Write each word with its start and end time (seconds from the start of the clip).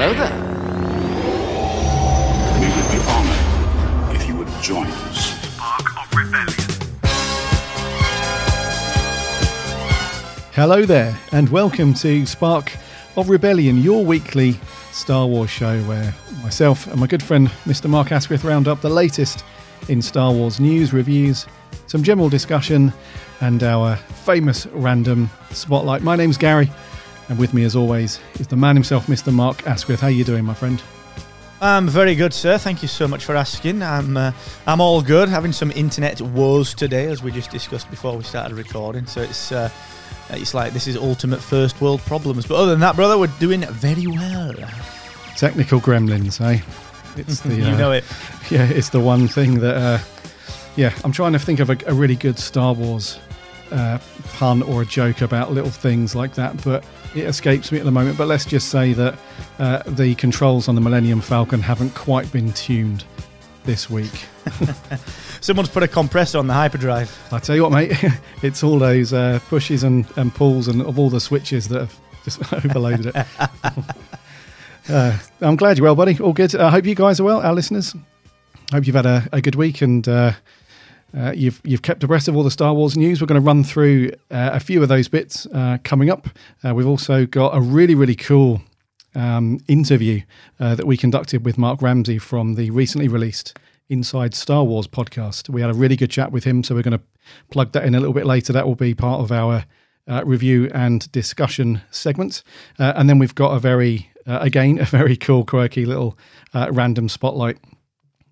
Hello 0.00 0.14
there. 0.14 0.30
We 2.60 2.66
would 2.68 2.88
be 2.92 2.98
honored 3.10 4.14
if 4.14 4.28
you 4.28 4.36
would 4.36 4.46
join 4.62 4.86
us. 4.86 5.34
Hello 10.54 10.86
there, 10.86 11.18
and 11.32 11.48
welcome 11.48 11.94
to 11.94 12.24
Spark 12.26 12.70
of 13.16 13.28
Rebellion, 13.28 13.78
your 13.78 14.04
weekly 14.04 14.60
Star 14.92 15.26
Wars 15.26 15.50
show 15.50 15.80
where 15.82 16.14
myself 16.44 16.86
and 16.86 17.00
my 17.00 17.08
good 17.08 17.20
friend 17.20 17.48
Mr. 17.64 17.90
Mark 17.90 18.12
Asquith 18.12 18.44
round 18.44 18.68
up 18.68 18.80
the 18.80 18.88
latest 18.88 19.44
in 19.88 20.00
Star 20.00 20.32
Wars 20.32 20.60
news, 20.60 20.92
reviews, 20.92 21.44
some 21.88 22.04
general 22.04 22.28
discussion, 22.28 22.92
and 23.40 23.64
our 23.64 23.96
famous 23.96 24.64
random 24.66 25.28
spotlight. 25.50 26.02
My 26.02 26.14
name's 26.14 26.38
Garry, 26.38 26.70
and 27.28 27.38
with 27.38 27.52
me, 27.52 27.64
as 27.64 27.76
always, 27.76 28.20
is 28.38 28.46
the 28.46 28.56
man 28.56 28.76
himself, 28.76 29.06
Mr. 29.06 29.32
Mark 29.32 29.66
Asquith. 29.66 30.00
How 30.00 30.08
you 30.08 30.24
doing, 30.24 30.44
my 30.44 30.54
friend? 30.54 30.82
I'm 31.60 31.88
very 31.88 32.14
good, 32.14 32.32
sir. 32.32 32.56
Thank 32.56 32.82
you 32.82 32.88
so 32.88 33.08
much 33.08 33.24
for 33.24 33.34
asking. 33.34 33.82
I'm 33.82 34.16
uh, 34.16 34.32
I'm 34.66 34.80
all 34.80 35.02
good. 35.02 35.28
Having 35.28 35.52
some 35.52 35.72
internet 35.72 36.20
woes 36.20 36.72
today, 36.72 37.06
as 37.06 37.22
we 37.22 37.32
just 37.32 37.50
discussed 37.50 37.90
before 37.90 38.16
we 38.16 38.22
started 38.22 38.56
recording. 38.56 39.06
So 39.06 39.22
it's 39.22 39.50
uh, 39.50 39.68
it's 40.30 40.54
like 40.54 40.72
this 40.72 40.86
is 40.86 40.96
ultimate 40.96 41.42
first 41.42 41.80
world 41.80 42.00
problems. 42.02 42.46
But 42.46 42.56
other 42.56 42.70
than 42.70 42.80
that, 42.80 42.94
brother, 42.94 43.18
we're 43.18 43.26
doing 43.38 43.62
very 43.62 44.06
well. 44.06 44.54
Technical 45.36 45.80
gremlins, 45.80 46.40
eh? 46.40 46.60
It's 47.16 47.40
the 47.42 47.56
you 47.56 47.64
uh, 47.64 47.76
know 47.76 47.92
it. 47.92 48.04
yeah, 48.50 48.64
it's 48.64 48.90
the 48.90 49.00
one 49.00 49.26
thing 49.26 49.60
that, 49.60 49.76
uh, 49.76 49.98
yeah, 50.76 50.92
I'm 51.04 51.12
trying 51.12 51.32
to 51.32 51.38
think 51.38 51.60
of 51.60 51.70
a, 51.70 51.78
a 51.86 51.94
really 51.94 52.16
good 52.16 52.38
Star 52.38 52.72
Wars 52.72 53.18
uh, 53.72 53.98
pun 54.34 54.62
or 54.62 54.82
a 54.82 54.86
joke 54.86 55.20
about 55.20 55.52
little 55.52 55.70
things 55.70 56.14
like 56.14 56.34
that, 56.34 56.62
but 56.64 56.84
it 57.14 57.24
escapes 57.24 57.72
me 57.72 57.78
at 57.78 57.84
the 57.84 57.90
moment. 57.90 58.18
But 58.18 58.28
let's 58.28 58.44
just 58.44 58.68
say 58.68 58.92
that 58.92 59.18
uh, 59.58 59.82
the 59.86 60.14
controls 60.16 60.68
on 60.68 60.74
the 60.74 60.80
Millennium 60.80 61.20
Falcon 61.20 61.60
haven't 61.60 61.94
quite 61.94 62.30
been 62.32 62.52
tuned 62.52 63.04
this 63.64 63.90
week. 63.90 64.24
Someone's 65.40 65.68
put 65.68 65.82
a 65.82 65.88
compressor 65.88 66.38
on 66.38 66.46
the 66.46 66.54
hyperdrive. 66.54 67.16
I 67.32 67.38
tell 67.38 67.54
you 67.54 67.62
what, 67.62 67.72
mate, 67.72 67.92
it's 68.42 68.62
all 68.62 68.78
those 68.78 69.12
uh, 69.12 69.40
pushes 69.48 69.84
and, 69.84 70.06
and 70.16 70.34
pulls 70.34 70.68
and 70.68 70.82
of 70.82 70.98
all 70.98 71.10
the 71.10 71.20
switches 71.20 71.68
that 71.68 71.80
have 71.80 72.00
just 72.24 72.52
overloaded 72.52 73.06
it. 73.06 73.26
uh, 74.88 75.18
I'm 75.40 75.56
glad 75.56 75.78
you're 75.78 75.84
well, 75.84 75.94
buddy. 75.94 76.18
All 76.18 76.32
good. 76.32 76.54
I 76.54 76.70
hope 76.70 76.86
you 76.86 76.94
guys 76.94 77.20
are 77.20 77.24
well, 77.24 77.40
our 77.40 77.54
listeners. 77.54 77.94
Hope 78.72 78.86
you've 78.86 78.96
had 78.96 79.06
a, 79.06 79.28
a 79.32 79.40
good 79.40 79.54
week 79.54 79.80
and 79.82 80.06
uh, 81.16 81.32
you've 81.34 81.60
you've 81.64 81.82
kept 81.82 82.04
abreast 82.04 82.28
of 82.28 82.36
all 82.36 82.42
the 82.42 82.50
Star 82.50 82.74
Wars 82.74 82.96
news. 82.96 83.20
We're 83.20 83.26
going 83.26 83.40
to 83.40 83.46
run 83.46 83.64
through 83.64 84.10
uh, 84.30 84.50
a 84.52 84.60
few 84.60 84.82
of 84.82 84.88
those 84.88 85.08
bits 85.08 85.46
uh, 85.46 85.78
coming 85.84 86.10
up. 86.10 86.28
Uh, 86.62 86.74
we've 86.74 86.86
also 86.86 87.24
got 87.26 87.56
a 87.56 87.60
really 87.60 87.94
really 87.94 88.14
cool 88.14 88.60
um, 89.14 89.58
interview 89.68 90.20
uh, 90.60 90.74
that 90.74 90.86
we 90.86 90.96
conducted 90.96 91.44
with 91.44 91.56
Mark 91.56 91.80
Ramsey 91.80 92.18
from 92.18 92.54
the 92.54 92.70
recently 92.70 93.08
released 93.08 93.56
Inside 93.88 94.34
Star 94.34 94.64
Wars 94.64 94.86
podcast. 94.86 95.48
We 95.48 95.62
had 95.62 95.70
a 95.70 95.74
really 95.74 95.96
good 95.96 96.10
chat 96.10 96.30
with 96.30 96.44
him, 96.44 96.62
so 96.62 96.74
we're 96.74 96.82
going 96.82 96.98
to 96.98 97.04
plug 97.50 97.72
that 97.72 97.84
in 97.84 97.94
a 97.94 98.00
little 98.00 98.14
bit 98.14 98.26
later. 98.26 98.52
That 98.52 98.66
will 98.66 98.74
be 98.74 98.94
part 98.94 99.20
of 99.20 99.32
our 99.32 99.64
uh, 100.06 100.22
review 100.26 100.70
and 100.74 101.10
discussion 101.10 101.80
segment, 101.90 102.42
and 102.78 103.08
then 103.08 103.18
we've 103.18 103.34
got 103.34 103.52
a 103.56 103.58
very 103.58 104.10
again 104.26 104.78
a 104.80 104.84
very 104.84 105.16
cool 105.16 105.46
quirky 105.46 105.86
little 105.86 106.18
random 106.52 107.08
spotlight 107.08 107.56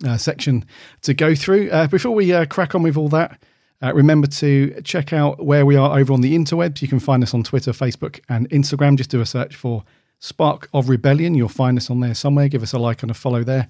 uh, 0.05 0.17
section 0.17 0.65
to 1.03 1.15
go 1.15 1.35
through. 1.35 1.71
Uh, 1.71 1.87
before 1.87 2.15
we 2.15 2.33
uh, 2.33 2.47
crack 2.47 2.75
on 2.75 2.83
with 2.83 2.97
all 2.97 3.09
that, 3.09 3.41
uh, 3.83 3.93
remember 3.95 4.27
to 4.27 4.81
check 4.83 5.13
out 5.13 5.45
where 5.45 5.67
we 5.67 5.77
are 5.77 5.99
over 5.99 6.13
on 6.13 6.23
the 6.23 6.35
interwebs. 6.35 6.81
You 6.81 6.89
can 6.89 7.01
find 7.01 7.23
us 7.23 7.35
on 7.35 7.43
Twitter, 7.43 7.73
Facebook, 7.73 8.21
and 8.29 8.49
Instagram. 8.51 8.97
Just 8.97 9.11
do 9.11 9.21
a 9.21 9.27
search 9.27 9.55
for 9.55 9.85
Spark 10.19 10.69
of 10.73 10.89
Rebellion. 10.89 11.35
You'll 11.35 11.49
find 11.49 11.77
us 11.77 11.91
on 11.91 12.01
there 12.01 12.15
somewhere. 12.15 12.49
Give 12.49 12.63
us 12.63 12.73
a 12.73 12.79
like 12.79 13.03
and 13.03 13.11
a 13.11 13.15
follow 13.15 13.45
there. 13.45 13.69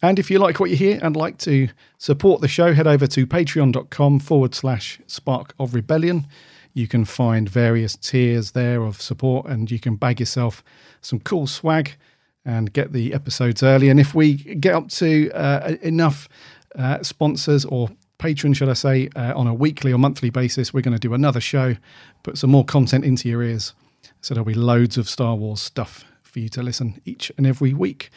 And 0.00 0.18
if 0.18 0.30
you 0.30 0.38
like 0.38 0.60
what 0.60 0.70
you 0.70 0.76
hear 0.76 0.98
and 1.02 1.16
like 1.16 1.38
to 1.38 1.68
support 1.98 2.40
the 2.40 2.48
show, 2.48 2.72
head 2.72 2.86
over 2.86 3.06
to 3.08 3.26
patreon.com 3.26 4.20
forward 4.20 4.54
slash 4.54 5.00
spark 5.06 5.54
of 5.58 5.74
rebellion. 5.74 6.26
You 6.72 6.88
can 6.88 7.04
find 7.04 7.48
various 7.48 7.96
tiers 7.96 8.52
there 8.52 8.82
of 8.82 9.00
support 9.00 9.46
and 9.46 9.70
you 9.70 9.78
can 9.78 9.96
bag 9.96 10.20
yourself 10.20 10.64
some 11.00 11.20
cool 11.20 11.46
swag 11.46 11.96
and 12.44 12.72
get 12.72 12.92
the 12.92 13.14
episodes 13.14 13.62
early. 13.62 13.88
And 13.88 14.00
if 14.00 14.14
we 14.14 14.34
get 14.34 14.74
up 14.74 14.88
to 14.90 15.30
uh, 15.32 15.76
enough 15.82 16.28
uh, 16.76 17.02
sponsors 17.02 17.64
or 17.64 17.88
patrons, 18.18 18.56
should 18.56 18.68
I 18.68 18.74
say, 18.74 19.08
uh, 19.14 19.32
on 19.36 19.46
a 19.46 19.54
weekly 19.54 19.92
or 19.92 19.98
monthly 19.98 20.30
basis, 20.30 20.72
we're 20.72 20.80
going 20.80 20.96
to 20.96 21.00
do 21.00 21.14
another 21.14 21.40
show, 21.40 21.76
put 22.22 22.38
some 22.38 22.50
more 22.50 22.64
content 22.64 23.04
into 23.04 23.28
your 23.28 23.42
ears. 23.42 23.74
So 24.20 24.34
there'll 24.34 24.44
be 24.44 24.54
loads 24.54 24.96
of 24.96 25.08
Star 25.08 25.34
Wars 25.34 25.60
stuff 25.60 26.04
for 26.22 26.38
you 26.38 26.48
to 26.50 26.62
listen 26.62 27.00
each 27.04 27.30
and 27.36 27.46
every 27.46 27.74
week. 27.74 28.10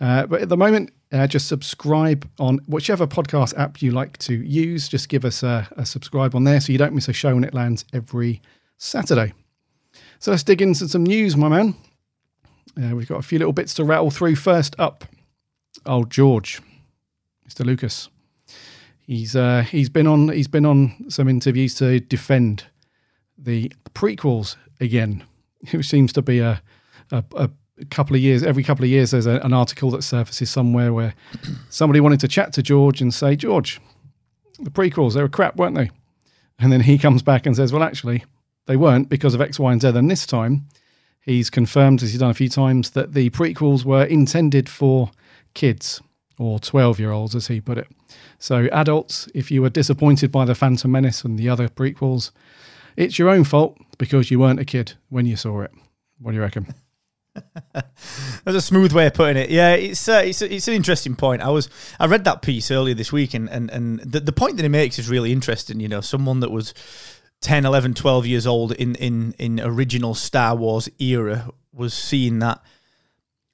Uh, 0.00 0.26
but 0.26 0.42
at 0.42 0.48
the 0.48 0.56
moment, 0.56 0.90
uh, 1.12 1.26
just 1.26 1.46
subscribe 1.46 2.28
on 2.38 2.58
whichever 2.66 3.06
podcast 3.06 3.56
app 3.56 3.80
you 3.80 3.92
like 3.92 4.18
to 4.18 4.34
use. 4.34 4.88
Just 4.88 5.08
give 5.08 5.24
us 5.24 5.42
a, 5.42 5.68
a 5.76 5.86
subscribe 5.86 6.34
on 6.34 6.44
there 6.44 6.60
so 6.60 6.72
you 6.72 6.78
don't 6.78 6.92
miss 6.92 7.08
a 7.08 7.12
show 7.12 7.34
when 7.34 7.44
it 7.44 7.54
lands 7.54 7.84
every 7.92 8.42
Saturday. 8.76 9.32
So 10.18 10.32
let's 10.32 10.42
dig 10.42 10.60
into 10.60 10.88
some 10.88 11.04
news, 11.04 11.36
my 11.36 11.48
man. 11.48 11.76
Uh, 12.76 12.94
we've 12.94 13.08
got 13.08 13.18
a 13.18 13.22
few 13.22 13.38
little 13.38 13.52
bits 13.52 13.74
to 13.74 13.84
rattle 13.84 14.10
through. 14.10 14.36
First 14.36 14.74
up, 14.78 15.04
old 15.86 16.10
George, 16.10 16.60
Mr. 17.48 17.64
Lucas. 17.64 18.08
He's 19.06 19.36
uh, 19.36 19.62
he's 19.62 19.88
been 19.88 20.06
on 20.06 20.30
he's 20.30 20.48
been 20.48 20.66
on 20.66 21.10
some 21.10 21.28
interviews 21.28 21.74
to 21.76 22.00
defend 22.00 22.64
the 23.36 23.72
prequels 23.94 24.56
again, 24.80 25.24
which 25.72 25.88
seems 25.88 26.12
to 26.14 26.22
be 26.22 26.40
a 26.40 26.62
a, 27.10 27.22
a 27.36 27.50
couple 27.90 28.16
of 28.16 28.22
years. 28.22 28.42
Every 28.42 28.62
couple 28.62 28.84
of 28.84 28.90
years, 28.90 29.10
there's 29.10 29.26
a, 29.26 29.38
an 29.40 29.52
article 29.52 29.90
that 29.92 30.02
surfaces 30.02 30.50
somewhere 30.50 30.92
where 30.92 31.14
somebody 31.70 32.00
wanted 32.00 32.20
to 32.20 32.28
chat 32.28 32.52
to 32.54 32.62
George 32.62 33.00
and 33.00 33.12
say, 33.12 33.36
George, 33.36 33.80
the 34.60 34.70
prequels 34.70 35.14
they 35.14 35.22
were 35.22 35.28
crap, 35.28 35.56
weren't 35.56 35.76
they? 35.76 35.90
And 36.58 36.72
then 36.72 36.80
he 36.82 36.98
comes 36.98 37.22
back 37.22 37.46
and 37.46 37.56
says, 37.56 37.72
well, 37.72 37.82
actually, 37.82 38.24
they 38.66 38.76
weren't 38.76 39.08
because 39.08 39.34
of 39.34 39.40
X, 39.40 39.58
Y, 39.58 39.72
and 39.72 39.82
Z. 39.82 39.88
And 39.88 40.10
this 40.10 40.26
time, 40.26 40.66
He's 41.24 41.48
confirmed, 41.48 42.02
as 42.02 42.12
he's 42.12 42.20
done 42.20 42.30
a 42.30 42.34
few 42.34 42.48
times, 42.48 42.90
that 42.90 43.14
the 43.14 43.30
prequels 43.30 43.84
were 43.84 44.04
intended 44.04 44.68
for 44.68 45.10
kids 45.54 46.02
or 46.38 46.58
12 46.58 47.00
year 47.00 47.12
olds, 47.12 47.34
as 47.34 47.46
he 47.46 47.60
put 47.60 47.78
it. 47.78 47.88
So, 48.38 48.68
adults, 48.72 49.28
if 49.34 49.50
you 49.50 49.62
were 49.62 49.70
disappointed 49.70 50.30
by 50.30 50.44
The 50.44 50.54
Phantom 50.54 50.90
Menace 50.90 51.24
and 51.24 51.38
the 51.38 51.48
other 51.48 51.68
prequels, 51.68 52.30
it's 52.96 53.18
your 53.18 53.30
own 53.30 53.44
fault 53.44 53.78
because 53.96 54.30
you 54.30 54.38
weren't 54.38 54.60
a 54.60 54.64
kid 54.64 54.94
when 55.08 55.24
you 55.26 55.36
saw 55.36 55.62
it. 55.62 55.70
What 56.20 56.32
do 56.32 56.36
you 56.36 56.42
reckon? 56.42 56.74
That's 57.72 58.56
a 58.56 58.60
smooth 58.60 58.92
way 58.92 59.06
of 59.06 59.14
putting 59.14 59.42
it. 59.42 59.50
Yeah, 59.50 59.72
it's 59.72 60.08
uh, 60.08 60.22
it's 60.24 60.42
it's 60.42 60.68
an 60.68 60.74
interesting 60.74 61.16
point. 61.16 61.42
I 61.42 61.48
was 61.48 61.68
I 61.98 62.06
read 62.06 62.24
that 62.24 62.42
piece 62.42 62.70
earlier 62.70 62.94
this 62.94 63.12
week, 63.12 63.34
and 63.34 63.48
and 63.48 63.70
and 63.70 63.98
the, 64.00 64.20
the 64.20 64.32
point 64.32 64.56
that 64.56 64.62
he 64.62 64.68
makes 64.68 64.98
is 64.98 65.08
really 65.08 65.32
interesting. 65.32 65.80
You 65.80 65.88
know, 65.88 66.00
someone 66.00 66.40
that 66.40 66.50
was 66.50 66.74
10, 67.44 67.66
11, 67.66 67.92
12 67.92 68.26
years 68.26 68.46
old 68.46 68.72
in, 68.72 68.94
in, 68.94 69.34
in 69.38 69.60
original 69.60 70.14
Star 70.14 70.56
Wars 70.56 70.88
era 70.98 71.50
was 71.74 71.92
seeing 71.92 72.38
that 72.38 72.58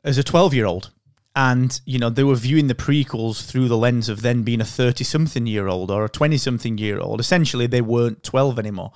as 0.04 0.16
a 0.16 0.22
12 0.22 0.54
year 0.54 0.64
old. 0.64 0.92
And, 1.34 1.80
you 1.84 1.98
know, 1.98 2.08
they 2.08 2.22
were 2.22 2.36
viewing 2.36 2.68
the 2.68 2.76
prequels 2.76 3.44
through 3.44 3.66
the 3.66 3.76
lens 3.76 4.08
of 4.08 4.22
then 4.22 4.44
being 4.44 4.60
a 4.60 4.64
30 4.64 5.02
something 5.02 5.44
year 5.44 5.66
old 5.66 5.90
or 5.90 6.04
a 6.04 6.08
20 6.08 6.36
something 6.36 6.78
year 6.78 7.00
old. 7.00 7.18
Essentially, 7.18 7.66
they 7.66 7.80
weren't 7.80 8.22
12 8.22 8.60
anymore. 8.60 8.92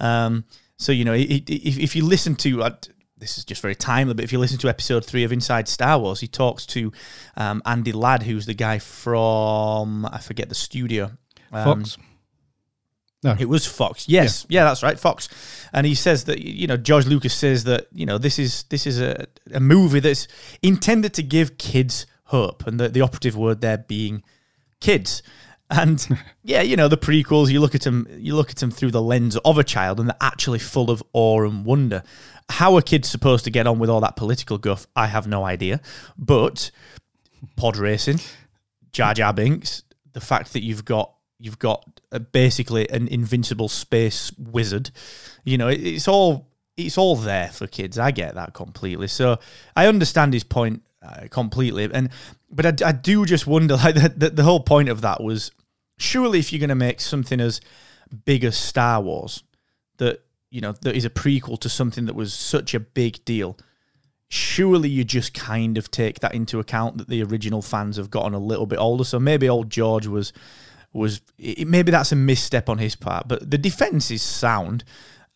Um, 0.00 0.44
so, 0.78 0.92
you 0.92 1.04
know, 1.04 1.14
if, 1.14 1.42
if 1.46 1.94
you 1.94 2.06
listen 2.06 2.34
to, 2.36 2.62
uh, 2.62 2.70
this 3.18 3.36
is 3.36 3.44
just 3.44 3.60
very 3.60 3.74
timely, 3.74 4.14
but 4.14 4.24
if 4.24 4.32
you 4.32 4.38
listen 4.38 4.58
to 4.60 4.68
episode 4.70 5.04
three 5.04 5.24
of 5.24 5.32
Inside 5.32 5.68
Star 5.68 5.98
Wars, 5.98 6.20
he 6.20 6.26
talks 6.26 6.64
to 6.66 6.90
um, 7.36 7.60
Andy 7.66 7.92
Ladd, 7.92 8.22
who's 8.22 8.46
the 8.46 8.54
guy 8.54 8.78
from, 8.78 10.06
I 10.06 10.18
forget 10.18 10.48
the 10.48 10.54
studio. 10.54 11.12
Um, 11.52 11.82
Fox. 11.82 11.98
No. 13.22 13.34
It 13.38 13.48
was 13.48 13.66
Fox. 13.66 14.08
Yes. 14.08 14.46
Yeah. 14.48 14.60
yeah. 14.60 14.64
that's 14.64 14.82
right. 14.82 14.98
Fox. 14.98 15.28
And 15.72 15.86
he 15.86 15.94
says 15.94 16.24
that 16.24 16.40
you 16.40 16.66
know 16.66 16.76
George 16.76 17.06
Lucas 17.06 17.34
says 17.34 17.64
that 17.64 17.86
you 17.92 18.06
know 18.06 18.18
this 18.18 18.38
is 18.38 18.64
this 18.64 18.86
is 18.86 19.00
a, 19.00 19.26
a 19.52 19.60
movie 19.60 20.00
that's 20.00 20.28
intended 20.62 21.14
to 21.14 21.22
give 21.22 21.58
kids 21.58 22.06
hope 22.24 22.66
and 22.66 22.78
the, 22.78 22.88
the 22.88 23.00
operative 23.00 23.36
word 23.36 23.60
there 23.60 23.78
being 23.78 24.22
kids. 24.80 25.22
And 25.70 26.06
yeah, 26.44 26.62
you 26.62 26.76
know 26.76 26.88
the 26.88 26.96
prequels. 26.96 27.50
You 27.50 27.60
look 27.60 27.74
at 27.74 27.82
them. 27.82 28.06
You 28.10 28.36
look 28.36 28.50
at 28.50 28.56
them 28.56 28.70
through 28.70 28.92
the 28.92 29.02
lens 29.02 29.36
of 29.38 29.58
a 29.58 29.64
child, 29.64 29.98
and 29.98 30.08
they're 30.08 30.16
actually 30.20 30.60
full 30.60 30.90
of 30.90 31.02
awe 31.12 31.42
and 31.42 31.64
wonder. 31.64 32.02
How 32.50 32.78
a 32.78 32.82
kid's 32.82 33.10
supposed 33.10 33.44
to 33.44 33.50
get 33.50 33.66
on 33.66 33.78
with 33.78 33.90
all 33.90 34.00
that 34.00 34.16
political 34.16 34.56
guff, 34.56 34.86
I 34.96 35.06
have 35.08 35.26
no 35.26 35.44
idea. 35.44 35.82
But 36.16 36.70
pod 37.56 37.76
racing, 37.76 38.20
Jar 38.92 39.12
Jar 39.12 39.34
Binks, 39.34 39.82
the 40.14 40.20
fact 40.20 40.54
that 40.54 40.62
you've 40.62 40.86
got 40.86 41.12
you've 41.38 41.58
got 41.58 42.00
a, 42.10 42.20
basically 42.20 42.88
an 42.90 43.08
invincible 43.08 43.68
space 43.68 44.32
wizard, 44.38 44.90
you 45.44 45.58
know, 45.58 45.68
it, 45.68 45.80
it's 45.80 46.08
all 46.08 46.48
it's 46.76 46.96
all 46.96 47.16
there 47.16 47.48
for 47.48 47.66
kids. 47.66 47.98
I 47.98 48.10
get 48.12 48.34
that 48.36 48.54
completely. 48.54 49.08
So 49.08 49.38
I 49.74 49.86
understand 49.86 50.32
his 50.32 50.44
point 50.44 50.82
uh, 51.02 51.26
completely, 51.30 51.88
and 51.92 52.10
but 52.50 52.82
I, 52.82 52.88
I 52.88 52.92
do 52.92 53.24
just 53.24 53.46
wonder 53.46 53.76
like 53.84 53.94
the, 53.94 54.12
the 54.16 54.30
the 54.30 54.44
whole 54.44 54.60
point 54.60 54.88
of 54.88 55.00
that 55.02 55.22
was 55.22 55.50
surely 55.98 56.38
if 56.38 56.52
you're 56.52 56.60
going 56.60 56.68
to 56.68 56.74
make 56.74 57.00
something 57.00 57.40
as 57.40 57.60
big 58.24 58.44
as 58.44 58.56
Star 58.56 59.00
Wars 59.00 59.42
that 59.98 60.24
you 60.50 60.60
know 60.60 60.72
that 60.72 60.96
is 60.96 61.04
a 61.04 61.10
prequel 61.10 61.60
to 61.60 61.68
something 61.68 62.06
that 62.06 62.14
was 62.14 62.32
such 62.32 62.74
a 62.74 62.80
big 62.80 63.24
deal 63.24 63.56
surely 64.30 64.90
you 64.90 65.04
just 65.04 65.32
kind 65.32 65.78
of 65.78 65.90
take 65.90 66.20
that 66.20 66.34
into 66.34 66.58
account 66.58 66.98
that 66.98 67.08
the 67.08 67.22
original 67.22 67.62
fans 67.62 67.96
have 67.96 68.10
gotten 68.10 68.34
a 68.34 68.38
little 68.38 68.66
bit 68.66 68.78
older 68.78 69.04
so 69.04 69.18
maybe 69.18 69.48
old 69.48 69.70
george 69.70 70.06
was 70.06 70.32
was 70.98 71.20
it, 71.38 71.66
maybe 71.66 71.90
that's 71.90 72.12
a 72.12 72.16
misstep 72.16 72.68
on 72.68 72.78
his 72.78 72.94
part 72.94 73.26
but 73.28 73.50
the 73.50 73.58
defense 73.58 74.10
is 74.10 74.22
sound 74.22 74.84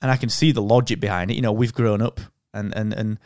and 0.00 0.10
i 0.10 0.16
can 0.16 0.28
see 0.28 0.52
the 0.52 0.62
logic 0.62 1.00
behind 1.00 1.30
it 1.30 1.34
you 1.34 1.42
know 1.42 1.52
we've 1.52 1.74
grown 1.74 2.02
up 2.02 2.20
and 2.52 2.74
and 2.74 2.92
and 2.92 3.18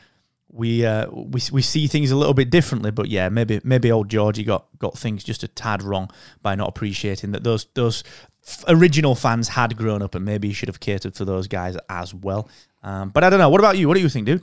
we 0.57 0.87
uh, 0.87 1.09
we 1.11 1.41
we 1.53 1.63
see 1.63 1.87
things 1.87 2.11
a 2.11 2.17
little 2.17 2.35
bit 2.35 2.51
differently, 2.51 2.91
but 2.91 3.09
yeah, 3.09 3.29
maybe 3.29 3.61
maybe 3.63 3.93
old 3.93 4.09
Georgie 4.09 4.45
got 4.45 4.67
got 4.79 4.97
things 4.97 5.23
just 5.23 5.43
a 5.43 5.49
tad 5.49 5.83
wrong 5.83 6.11
by 6.43 6.55
not 6.55 6.69
appreciating 6.69 7.33
that 7.33 7.45
those 7.45 7.67
those 7.75 8.03
original 8.69 9.15
fans 9.15 9.49
had 9.49 9.77
grown 9.77 10.03
up, 10.03 10.15
and 10.15 10.25
maybe 10.25 10.49
he 10.49 10.55
should 10.55 10.69
have 10.69 10.81
catered 10.81 11.15
for 11.15 11.25
those 11.25 11.47
guys 11.47 11.77
as 11.91 12.15
well. 12.15 12.49
Um, 12.83 13.11
but 13.11 13.23
I 13.23 13.31
don't 13.31 13.39
know. 13.39 13.51
What 13.51 13.61
about 13.61 13.77
you? 13.77 13.89
What 13.89 13.95
do 13.95 14.01
you 14.01 14.09
think, 14.09 14.27
dude? 14.27 14.43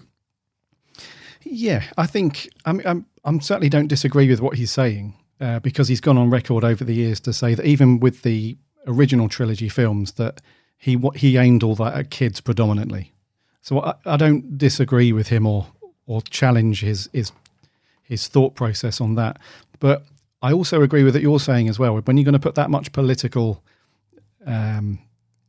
Yeah, 1.41 1.83
I 1.97 2.05
think 2.05 2.49
I'm 2.65 2.81
I'm, 2.85 3.05
I'm 3.23 3.41
certainly 3.41 3.69
don't 3.69 3.87
disagree 3.87 4.29
with 4.29 4.39
what 4.39 4.57
he's 4.57 4.71
saying 4.71 5.15
uh, 5.39 5.59
because 5.59 5.87
he's 5.87 6.01
gone 6.01 6.17
on 6.17 6.29
record 6.29 6.63
over 6.63 6.83
the 6.83 6.93
years 6.93 7.19
to 7.21 7.33
say 7.33 7.55
that 7.55 7.65
even 7.65 7.99
with 7.99 8.21
the 8.21 8.57
original 8.87 9.29
trilogy 9.29 9.69
films 9.69 10.13
that 10.13 10.41
he 10.77 10.95
what 10.95 11.17
he 11.17 11.37
aimed 11.37 11.63
all 11.63 11.75
that 11.75 11.93
at 11.93 12.09
kids 12.09 12.41
predominantly. 12.41 13.13
So 13.61 13.81
I, 13.81 13.93
I 14.05 14.17
don't 14.17 14.57
disagree 14.57 15.13
with 15.13 15.29
him 15.29 15.45
or 15.45 15.67
or 16.05 16.21
challenge 16.23 16.81
his 16.81 17.09
his 17.13 17.31
his 18.03 18.27
thought 18.27 18.55
process 18.55 18.99
on 18.99 19.15
that. 19.15 19.39
But 19.79 20.03
I 20.41 20.51
also 20.51 20.81
agree 20.81 21.03
with 21.03 21.15
what 21.15 21.23
you're 21.23 21.39
saying 21.39 21.69
as 21.69 21.79
well. 21.79 21.97
When 21.97 22.17
you're 22.17 22.25
going 22.25 22.33
to 22.33 22.39
put 22.39 22.55
that 22.55 22.69
much 22.69 22.91
political 22.91 23.63
um, 24.45 24.99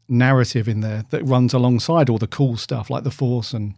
narrative 0.09 0.69
in 0.69 0.81
there 0.81 1.05
that 1.11 1.25
runs 1.25 1.53
alongside 1.53 2.09
all 2.09 2.19
the 2.19 2.29
cool 2.29 2.57
stuff 2.57 2.91
like 2.91 3.03
the 3.03 3.11
Force 3.11 3.53
and 3.53 3.75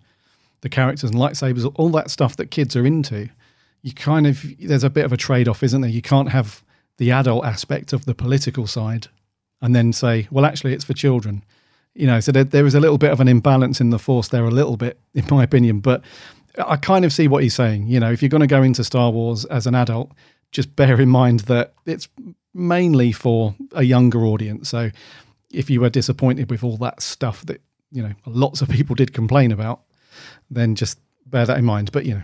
the 0.61 0.69
characters 0.69 1.11
and 1.11 1.19
lightsabers, 1.19 1.71
all 1.77 1.91
that 1.91 2.11
stuff 2.11 2.37
that 2.37 2.51
kids 2.51 2.77
are 2.77 2.85
into, 2.85 3.31
you 3.87 3.93
kind 3.93 4.27
of 4.27 4.45
there's 4.59 4.83
a 4.83 4.91
bit 4.91 5.05
of 5.05 5.13
a 5.13 5.17
trade 5.17 5.47
off, 5.47 5.63
isn't 5.63 5.81
there? 5.81 5.91
You 5.91 6.03
can't 6.03 6.31
have 6.31 6.65
the 6.97 7.13
adult 7.13 7.45
aspect 7.45 7.93
of 7.93 8.05
the 8.05 8.17
political 8.17 8.67
side 8.67 9.07
and 9.63 9.77
then 9.77 9.93
say, 9.93 10.27
well, 10.33 10.45
actually, 10.45 10.73
it's 10.73 10.83
for 10.83 10.93
children. 10.93 11.45
You 11.95 12.09
know, 12.09 12.19
so 12.19 12.33
there, 12.33 12.43
there 12.43 12.67
is 12.67 12.75
a 12.75 12.81
little 12.81 12.99
bit 12.99 13.13
of 13.13 13.21
an 13.21 13.29
imbalance 13.29 13.81
in 13.81 13.91
the 13.91 14.01
force 14.01 14.27
there, 14.27 14.43
a 14.43 14.51
little 14.51 14.77
bit, 14.77 14.99
in 15.15 15.25
my 15.31 15.45
opinion. 15.45 15.79
But 15.79 16.03
I 16.59 16.77
kind 16.77 17.05
of 17.05 17.13
see 17.13 17.29
what 17.29 17.45
he's 17.45 17.55
saying. 17.55 17.87
You 17.87 18.01
know, 18.01 18.11
if 18.11 18.23
you're 18.23 18.29
going 18.29 18.41
to 18.41 18.49
go 18.49 18.61
into 18.61 18.83
Star 18.83 19.13
Wars 19.13 19.45
as 19.45 19.69
an 19.69 19.77
adult, 19.77 20.11
just 20.51 20.75
bear 20.75 21.01
in 21.01 21.09
mind 21.09 21.41
that 21.41 21.75
it's 21.87 22.09
mainly 22.53 23.13
for 23.13 23.55
a 23.71 23.85
younger 23.85 24.25
audience. 24.25 24.69
So 24.69 24.91
if 25.53 25.71
you 25.71 25.81
were 25.81 25.91
disappointed 25.91 26.51
with 26.51 26.65
all 26.65 26.77
that 26.79 27.03
stuff 27.03 27.47
that, 27.47 27.61
you 27.93 28.03
know, 28.03 28.15
lots 28.27 28.63
of 28.63 28.69
people 28.69 28.97
did 28.97 29.15
complain 29.15 29.53
about, 29.53 29.83
then 30.51 30.75
just 30.75 30.99
bear 31.25 31.47
that 31.47 31.59
in 31.59 31.65
mind. 31.65 31.93
But, 31.93 32.05
you 32.05 32.15
know, 32.15 32.23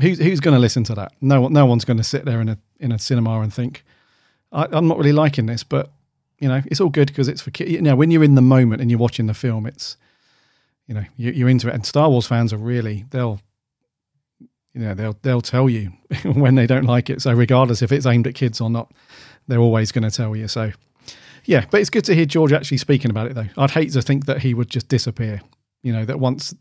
who's, 0.00 0.18
who's 0.18 0.40
going 0.40 0.54
to 0.54 0.60
listen 0.60 0.84
to 0.84 0.94
that? 0.94 1.12
No 1.20 1.42
one, 1.42 1.52
no 1.52 1.66
one's 1.66 1.84
going 1.84 1.96
to 1.96 2.04
sit 2.04 2.24
there 2.24 2.40
in 2.40 2.48
a, 2.48 2.58
in 2.80 2.92
a 2.92 2.98
cinema 2.98 3.40
and 3.40 3.52
think, 3.52 3.84
I, 4.52 4.66
I'm 4.70 4.88
not 4.88 4.98
really 4.98 5.12
liking 5.12 5.46
this, 5.46 5.64
but, 5.64 5.90
you 6.38 6.48
know, 6.48 6.62
it's 6.66 6.80
all 6.80 6.90
good 6.90 7.08
because 7.08 7.28
it's 7.28 7.42
for 7.42 7.50
kids. 7.50 7.70
You 7.70 7.82
know, 7.82 7.96
when 7.96 8.10
you're 8.10 8.24
in 8.24 8.34
the 8.34 8.42
moment 8.42 8.82
and 8.82 8.90
you're 8.90 9.00
watching 9.00 9.26
the 9.26 9.34
film, 9.34 9.66
it's, 9.66 9.96
you 10.86 10.94
know, 10.94 11.04
you, 11.16 11.32
you're 11.32 11.48
into 11.48 11.68
it. 11.68 11.74
And 11.74 11.86
Star 11.86 12.08
Wars 12.10 12.26
fans 12.26 12.52
are 12.52 12.58
really, 12.58 13.04
they'll, 13.10 13.40
you 14.74 14.80
know 14.80 14.94
they'll 14.94 15.16
they'll 15.22 15.40
tell 15.40 15.70
you 15.70 15.92
when 16.24 16.56
they 16.56 16.66
don't 16.66 16.84
like 16.84 17.08
it. 17.08 17.22
So 17.22 17.32
regardless 17.32 17.80
if 17.80 17.92
it's 17.92 18.06
aimed 18.06 18.26
at 18.26 18.34
kids 18.34 18.60
or 18.60 18.68
not, 18.68 18.92
they're 19.46 19.60
always 19.60 19.92
going 19.92 20.02
to 20.02 20.10
tell 20.10 20.36
you. 20.36 20.48
So 20.48 20.72
yeah, 21.44 21.64
but 21.70 21.80
it's 21.80 21.90
good 21.90 22.04
to 22.06 22.14
hear 22.14 22.26
George 22.26 22.52
actually 22.52 22.78
speaking 22.78 23.10
about 23.10 23.28
it 23.28 23.34
though. 23.34 23.46
I'd 23.56 23.70
hate 23.70 23.92
to 23.92 24.02
think 24.02 24.26
that 24.26 24.40
he 24.40 24.52
would 24.52 24.68
just 24.68 24.88
disappear. 24.88 25.40
You 25.82 25.92
know 25.92 26.04
that 26.04 26.18
once 26.18 26.54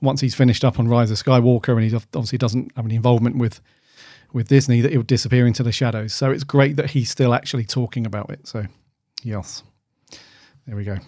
once 0.00 0.20
he's 0.20 0.34
finished 0.34 0.64
up 0.64 0.78
on 0.78 0.88
Rise 0.88 1.10
of 1.10 1.18
Skywalker 1.18 1.76
and 1.76 1.90
he 1.90 1.94
obviously 1.94 2.38
doesn't 2.38 2.72
have 2.76 2.84
any 2.84 2.96
involvement 2.96 3.36
with 3.36 3.60
with 4.32 4.48
Disney, 4.48 4.80
that 4.80 4.92
it 4.92 4.96
would 4.96 5.08
disappear 5.08 5.46
into 5.46 5.64
the 5.64 5.72
shadows. 5.72 6.14
So 6.14 6.30
it's 6.30 6.44
great 6.44 6.76
that 6.76 6.90
he's 6.90 7.10
still 7.10 7.34
actually 7.34 7.64
talking 7.64 8.06
about 8.06 8.30
it. 8.30 8.46
So 8.46 8.64
yes, 9.24 9.64
there 10.66 10.76
we 10.76 10.84
go. 10.84 10.98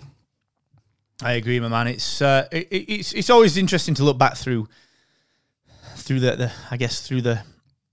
I 1.22 1.32
agree, 1.34 1.60
my 1.60 1.68
man. 1.68 1.86
It's 1.86 2.20
uh, 2.20 2.48
it, 2.50 2.68
it's 2.70 3.12
it's 3.12 3.30
always 3.30 3.56
interesting 3.56 3.94
to 3.94 4.04
look 4.04 4.18
back 4.18 4.36
through 4.36 4.68
through 5.96 6.20
the, 6.20 6.36
the 6.36 6.52
I 6.70 6.76
guess 6.76 7.06
through 7.06 7.22
the 7.22 7.44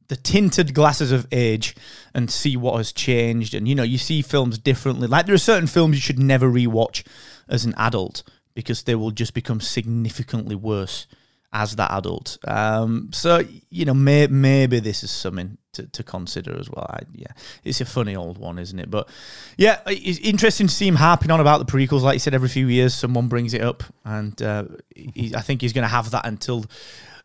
the 0.07 0.15
tinted 0.15 0.73
glasses 0.73 1.11
of 1.11 1.27
age 1.31 1.75
and 2.15 2.31
see 2.31 2.57
what 2.57 2.77
has 2.77 2.91
changed. 2.91 3.53
And 3.53 3.67
you 3.67 3.75
know, 3.75 3.83
you 3.83 3.99
see 3.99 4.21
films 4.21 4.57
differently. 4.57 5.07
Like 5.07 5.27
there 5.27 5.35
are 5.35 5.39
certain 5.39 5.67
films 5.67 5.95
you 5.95 6.01
should 6.01 6.19
never 6.19 6.49
rewatch 6.49 7.05
as 7.47 7.65
an 7.65 7.75
adult 7.77 8.23
because 8.59 8.83
they 8.83 8.94
will 8.94 9.11
just 9.11 9.33
become 9.33 9.61
significantly 9.61 10.53
worse 10.53 11.07
as 11.53 11.77
that 11.77 11.89
adult. 11.91 12.38
Um, 12.45 13.09
so 13.13 13.41
you 13.69 13.85
know, 13.85 13.94
may, 13.94 14.27
maybe 14.27 14.81
this 14.81 15.01
is 15.01 15.11
something 15.11 15.57
to, 15.71 15.88
to 15.88 16.03
consider 16.03 16.59
as 16.59 16.69
well. 16.69 16.85
I, 16.89 17.03
yeah, 17.13 17.31
it's 17.63 17.79
a 17.79 17.85
funny 17.85 18.17
old 18.17 18.38
one, 18.38 18.59
isn't 18.59 18.77
it? 18.77 18.91
But 18.91 19.07
yeah, 19.56 19.79
it's 19.88 20.19
interesting 20.19 20.67
to 20.67 20.73
see 20.73 20.89
him 20.89 20.97
harping 20.97 21.31
on 21.31 21.39
about 21.39 21.65
the 21.65 21.71
prequels. 21.71 22.01
Like 22.01 22.15
you 22.15 22.19
said, 22.19 22.33
every 22.33 22.50
few 22.50 22.67
years 22.67 22.94
someone 22.94 23.29
brings 23.29 23.53
it 23.53 23.61
up, 23.61 23.81
and 24.03 24.41
uh, 24.41 24.65
he, 24.94 25.33
I 25.33 25.39
think 25.39 25.62
he's 25.62 25.71
going 25.71 25.85
to 25.85 25.88
have 25.88 26.12
that 26.12 26.25
until 26.25 26.65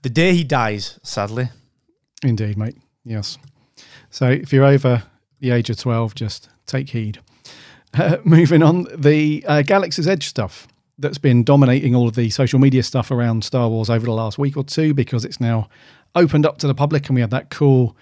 the 0.02 0.10
day 0.10 0.34
he 0.34 0.44
dies, 0.44 1.00
sadly. 1.02 1.48
Indeed, 2.22 2.56
mate. 2.56 2.76
Yes. 3.04 3.38
So 4.10 4.28
if 4.28 4.52
you're 4.52 4.64
over 4.64 5.02
the 5.40 5.50
age 5.50 5.68
of 5.68 5.78
12, 5.78 6.14
just 6.14 6.48
take 6.66 6.90
heed. 6.90 7.18
Uh, 7.92 8.18
moving 8.24 8.62
on, 8.62 8.86
the 8.96 9.44
uh, 9.48 9.62
Galaxy's 9.62 10.06
Edge 10.06 10.28
stuff 10.28 10.68
that's 10.98 11.18
been 11.18 11.42
dominating 11.42 11.94
all 11.94 12.06
of 12.06 12.14
the 12.14 12.30
social 12.30 12.58
media 12.58 12.82
stuff 12.82 13.10
around 13.10 13.44
Star 13.44 13.68
Wars 13.68 13.90
over 13.90 14.06
the 14.06 14.12
last 14.12 14.38
week 14.38 14.56
or 14.56 14.64
two 14.64 14.94
because 14.94 15.24
it's 15.24 15.40
now 15.40 15.68
opened 16.14 16.46
up 16.46 16.58
to 16.58 16.66
the 16.66 16.74
public 16.74 17.08
and 17.08 17.14
we 17.14 17.20
had 17.20 17.30
that 17.30 17.50
cool 17.50 17.96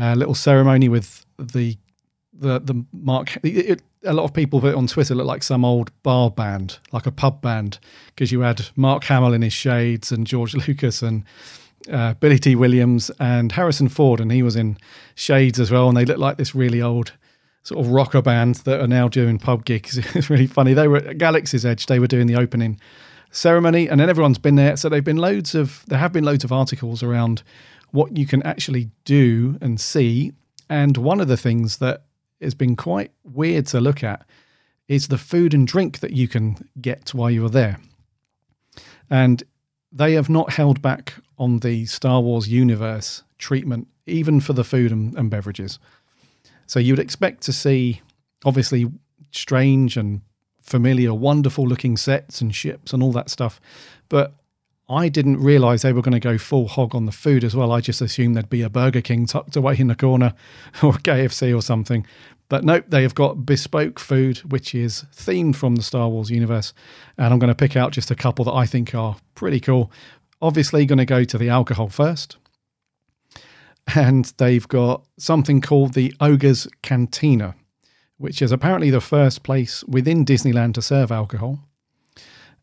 uh, 0.00 0.14
little 0.14 0.34
ceremony 0.34 0.88
with 0.88 1.24
the 1.38 1.76
the 2.32 2.58
the 2.60 2.84
mark 2.92 3.36
it, 3.44 3.48
it, 3.48 3.82
a 4.04 4.12
lot 4.12 4.24
of 4.24 4.34
people 4.34 4.64
on 4.76 4.86
Twitter 4.86 5.14
look 5.14 5.26
like 5.26 5.42
some 5.42 5.64
old 5.64 5.90
bar 6.02 6.30
band, 6.30 6.78
like 6.92 7.06
a 7.06 7.10
pub 7.10 7.40
band, 7.40 7.78
because 8.08 8.30
you 8.30 8.40
had 8.40 8.66
Mark 8.76 9.04
Hamill 9.04 9.32
in 9.32 9.42
his 9.42 9.52
shades 9.52 10.12
and 10.12 10.26
George 10.26 10.54
Lucas 10.68 11.02
and 11.02 11.24
uh, 11.90 12.14
Billy 12.14 12.38
Dee 12.38 12.54
Williams 12.54 13.10
and 13.18 13.52
Harrison 13.52 13.88
Ford, 13.88 14.20
and 14.20 14.30
he 14.30 14.42
was 14.42 14.56
in 14.56 14.78
shades 15.14 15.58
as 15.58 15.70
well, 15.70 15.88
and 15.88 15.96
they 15.96 16.04
looked 16.04 16.20
like 16.20 16.36
this 16.36 16.54
really 16.54 16.82
old 16.82 17.12
sort 17.64 17.84
of 17.84 17.90
rocker 17.90 18.22
band 18.22 18.56
that 18.56 18.80
are 18.80 18.86
now 18.86 19.08
doing 19.08 19.38
pub 19.38 19.64
gigs. 19.64 19.98
it's 20.14 20.30
really 20.30 20.46
funny. 20.46 20.74
They 20.74 20.86
were 20.86 20.98
at 20.98 21.18
Galaxy's 21.18 21.66
Edge. 21.66 21.86
They 21.86 21.98
were 21.98 22.06
doing 22.06 22.28
the 22.28 22.36
opening 22.36 22.78
ceremony, 23.30 23.88
and 23.88 23.98
then 23.98 24.08
everyone's 24.08 24.38
been 24.38 24.54
there. 24.54 24.76
So 24.76 24.88
they've 24.88 25.02
been 25.02 25.16
loads 25.16 25.54
of 25.54 25.84
there 25.88 25.98
have 25.98 26.12
been 26.12 26.24
loads 26.24 26.44
of 26.44 26.52
articles 26.52 27.02
around 27.02 27.42
what 27.90 28.16
you 28.16 28.26
can 28.26 28.42
actually 28.42 28.90
do 29.04 29.58
and 29.60 29.80
see. 29.80 30.32
And 30.68 30.96
one 30.96 31.20
of 31.20 31.28
the 31.28 31.36
things 31.36 31.78
that 31.78 32.04
has 32.40 32.54
been 32.54 32.76
quite 32.76 33.10
weird 33.24 33.66
to 33.68 33.80
look 33.80 34.04
at 34.04 34.24
is 34.88 35.08
the 35.08 35.18
food 35.18 35.54
and 35.54 35.66
drink 35.66 36.00
that 36.00 36.12
you 36.12 36.28
can 36.28 36.68
get 36.80 37.14
while 37.14 37.30
you're 37.30 37.48
there. 37.48 37.78
And 39.08 39.42
they 39.92 40.14
have 40.14 40.28
not 40.28 40.52
held 40.52 40.82
back 40.82 41.14
on 41.38 41.60
the 41.60 41.86
Star 41.86 42.20
Wars 42.20 42.48
universe 42.48 43.22
treatment, 43.38 43.88
even 44.06 44.40
for 44.40 44.52
the 44.52 44.64
food 44.64 44.90
and, 44.90 45.16
and 45.16 45.30
beverages. 45.30 45.78
So 46.66 46.78
you 46.78 46.92
would 46.92 47.00
expect 47.00 47.42
to 47.42 47.52
see, 47.52 48.02
obviously, 48.44 48.90
strange 49.32 49.96
and 49.96 50.20
familiar, 50.62 51.12
wonderful 51.12 51.66
looking 51.66 51.96
sets 51.96 52.40
and 52.40 52.54
ships 52.54 52.92
and 52.92 53.02
all 53.02 53.12
that 53.12 53.30
stuff. 53.30 53.60
But 54.08 54.34
I 54.88 55.08
didn't 55.08 55.40
realize 55.40 55.82
they 55.82 55.92
were 55.92 56.02
going 56.02 56.12
to 56.12 56.20
go 56.20 56.36
full 56.36 56.68
hog 56.68 56.94
on 56.94 57.06
the 57.06 57.12
food 57.12 57.42
as 57.42 57.56
well. 57.56 57.72
I 57.72 57.80
just 57.80 58.00
assumed 58.00 58.36
there'd 58.36 58.50
be 58.50 58.62
a 58.62 58.68
Burger 58.68 59.00
King 59.00 59.26
tucked 59.26 59.56
away 59.56 59.76
in 59.78 59.86
the 59.86 59.94
corner 59.94 60.34
or 60.82 60.92
KFC 60.92 61.56
or 61.56 61.62
something. 61.62 62.06
But 62.48 62.64
nope, 62.64 62.84
they 62.88 63.02
have 63.02 63.14
got 63.14 63.46
bespoke 63.46 63.98
food, 63.98 64.38
which 64.50 64.74
is 64.74 65.04
themed 65.14 65.56
from 65.56 65.76
the 65.76 65.82
Star 65.82 66.08
Wars 66.08 66.30
universe. 66.30 66.74
And 67.16 67.32
I'm 67.32 67.38
going 67.38 67.48
to 67.48 67.54
pick 67.54 67.76
out 67.76 67.92
just 67.92 68.10
a 68.10 68.14
couple 68.14 68.44
that 68.44 68.52
I 68.52 68.66
think 68.66 68.94
are 68.94 69.16
pretty 69.34 69.60
cool. 69.60 69.90
Obviously, 70.42 70.84
going 70.84 70.98
to 70.98 71.06
go 71.06 71.24
to 71.24 71.38
the 71.38 71.48
alcohol 71.48 71.88
first. 71.88 72.36
And 73.94 74.24
they've 74.38 74.66
got 74.66 75.04
something 75.18 75.60
called 75.60 75.94
the 75.94 76.14
Oga's 76.20 76.66
Cantina, 76.82 77.54
which 78.16 78.40
is 78.40 78.50
apparently 78.50 78.90
the 78.90 79.00
first 79.00 79.42
place 79.42 79.84
within 79.84 80.24
Disneyland 80.24 80.74
to 80.74 80.82
serve 80.82 81.12
alcohol. 81.12 81.60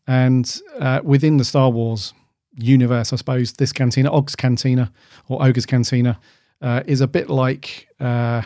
And 0.06 0.60
uh, 0.80 1.00
within 1.04 1.36
the 1.36 1.44
Star 1.44 1.70
Wars 1.70 2.12
universe, 2.54 3.12
I 3.12 3.16
suppose 3.16 3.52
this 3.52 3.72
cantina, 3.72 4.10
Og's 4.10 4.34
Cantina 4.34 4.92
or 5.28 5.42
Oga's 5.42 5.66
Cantina, 5.66 6.18
uh, 6.60 6.82
is 6.86 7.00
a 7.00 7.06
bit 7.06 7.30
like, 7.30 7.88
uh, 8.00 8.42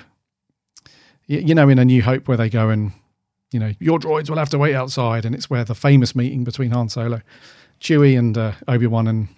you 1.26 1.54
know, 1.54 1.68
in 1.68 1.78
A 1.78 1.85
New 1.85 2.02
Hope, 2.02 2.28
where 2.28 2.37
they 2.37 2.50
go 2.50 2.68
and, 2.68 2.92
you 3.52 3.59
know, 3.59 3.73
your 3.78 3.99
droids 3.99 4.28
will 4.28 4.37
have 4.37 4.50
to 4.50 4.59
wait 4.59 4.75
outside. 4.75 5.25
And 5.25 5.35
it's 5.35 5.49
where 5.49 5.64
the 5.64 5.75
famous 5.75 6.14
meeting 6.14 6.45
between 6.45 6.71
Han 6.73 6.88
Solo, 6.88 7.23
Chewie, 7.80 8.18
and 8.18 8.37
uh, 8.37 8.52
Obi 8.68 8.87
Wan 8.87 9.06
and 9.06 9.28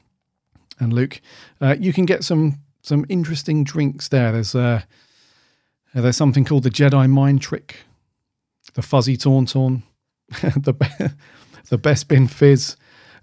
and 0.80 0.92
Luke. 0.92 1.20
Uh, 1.60 1.76
you 1.78 1.92
can 1.92 2.04
get 2.04 2.24
some 2.24 2.60
some 2.82 3.04
interesting 3.08 3.64
drinks 3.64 4.08
there. 4.08 4.32
There's 4.32 4.54
uh, 4.54 4.82
there's 5.94 6.16
something 6.16 6.44
called 6.44 6.62
the 6.62 6.70
Jedi 6.70 7.08
Mind 7.08 7.42
Trick, 7.42 7.76
the 8.74 8.82
Fuzzy 8.82 9.16
Tauntaun, 9.16 9.82
the 10.30 11.12
the 11.68 11.78
Bespin 11.78 12.30
Fizz, 12.30 12.76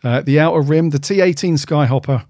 uh, 0.03 0.21
the 0.21 0.39
Outer 0.39 0.61
Rim, 0.61 0.91
the 0.91 0.99
T18 0.99 1.53
Skyhopper, 1.53 2.25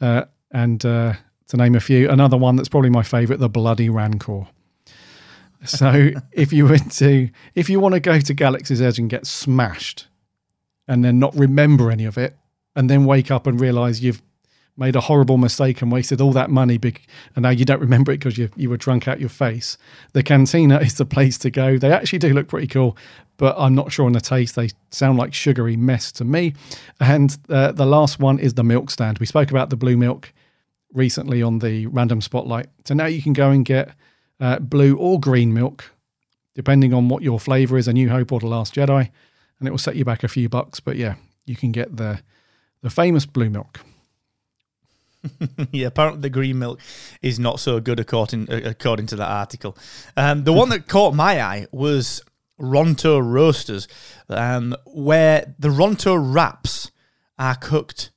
uh, 0.00 0.24
and 0.50 0.84
uh, 0.84 1.14
to 1.48 1.56
name 1.56 1.74
a 1.74 1.80
few, 1.80 2.10
another 2.10 2.36
one 2.36 2.56
that's 2.56 2.68
probably 2.68 2.90
my 2.90 3.02
favourite, 3.02 3.40
the 3.40 3.48
Bloody 3.48 3.88
Rancor. 3.88 4.46
So 5.64 6.10
if 6.32 6.52
you 6.52 6.66
were 6.66 6.78
to, 6.78 7.30
if 7.54 7.70
you 7.70 7.80
want 7.80 7.94
to 7.94 8.00
go 8.00 8.20
to 8.20 8.34
Galaxy's 8.34 8.82
Edge 8.82 8.98
and 8.98 9.08
get 9.08 9.26
smashed, 9.26 10.06
and 10.88 11.04
then 11.04 11.18
not 11.18 11.34
remember 11.34 11.90
any 11.90 12.04
of 12.04 12.18
it, 12.18 12.36
and 12.74 12.90
then 12.90 13.04
wake 13.04 13.30
up 13.30 13.46
and 13.46 13.60
realise 13.60 14.00
you've 14.00 14.22
made 14.76 14.94
a 14.94 15.00
horrible 15.00 15.38
mistake 15.38 15.80
and 15.80 15.90
wasted 15.90 16.20
all 16.20 16.32
that 16.32 16.50
money, 16.50 16.78
and 17.34 17.42
now 17.42 17.50
you 17.50 17.64
don't 17.64 17.80
remember 17.80 18.12
it 18.12 18.18
because 18.18 18.36
you 18.36 18.50
you 18.56 18.68
were 18.68 18.76
drunk 18.76 19.08
out 19.08 19.20
your 19.20 19.28
face. 19.28 19.78
The 20.12 20.22
cantina 20.22 20.78
is 20.80 20.94
the 20.94 21.06
place 21.06 21.38
to 21.38 21.50
go. 21.50 21.78
They 21.78 21.92
actually 21.92 22.18
do 22.18 22.34
look 22.34 22.48
pretty 22.48 22.66
cool, 22.66 22.96
but 23.36 23.54
I'm 23.58 23.74
not 23.74 23.92
sure 23.92 24.06
on 24.06 24.12
the 24.12 24.20
taste. 24.20 24.54
They 24.56 24.70
sound 24.90 25.18
like 25.18 25.34
sugary 25.34 25.76
mess 25.76 26.12
to 26.12 26.24
me. 26.24 26.54
And 27.00 27.36
uh, 27.48 27.72
the 27.72 27.86
last 27.86 28.18
one 28.18 28.38
is 28.38 28.54
the 28.54 28.64
milk 28.64 28.90
stand. 28.90 29.18
We 29.18 29.26
spoke 29.26 29.50
about 29.50 29.70
the 29.70 29.76
blue 29.76 29.96
milk 29.96 30.32
recently 30.92 31.42
on 31.42 31.58
the 31.58 31.86
random 31.86 32.20
spotlight. 32.20 32.66
So 32.84 32.94
now 32.94 33.06
you 33.06 33.22
can 33.22 33.32
go 33.32 33.50
and 33.50 33.64
get 33.64 33.94
uh, 34.40 34.58
blue 34.58 34.96
or 34.96 35.20
green 35.20 35.52
milk, 35.52 35.92
depending 36.54 36.94
on 36.94 37.08
what 37.08 37.22
your 37.22 37.38
flavor 37.38 37.76
is, 37.76 37.88
A 37.88 37.92
New 37.92 38.08
Hope 38.08 38.32
or 38.32 38.40
The 38.40 38.46
Last 38.46 38.74
Jedi, 38.74 39.10
and 39.58 39.68
it 39.68 39.70
will 39.70 39.78
set 39.78 39.96
you 39.96 40.04
back 40.04 40.24
a 40.24 40.28
few 40.28 40.48
bucks. 40.48 40.80
But 40.80 40.96
yeah, 40.96 41.16
you 41.44 41.56
can 41.56 41.72
get 41.72 41.96
the 41.96 42.20
the 42.82 42.90
famous 42.90 43.26
blue 43.26 43.50
milk. 43.50 43.80
yeah, 45.72 45.86
apparently 45.88 46.22
the 46.22 46.30
green 46.30 46.58
milk 46.58 46.80
is 47.22 47.38
not 47.38 47.60
so 47.60 47.80
good 47.80 48.00
according 48.00 48.50
uh, 48.50 48.60
according 48.64 49.06
to 49.06 49.16
that 49.16 49.28
article. 49.28 49.76
Um, 50.16 50.44
the 50.44 50.52
one 50.52 50.68
that 50.70 50.88
caught 50.88 51.14
my 51.14 51.40
eye 51.40 51.66
was 51.72 52.22
Ronto 52.60 53.22
Roasters, 53.22 53.88
um, 54.28 54.74
where 54.86 55.54
the 55.58 55.68
Ronto 55.68 56.16
wraps 56.16 56.90
are 57.38 57.54
cooked 57.54 58.10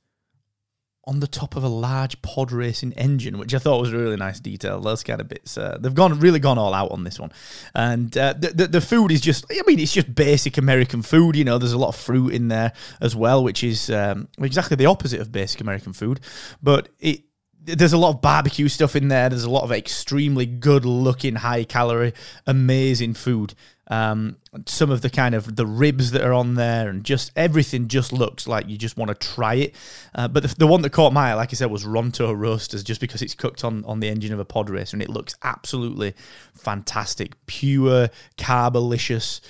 on 1.10 1.18
the 1.18 1.26
top 1.26 1.56
of 1.56 1.64
a 1.64 1.68
large 1.68 2.22
pod 2.22 2.52
racing 2.52 2.92
engine, 2.92 3.36
which 3.36 3.52
I 3.52 3.58
thought 3.58 3.80
was 3.80 3.92
a 3.92 3.98
really 3.98 4.16
nice 4.16 4.38
detail. 4.38 4.80
Those 4.80 5.02
kind 5.02 5.20
of 5.20 5.26
bits, 5.26 5.58
uh, 5.58 5.76
they've 5.80 5.92
gone 5.92 6.20
really 6.20 6.38
gone 6.38 6.56
all 6.56 6.72
out 6.72 6.92
on 6.92 7.02
this 7.02 7.18
one, 7.18 7.32
and 7.74 8.16
uh, 8.16 8.34
the, 8.38 8.50
the 8.50 8.66
the 8.68 8.80
food 8.80 9.10
is 9.10 9.20
just, 9.20 9.44
I 9.50 9.60
mean, 9.66 9.80
it's 9.80 9.92
just 9.92 10.14
basic 10.14 10.56
American 10.56 11.02
food. 11.02 11.34
You 11.34 11.42
know, 11.42 11.58
there's 11.58 11.72
a 11.72 11.78
lot 11.78 11.88
of 11.88 11.96
fruit 11.96 12.32
in 12.32 12.46
there 12.46 12.72
as 13.00 13.16
well, 13.16 13.42
which 13.42 13.64
is 13.64 13.90
um, 13.90 14.28
exactly 14.38 14.76
the 14.76 14.86
opposite 14.86 15.20
of 15.20 15.32
basic 15.32 15.60
American 15.60 15.92
food, 15.92 16.20
but 16.62 16.88
it. 17.00 17.22
There's 17.62 17.92
a 17.92 17.98
lot 17.98 18.14
of 18.14 18.22
barbecue 18.22 18.68
stuff 18.68 18.96
in 18.96 19.08
there. 19.08 19.28
There's 19.28 19.44
a 19.44 19.50
lot 19.50 19.64
of 19.64 19.70
extremely 19.70 20.46
good 20.46 20.86
looking, 20.86 21.34
high 21.34 21.64
calorie, 21.64 22.14
amazing 22.46 23.12
food. 23.12 23.52
Um, 23.90 24.36
some 24.66 24.90
of 24.90 25.02
the 25.02 25.10
kind 25.10 25.34
of 25.34 25.56
the 25.56 25.66
ribs 25.66 26.12
that 26.12 26.22
are 26.22 26.32
on 26.32 26.54
there, 26.54 26.88
and 26.88 27.04
just 27.04 27.32
everything 27.34 27.88
just 27.88 28.12
looks 28.12 28.46
like 28.46 28.68
you 28.68 28.78
just 28.78 28.96
want 28.96 29.08
to 29.08 29.14
try 29.14 29.54
it. 29.54 29.74
Uh, 30.14 30.28
but 30.28 30.44
the, 30.44 30.54
the 30.54 30.66
one 30.66 30.82
that 30.82 30.90
caught 30.90 31.12
my 31.12 31.32
eye, 31.32 31.34
like 31.34 31.50
I 31.50 31.54
said, 31.54 31.70
was 31.70 31.84
Ronto 31.84 32.32
Roasters, 32.36 32.84
just 32.84 33.00
because 33.00 33.20
it's 33.20 33.34
cooked 33.34 33.64
on 33.64 33.84
on 33.84 34.00
the 34.00 34.08
engine 34.08 34.32
of 34.32 34.38
a 34.38 34.44
pod 34.44 34.70
racer, 34.70 34.94
and 34.94 35.02
it 35.02 35.10
looks 35.10 35.34
absolutely 35.42 36.14
fantastic, 36.54 37.34
pure 37.46 38.08
carbolicious, 38.38 39.40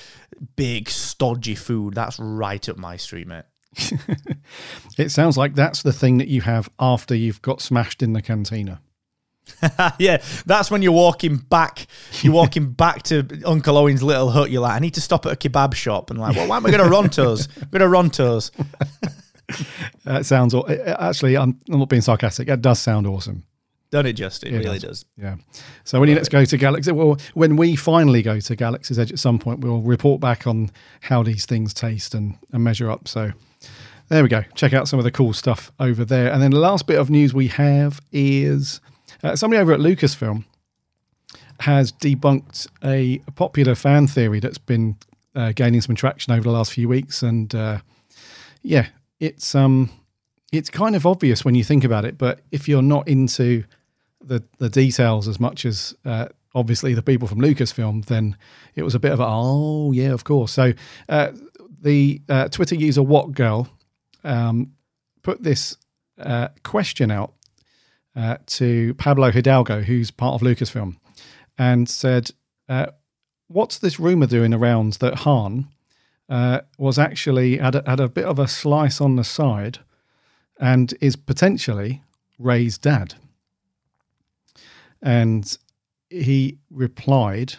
big 0.56 0.88
stodgy 0.88 1.54
food. 1.54 1.94
That's 1.94 2.18
right 2.18 2.66
up 2.68 2.78
my 2.78 2.96
street, 2.96 3.26
mate. 3.26 3.44
It 4.98 5.10
sounds 5.10 5.38
like 5.38 5.54
that's 5.54 5.82
the 5.82 5.92
thing 5.92 6.18
that 6.18 6.28
you 6.28 6.42
have 6.42 6.68
after 6.78 7.14
you've 7.14 7.40
got 7.40 7.62
smashed 7.62 8.02
in 8.02 8.12
the 8.12 8.20
cantina. 8.20 8.80
yeah, 9.98 10.22
that's 10.46 10.70
when 10.70 10.82
you're 10.82 10.92
walking 10.92 11.36
back. 11.36 11.86
You're 12.22 12.32
walking 12.32 12.72
back 12.72 13.02
to 13.04 13.26
Uncle 13.44 13.76
Owen's 13.76 14.02
little 14.02 14.30
hut. 14.30 14.50
You're 14.50 14.62
like, 14.62 14.74
I 14.74 14.78
need 14.78 14.94
to 14.94 15.00
stop 15.00 15.26
at 15.26 15.32
a 15.32 15.36
kebab 15.36 15.74
shop, 15.74 16.10
and 16.10 16.18
like, 16.18 16.36
well, 16.36 16.48
why 16.48 16.56
am 16.56 16.66
I 16.66 16.70
going 16.70 16.82
to 16.82 16.96
Rontos? 16.96 17.48
We're 17.72 17.78
going 17.78 17.90
to 18.10 18.22
Rontos. 18.22 18.50
That 20.04 20.26
sounds 20.26 20.54
uh, 20.54 20.96
actually. 21.00 21.36
I'm, 21.36 21.58
I'm 21.68 21.80
not 21.80 21.88
being 21.88 22.02
sarcastic. 22.02 22.46
That 22.46 22.62
does 22.62 22.78
sound 22.78 23.06
awesome. 23.06 23.42
Don't 23.90 24.06
it 24.06 24.12
just. 24.12 24.44
It, 24.44 24.54
It 24.54 24.58
really 24.58 24.78
does. 24.78 25.02
does. 25.02 25.04
Yeah. 25.16 25.36
So 25.82 25.98
when 25.98 26.08
you 26.08 26.14
let's 26.14 26.28
go 26.28 26.44
to 26.44 26.56
Galaxy, 26.56 26.92
well, 26.92 27.18
when 27.34 27.56
we 27.56 27.74
finally 27.74 28.22
go 28.22 28.38
to 28.38 28.56
Galaxy's 28.56 28.98
Edge 28.98 29.10
at 29.10 29.18
some 29.18 29.38
point, 29.40 29.60
we'll 29.60 29.80
report 29.80 30.20
back 30.20 30.46
on 30.46 30.70
how 31.00 31.22
these 31.24 31.46
things 31.46 31.74
taste 31.74 32.14
and, 32.14 32.38
and 32.52 32.62
measure 32.62 32.88
up. 32.90 33.08
So 33.08 33.32
there 34.08 34.22
we 34.22 34.28
go. 34.28 34.42
Check 34.54 34.72
out 34.72 34.86
some 34.86 35.00
of 35.00 35.04
the 35.04 35.10
cool 35.10 35.32
stuff 35.32 35.72
over 35.80 36.04
there. 36.04 36.32
And 36.32 36.40
then 36.40 36.52
the 36.52 36.60
last 36.60 36.86
bit 36.86 36.98
of 36.98 37.10
news 37.10 37.34
we 37.34 37.48
have 37.48 38.00
is 38.12 38.80
uh, 39.22 39.36
somebody 39.36 39.60
over 39.60 39.72
at 39.72 39.80
Lucasfilm 39.80 40.44
has 41.60 41.92
debunked 41.92 42.66
a 42.82 43.18
popular 43.34 43.74
fan 43.74 44.06
theory 44.06 44.40
that's 44.40 44.58
been 44.58 44.96
uh, 45.34 45.52
gaining 45.54 45.80
some 45.80 45.94
traction 45.94 46.32
over 46.32 46.42
the 46.42 46.50
last 46.50 46.72
few 46.72 46.88
weeks. 46.88 47.22
And 47.22 47.54
uh, 47.54 47.78
yeah, 48.62 48.88
it's 49.18 49.54
um, 49.54 49.90
it's 50.52 50.70
kind 50.70 50.96
of 50.96 51.06
obvious 51.06 51.44
when 51.44 51.54
you 51.54 51.64
think 51.64 51.84
about 51.84 52.04
it, 52.04 52.18
but 52.18 52.40
if 52.50 52.68
you're 52.68 52.82
not 52.82 53.06
into 53.08 53.64
the 54.22 54.42
the 54.58 54.68
details 54.68 55.28
as 55.28 55.38
much 55.38 55.64
as 55.64 55.94
uh, 56.04 56.28
obviously 56.54 56.94
the 56.94 57.02
people 57.02 57.28
from 57.28 57.40
Lucasfilm, 57.40 58.06
then 58.06 58.36
it 58.74 58.82
was 58.82 58.94
a 58.94 58.98
bit 58.98 59.12
of 59.12 59.20
a 59.20 59.26
oh 59.26 59.92
yeah, 59.92 60.12
of 60.12 60.24
course. 60.24 60.52
So 60.52 60.72
uh, 61.08 61.32
the 61.82 62.22
uh, 62.28 62.48
Twitter 62.48 62.74
user 62.74 63.02
What 63.02 63.32
Girl 63.32 63.68
um, 64.24 64.72
put 65.22 65.42
this 65.42 65.76
question 66.62 67.10
out 67.10 67.32
uh, 68.16 68.36
to 68.46 68.94
Pablo 68.94 69.30
Hidalgo, 69.30 69.82
who's 69.82 70.10
part 70.10 70.34
of 70.34 70.40
Lucasfilm, 70.46 70.96
and 71.58 71.88
said, 71.88 72.30
uh, 72.68 72.86
"What's 73.48 73.78
this 73.78 74.00
rumor 74.00 74.26
doing 74.26 74.54
around 74.54 74.94
that 74.94 75.20
Han 75.20 75.68
uh, 76.28 76.60
was 76.78 76.98
actually 76.98 77.58
had 77.58 77.74
a, 77.74 77.82
had 77.86 78.00
a 78.00 78.08
bit 78.08 78.24
of 78.24 78.38
a 78.38 78.48
slice 78.48 79.00
on 79.00 79.16
the 79.16 79.24
side 79.24 79.78
and 80.58 80.94
is 81.00 81.16
potentially 81.16 82.02
Rey's 82.38 82.78
dad?" 82.78 83.14
And 85.02 85.56
he 86.10 86.58
replied 86.70 87.54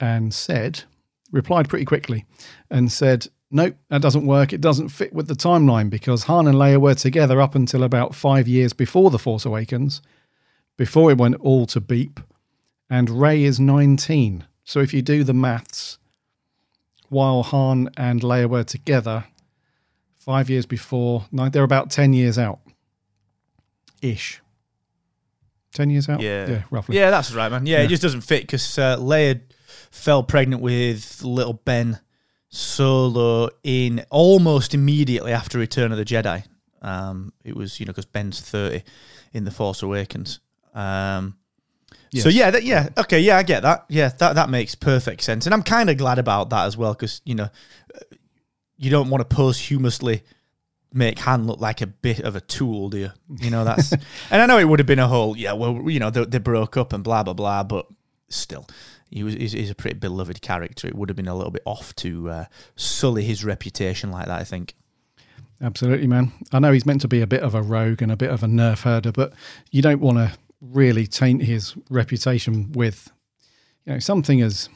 and 0.00 0.34
said, 0.34 0.82
replied 1.30 1.68
pretty 1.68 1.84
quickly 1.84 2.24
and 2.70 2.90
said, 2.90 3.28
Nope, 3.54 3.76
that 3.88 4.02
doesn't 4.02 4.26
work. 4.26 4.52
It 4.52 4.60
doesn't 4.60 4.88
fit 4.88 5.12
with 5.12 5.28
the 5.28 5.34
timeline 5.34 5.88
because 5.88 6.24
Han 6.24 6.48
and 6.48 6.56
Leia 6.56 6.80
were 6.80 6.96
together 6.96 7.40
up 7.40 7.54
until 7.54 7.84
about 7.84 8.12
five 8.12 8.48
years 8.48 8.72
before 8.72 9.12
The 9.12 9.18
Force 9.18 9.44
Awakens, 9.44 10.02
before 10.76 11.12
it 11.12 11.18
went 11.18 11.36
all 11.36 11.64
to 11.66 11.80
beep. 11.80 12.18
And 12.90 13.08
Rey 13.08 13.44
is 13.44 13.60
19. 13.60 14.44
So 14.64 14.80
if 14.80 14.92
you 14.92 15.02
do 15.02 15.22
the 15.22 15.32
maths, 15.32 15.98
while 17.10 17.44
Han 17.44 17.90
and 17.96 18.22
Leia 18.22 18.50
were 18.50 18.64
together, 18.64 19.26
five 20.16 20.50
years 20.50 20.66
before, 20.66 21.26
they're 21.30 21.62
about 21.62 21.92
10 21.92 22.12
years 22.12 22.36
out 22.36 22.58
ish. 24.02 24.40
10 25.74 25.90
years 25.90 26.08
out? 26.08 26.20
Yeah. 26.20 26.50
Yeah, 26.50 26.62
roughly. 26.72 26.96
Yeah, 26.96 27.10
that's 27.10 27.32
right, 27.32 27.52
man. 27.52 27.66
Yeah, 27.66 27.82
it 27.82 27.86
just 27.86 28.02
doesn't 28.02 28.22
fit 28.22 28.42
because 28.42 28.76
uh, 28.80 28.96
Leia 28.96 29.42
fell 29.92 30.24
pregnant 30.24 30.60
with 30.60 31.22
little 31.22 31.52
Ben 31.52 32.00
Solo 32.54 33.48
in 33.62 34.04
almost 34.10 34.74
immediately 34.74 35.32
after 35.32 35.58
Return 35.58 35.92
of 35.92 35.98
the 35.98 36.04
Jedi. 36.04 36.44
Um, 36.82 37.32
it 37.44 37.56
was, 37.56 37.80
you 37.80 37.86
know, 37.86 37.90
because 37.90 38.04
Ben's 38.04 38.40
30 38.40 38.82
in 39.32 39.44
The 39.44 39.50
Force 39.50 39.82
Awakens. 39.82 40.40
Um, 40.74 41.36
So 42.22 42.28
yeah, 42.28 42.50
that, 42.52 42.62
yeah, 42.62 42.90
okay, 42.96 43.18
yeah, 43.20 43.38
I 43.38 43.42
get 43.42 43.62
that. 43.62 43.86
Yeah, 43.88 44.08
that 44.18 44.34
that 44.36 44.48
makes 44.50 44.74
perfect 44.76 45.22
sense, 45.22 45.46
and 45.46 45.54
I'm 45.54 45.64
kind 45.64 45.90
of 45.90 45.96
glad 45.96 46.18
about 46.20 46.50
that 46.50 46.66
as 46.66 46.76
well 46.76 46.92
because 46.92 47.20
you 47.24 47.34
know, 47.34 47.48
you 48.76 48.88
don't 48.90 49.10
want 49.10 49.28
to 49.28 49.34
posthumously 49.36 50.22
make 50.92 51.18
Han 51.18 51.46
look 51.48 51.60
like 51.60 51.80
a 51.80 51.88
bit 51.88 52.20
of 52.20 52.36
a 52.36 52.40
tool, 52.40 52.88
do 52.90 52.98
you? 52.98 53.10
You 53.40 53.50
know, 53.50 53.64
that's 53.64 53.90
and 54.30 54.42
I 54.42 54.46
know 54.46 54.58
it 54.58 54.68
would 54.68 54.78
have 54.78 54.86
been 54.86 55.00
a 55.00 55.08
whole 55.08 55.36
yeah, 55.36 55.54
well, 55.54 55.90
you 55.90 55.98
know, 55.98 56.10
they, 56.10 56.24
they 56.24 56.38
broke 56.38 56.76
up 56.76 56.92
and 56.92 57.02
blah 57.02 57.24
blah 57.24 57.34
blah, 57.34 57.64
but 57.64 57.86
still, 58.28 58.68
he 59.10 59.22
was 59.22 59.34
he's, 59.34 59.52
he's 59.52 59.70
a 59.70 59.74
pretty 59.74 59.98
beloved 59.98 60.40
character. 60.42 60.86
It 60.88 60.94
would 60.94 61.08
have 61.08 61.16
been 61.16 61.28
a 61.28 61.34
little 61.34 61.52
bit 61.52 61.62
off 61.64 61.94
to 61.96 62.30
uh, 62.30 62.44
sully 62.76 63.24
his 63.24 63.44
reputation 63.44 64.10
like 64.10 64.26
that. 64.26 64.40
I 64.40 64.44
think. 64.44 64.74
Absolutely, 65.62 66.08
man. 66.08 66.32
I 66.52 66.58
know 66.58 66.72
he's 66.72 66.84
meant 66.84 67.00
to 67.02 67.08
be 67.08 67.22
a 67.22 67.26
bit 67.26 67.42
of 67.42 67.54
a 67.54 67.62
rogue 67.62 68.02
and 68.02 68.10
a 68.10 68.16
bit 68.16 68.30
of 68.30 68.42
a 68.42 68.46
nerf 68.46 68.82
herder, 68.82 69.12
but 69.12 69.32
you 69.70 69.82
don't 69.82 70.00
want 70.00 70.18
to 70.18 70.32
really 70.60 71.06
taint 71.06 71.42
his 71.42 71.74
reputation 71.88 72.72
with, 72.72 73.12
you 73.86 73.92
know, 73.92 73.98
something 74.00 74.42
as 74.42 74.68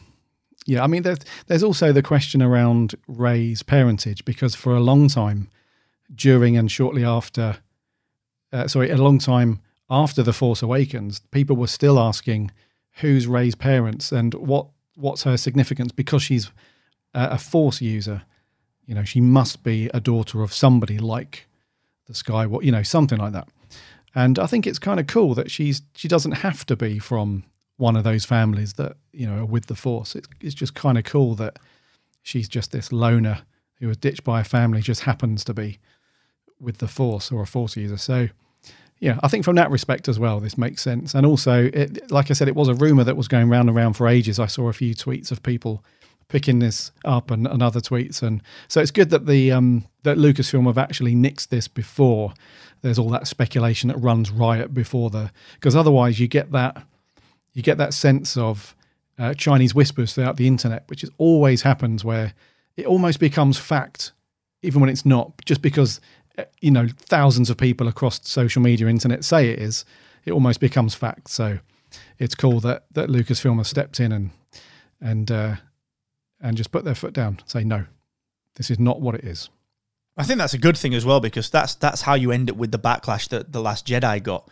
Yeah, 0.67 0.85
I 0.85 0.87
mean, 0.87 1.03
there's, 1.03 1.21
there's 1.47 1.63
also 1.63 1.93
the 1.93 2.03
question 2.03 2.43
around 2.43 2.95
Rey's 3.07 3.63
parentage 3.63 4.25
because 4.27 4.55
for 4.55 4.77
a 4.77 4.81
long 4.81 5.09
time, 5.09 5.49
during 6.15 6.59
and 6.59 6.71
shortly 6.71 7.05
after, 7.05 7.57
uh, 8.53 8.69
sorry, 8.69 8.91
a 8.91 8.99
long 8.99 9.19
time 9.19 9.61
after 9.89 10.23
The 10.23 10.35
Force 10.35 10.63
Awakens, 10.63 11.21
people 11.31 11.57
were 11.57 11.69
still 11.69 11.99
asking 11.99 12.51
who's 13.01 13.27
Rey's 13.27 13.55
parents 13.55 14.13
and 14.13 14.35
what 14.35 14.67
what's 14.95 15.23
her 15.23 15.37
significance 15.37 15.93
because 15.93 16.23
she's 16.23 16.51
a, 17.15 17.31
a 17.33 17.39
Force 17.39 17.81
user. 17.81 18.23
You 18.87 18.95
know, 18.95 19.05
she 19.05 19.21
must 19.21 19.63
be 19.63 19.91
a 19.93 20.01
daughter 20.01 20.43
of 20.43 20.53
somebody 20.53 20.99
like 20.99 21.47
the 22.07 22.15
Skywalker, 22.15 22.65
you 22.65 22.73
know, 22.73 22.83
something 22.83 23.19
like 23.19 23.33
that. 23.33 23.49
And 24.15 24.39
I 24.39 24.47
think 24.47 24.67
it's 24.67 24.79
kind 24.79 24.99
of 24.99 25.07
cool 25.07 25.35
that 25.35 25.51
she's 25.51 25.83
she 25.95 26.09
doesn't 26.09 26.33
have 26.33 26.65
to 26.67 26.77
be 26.77 26.99
from 26.99 27.45
one 27.77 27.97
of 27.97 28.05
those 28.05 28.25
families 28.25 28.75
that 28.75 28.97
you 29.13 29.27
know 29.27 29.43
are 29.43 29.47
with 29.47 29.67
the 29.67 29.75
Force. 29.75 30.15
It's, 30.15 30.29
it's 30.41 30.55
just 30.55 30.75
kind 30.75 30.99
of 30.99 31.05
cool 31.05 31.35
that 31.37 31.59
she's 32.23 32.49
just 32.49 32.73
this 32.73 32.93
loner 32.93 33.43
who 33.79 33.89
was 33.89 33.97
ditched 33.97 34.25
by 34.25 34.41
a 34.41 34.45
family, 34.45 34.81
just 34.81 35.03
happens 35.03 35.45
to 35.45 35.55
be 35.55 35.79
with 36.61 36.79
the 36.79 36.89
Force 36.89 37.31
or 37.31 37.43
a 37.43 37.47
Force 37.47 37.77
user. 37.77 37.97
So, 37.97 38.29
yeah, 39.01 39.19
I 39.23 39.29
think 39.29 39.45
from 39.45 39.57
that 39.57 39.71
respect 39.71 40.09
as 40.09 40.19
well, 40.19 40.41
this 40.41 40.59
makes 40.59 40.83
sense. 40.83 41.15
And 41.15 41.25
also, 41.25 41.71
it, 41.73 42.11
like 42.11 42.31
I 42.31 42.35
said, 42.35 42.49
it 42.49 42.57
was 42.57 42.69
a 42.69 42.75
rumor 42.75 43.05
that 43.05 43.17
was 43.17 43.29
going 43.29 43.49
round 43.49 43.69
and 43.69 43.77
round 43.77 43.97
for 43.97 44.09
ages. 44.09 44.39
I 44.39 44.47
saw 44.47 44.69
a 44.69 44.73
few 44.73 44.95
tweets 44.95 45.31
of 45.31 45.43
people 45.43 45.85
picking 46.29 46.59
this 46.59 46.91
up 47.05 47.31
and, 47.31 47.47
and 47.47 47.63
other 47.63 47.81
tweets, 47.81 48.23
and 48.23 48.43
so 48.67 48.81
it's 48.81 48.91
good 48.91 49.11
that 49.11 49.27
the 49.27 49.53
um, 49.53 49.87
that 50.03 50.19
Lucasfilm 50.19 50.67
have 50.67 50.79
actually 50.79 51.15
nixed 51.15 51.49
this 51.49 51.69
before. 51.69 52.35
There's 52.83 52.99
all 52.99 53.11
that 53.11 53.27
speculation 53.27 53.89
that 53.89 53.97
runs 53.97 54.31
riot 54.31 54.75
before 54.75 55.11
the 55.11 55.31
because 55.55 55.75
otherwise 55.75 56.21
you 56.21 56.29
get 56.29 56.53
that 56.53 56.85
you 57.55 57.63
get 57.63 57.79
that 57.79 57.95
sense 57.95 58.37
of 58.37 58.77
uh, 59.19 59.35
Chinese 59.35 59.75
whispers 59.75 60.15
throughout 60.15 60.37
the 60.37 60.47
internet, 60.47 60.85
which 60.89 61.03
is 61.03 61.11
always 61.19 61.63
happens 61.63 62.05
where 62.05 62.35
it 62.77 62.87
almost 62.87 63.19
becomes 63.19 63.59
fact, 63.59 64.13
even 64.63 64.81
when 64.81 64.91
it's 64.91 65.05
not, 65.05 65.33
just 65.45 65.61
because 65.63 66.01
you 66.61 66.71
know 66.71 66.89
thousands 66.97 67.51
of 67.51 67.57
people 67.57 67.89
across 67.89 68.27
social 68.29 68.63
media, 68.63 68.87
internet 68.89 69.25
say 69.25 69.51
it 69.51 69.59
is. 69.59 69.85
It 70.25 70.33
almost 70.33 70.61
becomes 70.61 70.95
fact. 70.95 71.29
So 71.31 71.59
it's 72.19 72.35
cool 72.35 72.61
that 72.61 72.85
that 72.93 73.09
Lucasfilm 73.09 73.59
has 73.59 73.69
stepped 73.69 74.01
in 74.01 74.13
and 74.13 74.31
and 75.01 75.31
uh, 75.31 75.57
and 76.41 76.57
just 76.57 76.71
put 76.71 76.85
their 76.85 76.95
foot 76.95 77.13
down, 77.13 77.41
say 77.47 77.65
no, 77.65 77.85
this 78.57 78.71
is 78.71 78.79
not 78.79 79.01
what 79.01 79.15
it 79.15 79.25
is. 79.25 79.49
I 80.17 80.25
think 80.25 80.39
that's 80.39 80.55
a 80.55 80.59
good 80.59 80.77
thing 80.77 80.95
as 80.95 81.05
well 81.05 81.21
because 81.21 81.49
that's 81.49 81.77
that's 81.77 82.03
how 82.03 82.15
you 82.15 82.33
end 82.33 82.51
up 82.51 82.57
with 82.57 82.73
the 82.73 82.79
backlash 82.79 83.29
that 83.29 83.53
the 83.53 83.61
Last 83.61 83.87
Jedi 83.87 84.23
got 84.23 84.49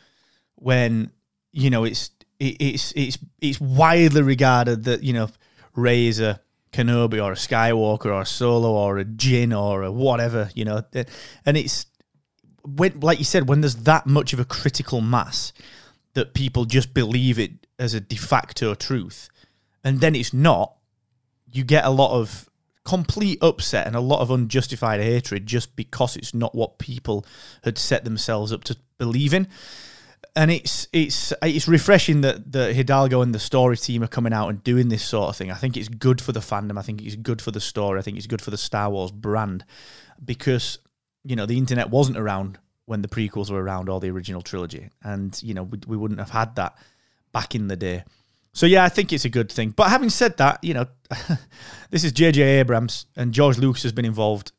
when 0.55 1.11
you 1.53 1.71
know 1.71 1.85
it's 1.85 2.11
it, 2.39 2.57
it's 2.61 2.93
it's 2.97 3.19
it's 3.41 3.61
widely 3.61 4.23
regarded 4.23 4.85
that 4.85 5.03
you 5.03 5.13
know 5.13 5.29
Rey 5.75 6.07
is 6.07 6.21
a 6.21 6.41
Kenobi 6.77 7.23
or 7.23 7.33
a 7.33 7.37
Skywalker 7.37 8.07
or 8.07 8.21
a 8.21 8.27
Solo 8.27 8.73
or 8.73 8.99
a 8.99 9.05
Jinn 9.05 9.53
or 9.53 9.83
a 9.83 9.91
whatever 9.91 10.51
you 10.55 10.65
know, 10.65 10.83
and 11.45 11.57
it's 11.57 11.87
when 12.65 13.01
like 13.01 13.19
you 13.19 13.25
said 13.25 13.49
when 13.49 13.63
there's 13.63 13.77
that 13.77 14.07
much 14.07 14.33
of 14.33 14.41
a 14.41 14.45
critical 14.45 15.01
mass 15.01 15.53
that 16.15 16.35
people 16.35 16.65
just 16.65 16.93
believe 16.93 17.39
it 17.39 17.53
as 17.79 17.95
a 17.95 18.01
de 18.01 18.17
facto 18.17 18.75
truth, 18.75 19.29
and 19.83 20.01
then 20.01 20.15
it's 20.15 20.35
not. 20.35 20.75
You 21.51 21.65
get 21.65 21.85
a 21.85 21.91
lot 21.91 22.13
of 22.13 22.51
complete 22.85 23.39
upset 23.43 23.87
and 23.87 23.97
a 23.97 24.01
lot 24.01 24.21
of 24.21 24.31
unjustified 24.31 25.01
hatred 25.01 25.47
just 25.47 25.75
because 25.75 26.17
it's 26.17 26.35
not 26.35 26.55
what 26.55 26.79
people 26.79 27.25
had 27.65 27.79
set 27.79 28.05
themselves 28.05 28.53
up 28.53 28.63
to 28.65 28.77
believe 28.99 29.33
in 29.33 29.49
and 30.37 30.51
it's 30.51 30.87
it's 30.93 31.33
it's 31.43 31.67
refreshing 31.67 32.21
that 32.21 32.53
that 32.53 32.77
Hidalgo 32.77 33.23
and 33.23 33.35
the 33.35 33.39
story 33.39 33.77
team 33.77 34.05
are 34.05 34.09
coming 34.09 34.35
out 34.35 34.49
and 34.49 34.63
doing 34.63 34.89
this 34.89 35.03
sort 35.03 35.31
of 35.31 35.37
thing. 35.37 35.51
I 35.51 35.55
think 35.55 35.77
it's 35.77 35.89
good 35.89 36.21
for 36.21 36.33
the 36.33 36.41
fandom. 36.41 36.79
I 36.79 36.83
think 36.83 37.03
it's 37.03 37.17
good 37.17 37.41
for 37.41 37.51
the 37.51 37.61
story. 37.61 37.99
I 37.99 38.03
think 38.03 38.19
it's 38.19 38.27
good 38.27 38.43
for 38.43 38.51
the 38.51 38.59
Star 38.59 38.91
Wars 38.91 39.11
brand 39.11 39.65
because 40.23 40.79
you 41.25 41.35
know 41.35 41.47
the 41.47 41.57
internet 41.57 41.89
wasn't 41.89 42.19
around 42.19 42.59
when 42.85 43.03
the 43.03 43.09
prequels 43.09 43.51
were 43.51 43.63
around 43.63 43.89
or 43.89 43.99
the 43.99 44.11
original 44.11 44.43
trilogy, 44.43 44.91
and 45.03 45.43
you 45.43 45.55
know 45.55 45.63
we, 45.63 45.79
we 45.87 45.97
wouldn't 45.97 46.21
have 46.21 46.31
had 46.31 46.55
that 46.57 46.77
back 47.33 47.55
in 47.55 47.69
the 47.69 47.77
day. 47.77 48.05
So 48.53 48.67
yeah, 48.67 48.85
I 48.85 48.91
think 48.91 49.13
it's 49.13 49.25
a 49.25 49.31
good 49.31 49.51
thing. 49.51 49.71
But 49.71 49.89
having 49.89 50.11
said 50.11 50.37
that, 50.39 50.63
you 50.63 50.73
know, 50.75 50.87
this 51.91 52.05
is 52.05 52.13
J.J. 52.13 52.43
Abrams 52.43 53.05
and 53.15 53.33
George 53.33 53.59
Lucas 53.59 53.83
has 53.83 53.93
been 53.93 54.07
involved 54.07 54.53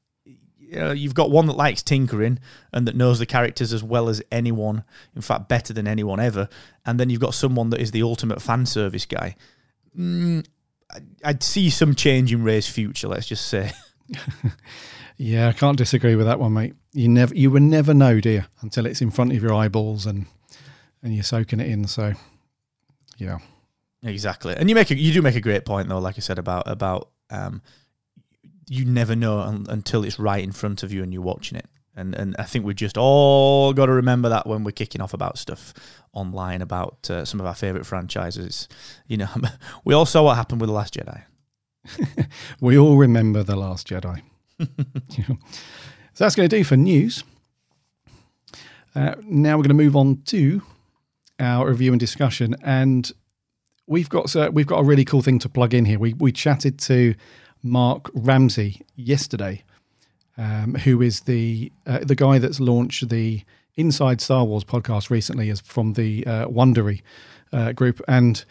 you 0.70 0.80
know, 0.80 0.92
you've 0.92 1.14
got 1.14 1.32
one 1.32 1.46
that 1.48 1.54
likes 1.54 1.82
tinkering 1.82 2.40
and 2.74 2.88
that 2.88 2.96
knows 2.96 3.20
the 3.20 3.26
characters 3.26 3.74
as 3.74 3.84
well 3.84 4.10
as 4.10 4.22
anyone, 4.32 4.84
in 5.16 5.22
fact, 5.22 5.48
better 5.48 5.74
than 5.74 5.88
anyone 5.88 6.20
ever. 6.20 6.50
And 6.86 7.00
then 7.00 7.10
you've 7.10 7.22
got 7.22 7.34
someone 7.34 7.70
that 7.70 7.80
is 7.80 7.92
the 7.92 8.04
ultimate 8.04 8.42
fan 8.42 8.66
service 8.66 9.06
guy. 9.06 9.36
Mm, 9.98 10.46
I'd 11.24 11.44
see 11.44 11.70
some 11.70 11.96
change 11.96 12.34
in 12.34 12.44
Rey's 12.44 12.68
future, 12.68 13.08
let's 13.08 13.28
just 13.28 13.48
say. 13.48 13.72
yeah, 15.18 15.48
I 15.48 15.54
can't 15.54 15.78
disagree 15.78 16.16
with 16.16 16.26
that 16.26 16.40
one, 16.40 16.54
mate. 16.54 16.76
You 16.94 17.08
never, 17.08 17.34
you 17.34 17.50
will 17.50 17.62
never 17.62 17.94
know, 17.94 18.20
dear, 18.20 18.48
until 18.62 18.86
it's 18.86 19.02
in 19.02 19.12
front 19.12 19.32
of 19.34 19.42
your 19.42 19.54
eyeballs 19.54 20.06
and 20.06 20.26
and 21.04 21.14
you're 21.14 21.24
soaking 21.24 21.60
it 21.60 21.68
in. 21.68 21.88
So, 21.88 22.14
yeah, 23.18 23.38
exactly. 24.04 24.56
And 24.56 24.68
you 24.68 24.76
make 24.76 24.92
a, 24.92 24.96
you 24.96 25.14
do 25.14 25.22
make 25.22 25.36
a 25.36 25.42
great 25.42 25.66
point 25.66 25.88
though, 25.88 26.00
like 26.00 26.18
I 26.18 26.22
said 26.22 26.40
about 26.40 26.68
about 26.68 27.10
um, 27.30 27.62
you 28.70 28.86
never 28.86 29.16
know 29.16 29.40
un- 29.40 29.66
until 29.70 30.04
it's 30.04 30.20
right 30.20 30.44
in 30.44 30.52
front 30.52 30.84
of 30.84 30.92
you 30.92 31.04
and 31.04 31.14
you're 31.14 31.22
watching 31.22 31.58
it. 31.58 31.68
And 31.96 32.14
and 32.14 32.36
I 32.38 32.44
think 32.44 32.64
we've 32.64 32.76
just 32.76 32.98
all 32.98 33.74
got 33.74 33.88
to 33.88 33.92
remember 33.92 34.30
that 34.30 34.46
when 34.46 34.64
we're 34.64 34.72
kicking 34.72 35.02
off 35.02 35.14
about 35.14 35.38
stuff 35.38 35.74
online 36.14 36.62
about 36.62 37.10
uh, 37.10 37.26
some 37.26 37.40
of 37.40 37.46
our 37.46 37.56
favorite 37.56 37.86
franchises. 37.86 38.68
You 39.08 39.18
know, 39.18 39.30
we 39.86 39.94
all 39.94 40.06
saw 40.06 40.24
what 40.24 40.36
happened 40.36 40.62
with 40.62 40.70
the 40.70 40.74
Last 40.74 40.94
Jedi. 40.94 41.24
we 42.62 42.78
all 42.78 42.98
remember 42.98 43.44
the 43.44 43.56
Last 43.56 43.88
Jedi. 43.88 44.22
so 44.60 45.38
that's 46.18 46.36
going 46.36 46.50
to 46.50 46.56
do 46.56 46.64
for 46.64 46.78
news. 46.78 47.24
Uh, 48.96 49.16
now 49.24 49.58
we're 49.58 49.64
going 49.64 49.70
to 49.70 49.74
move 49.76 49.96
on 49.96 50.22
to 50.26 50.62
our 51.40 51.70
review 51.70 51.92
and 51.94 52.00
discussion, 52.00 52.56
and 52.64 53.12
we've 53.86 54.10
got 54.10 54.36
uh, 54.36 54.50
we've 54.52 54.68
got 54.68 54.80
a 54.80 54.84
really 54.84 55.06
cool 55.06 55.22
thing 55.22 55.40
to 55.40 55.50
plug 55.50 55.74
in 55.74 55.86
here. 55.86 56.00
We 56.00 56.14
we 56.14 56.32
chatted 56.32 56.80
to 56.80 57.14
Mark 57.70 58.10
Ramsey 58.14 58.82
yesterday, 58.96 59.64
um, 60.38 60.76
who 60.76 61.02
is 61.02 61.22
the 61.22 61.72
uh, 61.86 62.00
the 62.00 62.16
guy 62.16 62.38
that's 62.38 62.60
launched 62.60 63.10
the 63.10 63.44
Inside 63.76 64.22
Star 64.22 64.44
Wars 64.44 64.64
podcast 64.64 65.10
recently, 65.10 65.50
is 65.50 65.62
from 65.62 65.94
the 65.94 66.26
uh, 66.26 66.48
Wondery 66.48 67.02
uh, 67.54 67.72
group, 67.74 68.02
and 68.08 68.44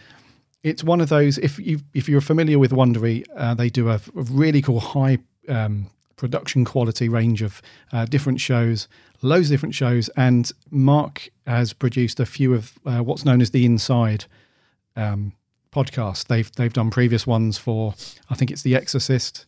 it's 0.63 0.83
one 0.83 1.01
of 1.01 1.09
those. 1.09 1.39
If 1.39 1.59
you 1.59 1.81
if 1.95 2.09
you're 2.09 2.21
familiar 2.21 2.59
with 2.59 2.73
Wondery, 2.73 3.25
uh, 3.37 3.55
they 3.55 3.71
do 3.71 3.89
a, 3.91 4.01
really 4.15 4.63
cool 4.63 4.81
high 4.81 5.19
um, 5.49 5.89
production 6.17 6.65
quality 6.65 7.09
range 7.09 7.43
of 7.43 7.63
uh, 7.93 8.05
different 8.07 8.41
shows, 8.41 8.89
loads 9.23 9.49
of 9.49 9.55
different 9.55 9.75
shows, 9.75 10.09
and 10.17 10.51
Mark 10.71 11.29
has 11.47 11.73
produced 11.73 12.21
a 12.21 12.27
few 12.27 12.55
of 12.55 12.79
uh, 12.85 12.99
what's 12.99 13.25
known 13.25 13.41
as 13.41 13.51
the 13.51 13.65
Inside. 13.65 14.25
Um, 14.97 15.33
podcast. 15.77 16.27
They've 16.29 16.51
they've 16.53 16.73
done 16.73 16.91
previous 16.91 17.27
ones 17.27 17.59
for 17.59 17.95
I 18.31 18.35
think 18.35 18.51
it's 18.51 18.63
The 18.63 18.75
Exorcist, 18.75 19.45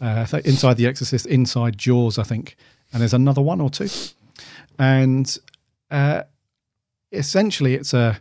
uh, 0.00 0.26
Inside 0.44 0.76
The 0.76 0.86
Exorcist, 0.86 1.26
Inside 1.26 1.78
Jaws, 1.78 2.18
I 2.18 2.22
think, 2.22 2.56
and 2.92 3.00
there's 3.00 3.14
another 3.14 3.42
one 3.42 3.60
or 3.60 3.70
two, 3.70 3.88
and 4.78 5.38
uh, 5.90 6.22
essentially 7.12 7.74
it's 7.74 7.94
a 7.94 8.20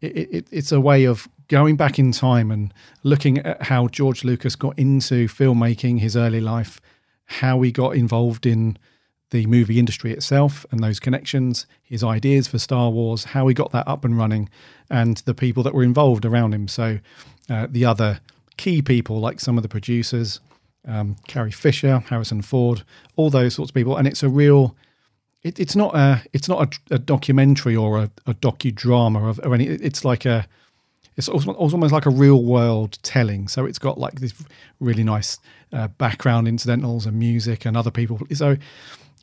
it, 0.00 0.16
it, 0.16 0.48
it's 0.50 0.72
a 0.72 0.80
way 0.80 1.04
of 1.04 1.28
going 1.48 1.76
back 1.76 1.98
in 1.98 2.12
time 2.12 2.50
and 2.50 2.72
looking 3.02 3.38
at 3.38 3.62
how 3.62 3.88
George 3.88 4.22
Lucas 4.24 4.54
got 4.54 4.78
into 4.78 5.28
filmmaking, 5.28 6.00
his 6.00 6.16
early 6.16 6.40
life, 6.40 6.80
how 7.24 7.60
he 7.62 7.72
got 7.72 7.96
involved 7.96 8.46
in 8.46 8.76
the 9.30 9.46
movie 9.46 9.78
industry 9.78 10.12
itself 10.12 10.64
and 10.70 10.82
those 10.82 10.98
connections, 10.98 11.66
his 11.82 12.02
ideas 12.02 12.48
for 12.48 12.58
Star 12.58 12.90
Wars, 12.90 13.24
how 13.24 13.46
he 13.46 13.54
got 13.54 13.72
that 13.72 13.86
up 13.86 14.04
and 14.04 14.16
running, 14.16 14.48
and 14.90 15.18
the 15.18 15.34
people 15.34 15.62
that 15.62 15.74
were 15.74 15.82
involved 15.82 16.24
around 16.24 16.54
him. 16.54 16.66
So, 16.68 16.98
uh, 17.50 17.66
the 17.70 17.84
other 17.84 18.20
key 18.56 18.82
people, 18.82 19.20
like 19.20 19.40
some 19.40 19.56
of 19.56 19.62
the 19.62 19.68
producers, 19.68 20.40
um, 20.86 21.16
Carrie 21.26 21.50
Fisher, 21.50 21.98
Harrison 22.08 22.42
Ford, 22.42 22.82
all 23.16 23.30
those 23.30 23.54
sorts 23.54 23.70
of 23.70 23.74
people. 23.74 23.96
And 23.96 24.06
it's 24.06 24.22
a 24.22 24.28
real. 24.28 24.76
It, 25.42 25.58
it's 25.60 25.76
not 25.76 25.94
a. 25.94 26.22
It's 26.32 26.48
not 26.48 26.74
a, 26.90 26.94
a 26.94 26.98
documentary 26.98 27.76
or 27.76 27.98
a, 27.98 28.10
a 28.26 28.34
docudrama 28.34 29.28
of, 29.28 29.40
or 29.44 29.54
any. 29.54 29.66
It's 29.66 30.04
like 30.04 30.24
a. 30.24 30.46
It's 31.16 31.28
almost 31.28 31.92
like 31.92 32.06
a 32.06 32.10
real 32.10 32.44
world 32.44 32.98
telling. 33.02 33.48
So 33.48 33.66
it's 33.66 33.80
got 33.80 33.98
like 33.98 34.20
this 34.20 34.32
really 34.78 35.02
nice 35.02 35.38
uh, 35.72 35.88
background 35.88 36.46
incidentals 36.46 37.06
and 37.06 37.18
music 37.18 37.64
and 37.64 37.76
other 37.76 37.90
people. 37.90 38.20
So 38.34 38.56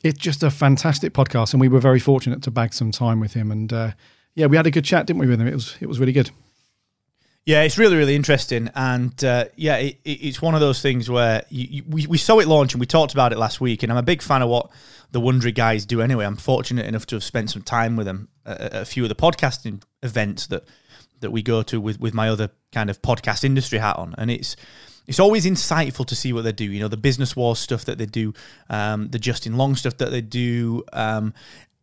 it's 0.05 0.19
just 0.19 0.43
a 0.43 0.51
fantastic 0.51 1.13
podcast, 1.13 1.53
and 1.53 1.59
we 1.59 1.67
were 1.67 1.79
very 1.79 1.99
fortunate 1.99 2.43
to 2.43 2.51
bag 2.51 2.73
some 2.73 2.91
time 2.91 3.19
with 3.19 3.33
him. 3.33 3.51
And 3.51 3.73
uh, 3.73 3.91
yeah, 4.35 4.45
we 4.45 4.55
had 4.55 4.67
a 4.67 4.71
good 4.71 4.85
chat, 4.85 5.07
didn't 5.07 5.19
we, 5.19 5.27
with 5.27 5.41
him? 5.41 5.47
It 5.47 5.53
was 5.53 5.75
it 5.81 5.87
was 5.87 5.99
really 5.99 6.11
good. 6.11 6.29
Yeah, 7.43 7.63
it's 7.63 7.77
really 7.77 7.97
really 7.97 8.15
interesting, 8.15 8.69
and 8.75 9.23
uh, 9.23 9.45
yeah, 9.55 9.77
it, 9.77 9.97
it's 10.05 10.41
one 10.41 10.53
of 10.53 10.61
those 10.61 10.81
things 10.81 11.09
where 11.09 11.43
you, 11.49 11.67
you, 11.69 11.83
we 11.89 12.07
we 12.07 12.17
saw 12.19 12.39
it 12.39 12.47
launch 12.47 12.73
and 12.73 12.79
we 12.79 12.85
talked 12.85 13.13
about 13.13 13.31
it 13.31 13.39
last 13.39 13.59
week, 13.59 13.81
and 13.81 13.91
I'm 13.91 13.97
a 13.97 14.03
big 14.03 14.21
fan 14.21 14.43
of 14.43 14.49
what 14.49 14.69
the 15.11 15.19
Wondery 15.19 15.53
guys 15.53 15.85
do. 15.85 16.01
Anyway, 16.01 16.25
I'm 16.25 16.37
fortunate 16.37 16.85
enough 16.85 17.07
to 17.07 17.15
have 17.15 17.23
spent 17.23 17.49
some 17.49 17.63
time 17.63 17.95
with 17.95 18.05
them 18.05 18.29
at 18.45 18.75
a 18.75 18.85
few 18.85 19.03
of 19.03 19.09
the 19.09 19.15
podcasting 19.15 19.81
events 20.03 20.47
that 20.47 20.65
that 21.21 21.31
we 21.31 21.41
go 21.41 21.63
to 21.63 21.81
with 21.81 21.99
with 21.99 22.13
my 22.13 22.29
other 22.29 22.51
kind 22.71 22.91
of 22.91 23.01
podcast 23.01 23.43
industry 23.43 23.79
hat 23.79 23.97
on, 23.97 24.13
and 24.19 24.29
it's 24.29 24.55
it's 25.07 25.19
always 25.19 25.45
insightful 25.45 26.05
to 26.07 26.15
see 26.15 26.33
what 26.33 26.43
they 26.43 26.51
do. 26.51 26.65
You 26.65 26.79
know, 26.79 26.87
the 26.87 26.97
business 26.97 27.35
war 27.35 27.55
stuff 27.55 27.85
that 27.85 27.97
they 27.97 28.05
do, 28.05 28.33
um, 28.69 29.09
the 29.09 29.19
Justin 29.19 29.57
Long 29.57 29.75
stuff 29.75 29.97
that 29.97 30.11
they 30.11 30.21
do, 30.21 30.83
um, 30.93 31.33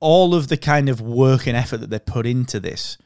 all 0.01 0.35
of 0.35 0.49
the 0.49 0.57
kind 0.57 0.89
of 0.89 1.01
work 1.01 1.47
and 1.47 1.57
effort 1.57 1.79
that 1.79 1.91
they 1.91 1.99
put 1.99 2.27
into 2.27 2.61
this. 2.61 2.99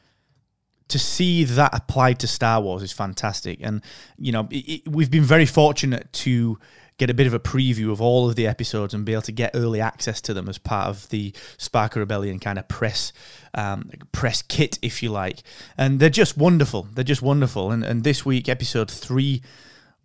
To 0.89 0.99
see 0.99 1.43
that 1.43 1.75
applied 1.75 2.19
to 2.19 2.27
Star 2.27 2.61
Wars 2.61 2.81
is 2.81 2.93
fantastic, 2.93 3.59
and 3.61 3.81
you 4.17 4.31
know 4.31 4.47
it, 4.49 4.55
it, 4.55 4.87
we've 4.87 5.11
been 5.11 5.23
very 5.23 5.45
fortunate 5.45 6.11
to 6.13 6.57
get 6.97 7.09
a 7.09 7.13
bit 7.13 7.27
of 7.27 7.33
a 7.33 7.39
preview 7.39 7.91
of 7.91 8.01
all 8.01 8.27
of 8.27 8.35
the 8.35 8.47
episodes 8.47 8.93
and 8.93 9.05
be 9.05 9.13
able 9.13 9.21
to 9.21 9.31
get 9.31 9.51
early 9.53 9.79
access 9.79 10.19
to 10.21 10.33
them 10.33 10.49
as 10.49 10.57
part 10.57 10.87
of 10.87 11.07
the 11.09 11.33
Spark 11.57 11.95
of 11.95 11.99
Rebellion 11.99 12.39
kind 12.39 12.57
of 12.57 12.67
press 12.67 13.13
um, 13.53 13.91
press 14.11 14.41
kit, 14.41 14.79
if 14.81 15.03
you 15.03 15.09
like. 15.09 15.43
And 15.77 15.99
they're 15.99 16.09
just 16.09 16.37
wonderful. 16.37 16.87
They're 16.93 17.03
just 17.03 17.21
wonderful. 17.21 17.71
And, 17.71 17.83
and 17.83 18.03
this 18.03 18.25
week, 18.25 18.49
episode 18.49 18.89
three 18.89 19.41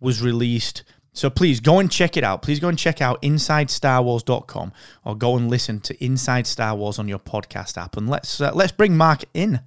was 0.03 0.21
released. 0.21 0.83
So 1.13 1.29
please 1.29 1.59
go 1.59 1.79
and 1.79 1.91
check 1.91 2.17
it 2.17 2.23
out. 2.23 2.41
Please 2.41 2.59
go 2.59 2.67
and 2.67 2.77
check 2.77 3.01
out 3.01 3.21
InsideStarWars.com 3.21 4.73
or 5.05 5.15
go 5.15 5.37
and 5.37 5.49
listen 5.49 5.79
to 5.81 6.03
Inside 6.03 6.47
Star 6.47 6.75
Wars 6.75 6.97
on 6.97 7.07
your 7.07 7.19
podcast 7.19 7.77
app. 7.77 7.95
And 7.95 8.09
let's 8.09 8.41
uh, 8.41 8.51
let's 8.53 8.71
bring 8.71 8.97
Mark 8.97 9.23
in. 9.33 9.61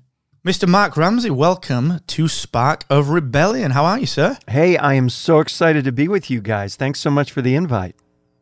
Mr. 0.45 0.69
Mark 0.69 0.97
Ramsey, 0.97 1.31
welcome 1.31 2.01
to 2.07 2.29
Spark 2.29 2.85
of 2.89 3.09
Rebellion. 3.09 3.73
How 3.73 3.85
are 3.85 3.99
you, 3.99 4.07
sir? 4.07 4.39
Hey, 4.49 4.77
I 4.77 4.95
am 4.95 5.09
so 5.09 5.41
excited 5.41 5.85
to 5.85 5.93
be 5.93 6.07
with 6.07 6.31
you 6.31 6.41
guys. 6.41 6.77
Thanks 6.77 7.01
so 7.01 7.11
much 7.11 7.33
for 7.33 7.43
the 7.43 7.57
invite. 7.57 7.97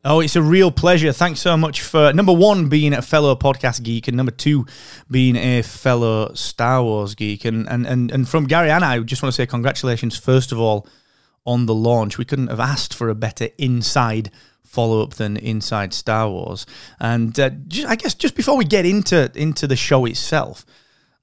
Oh, 0.05 0.21
it's 0.21 0.37
a 0.37 0.43
real 0.43 0.71
pleasure. 0.71 1.13
Thanks 1.13 1.41
so 1.41 1.57
much 1.57 1.81
for 1.81 2.13
number 2.13 2.33
one 2.33 2.69
being 2.69 2.93
a 2.93 3.01
fellow 3.01 3.35
podcast 3.35 3.83
geek, 3.83 4.07
and 4.07 4.17
number 4.19 4.33
two 4.33 4.67
being 5.11 5.37
a 5.37 5.63
fellow 5.63 6.33
Star 6.35 6.83
Wars 6.83 7.15
geek. 7.15 7.47
And 7.47 7.67
and 7.69 7.87
and, 7.87 8.11
and 8.11 8.29
from 8.29 8.47
Garry 8.47 8.71
and 8.71 8.85
I, 8.85 8.99
just 9.01 9.23
want 9.23 9.35
to 9.35 9.37
say 9.37 9.47
congratulations 9.47 10.17
first 10.17 10.53
of 10.53 10.59
all 10.59 10.87
on 11.45 11.67
the 11.67 11.75
launch. 11.75 12.19
We 12.19 12.25
couldn't 12.25 12.49
have 12.49 12.61
asked 12.61 12.95
for 12.95 13.09
a 13.09 13.15
better 13.15 13.49
inside 13.59 14.31
follow 14.63 15.03
up 15.03 15.15
than 15.15 15.37
Inside 15.37 15.95
Star 15.95 16.29
Wars. 16.29 16.67
And 16.99 17.39
uh, 17.39 17.51
just, 17.69 17.87
I 17.87 17.95
guess 17.95 18.15
just 18.15 18.35
before 18.35 18.57
we 18.57 18.65
get 18.65 18.85
into 18.85 19.31
into 19.35 19.67
the 19.67 19.77
show 19.77 20.05
itself, 20.05 20.67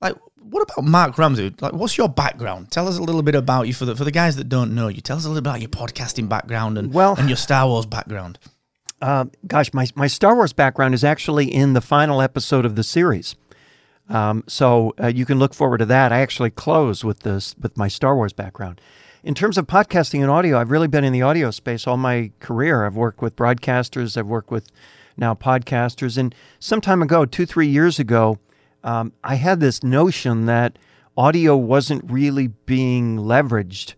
like 0.02 0.16
what 0.52 0.64
about 0.64 0.84
Mark 0.84 1.18
Ramsey? 1.18 1.54
Like, 1.62 1.74
what's 1.74 1.98
your 1.98 2.10
background? 2.10 2.72
Tell 2.72 2.88
us 2.88 2.98
a 2.98 3.04
little 3.04 3.22
bit 3.24 3.36
about 3.36 3.68
you 3.68 3.74
for 3.74 3.86
the 3.86 3.96
for 3.96 4.04
the 4.04 4.12
guys 4.12 4.36
that 4.38 4.50
don't 4.50 4.74
know 4.74 4.88
you. 4.88 5.02
Tell 5.02 5.18
us 5.18 5.26
a 5.26 5.30
little 5.30 5.42
bit 5.42 5.50
about 5.50 5.62
your 5.62 5.70
podcasting 5.70 6.30
background 6.30 6.78
and 6.78 6.94
well, 6.94 7.16
and 7.18 7.30
your 7.30 7.38
Star 7.38 7.68
Wars 7.68 7.86
background. 7.86 8.40
Uh, 9.02 9.26
gosh, 9.48 9.74
my 9.74 9.88
my 9.96 10.08
Star 10.08 10.36
Wars 10.36 10.54
background 10.54 10.94
is 10.94 11.04
actually 11.04 11.54
in 11.54 11.74
the 11.74 11.82
final 11.82 12.22
episode 12.22 12.66
of 12.66 12.76
the 12.76 12.84
series, 12.84 13.36
um, 14.10 14.44
so 14.48 14.94
uh, 15.02 15.08
you 15.08 15.26
can 15.26 15.40
look 15.40 15.54
forward 15.54 15.80
to 15.80 15.86
that. 15.86 16.12
I 16.12 16.20
actually 16.20 16.52
close 16.52 17.04
with 17.04 17.22
this 17.22 17.56
with 17.60 17.78
my 17.78 17.88
Star 17.88 18.16
Wars 18.16 18.34
background. 18.34 18.82
In 19.24 19.36
terms 19.36 19.60
of 19.60 19.68
podcasting 19.68 20.22
and 20.22 20.32
audio, 20.32 20.58
I've 20.58 20.72
really 20.72 20.88
been 20.88 21.04
in 21.04 21.14
the 21.14 21.22
audio 21.22 21.52
space 21.52 21.86
all 21.86 21.96
my 21.96 22.32
career. 22.40 22.88
I've 22.88 22.96
worked 22.96 23.22
with 23.22 23.36
broadcasters. 23.36 24.18
I've 24.18 24.26
worked 24.26 24.50
with 24.50 24.72
now 25.16 25.36
podcasters, 25.36 26.18
and 26.18 26.34
some 26.60 26.82
time 26.82 27.04
ago, 27.04 27.26
two 27.26 27.46
three 27.46 27.68
years 27.68 28.00
ago, 28.00 28.40
um, 28.84 29.14
I 29.24 29.36
had 29.36 29.60
this 29.60 29.84
notion 29.84 30.48
that 30.48 30.80
audio 31.16 31.56
wasn't 31.56 32.10
really 32.10 32.48
being 32.48 33.18
leveraged 33.18 33.94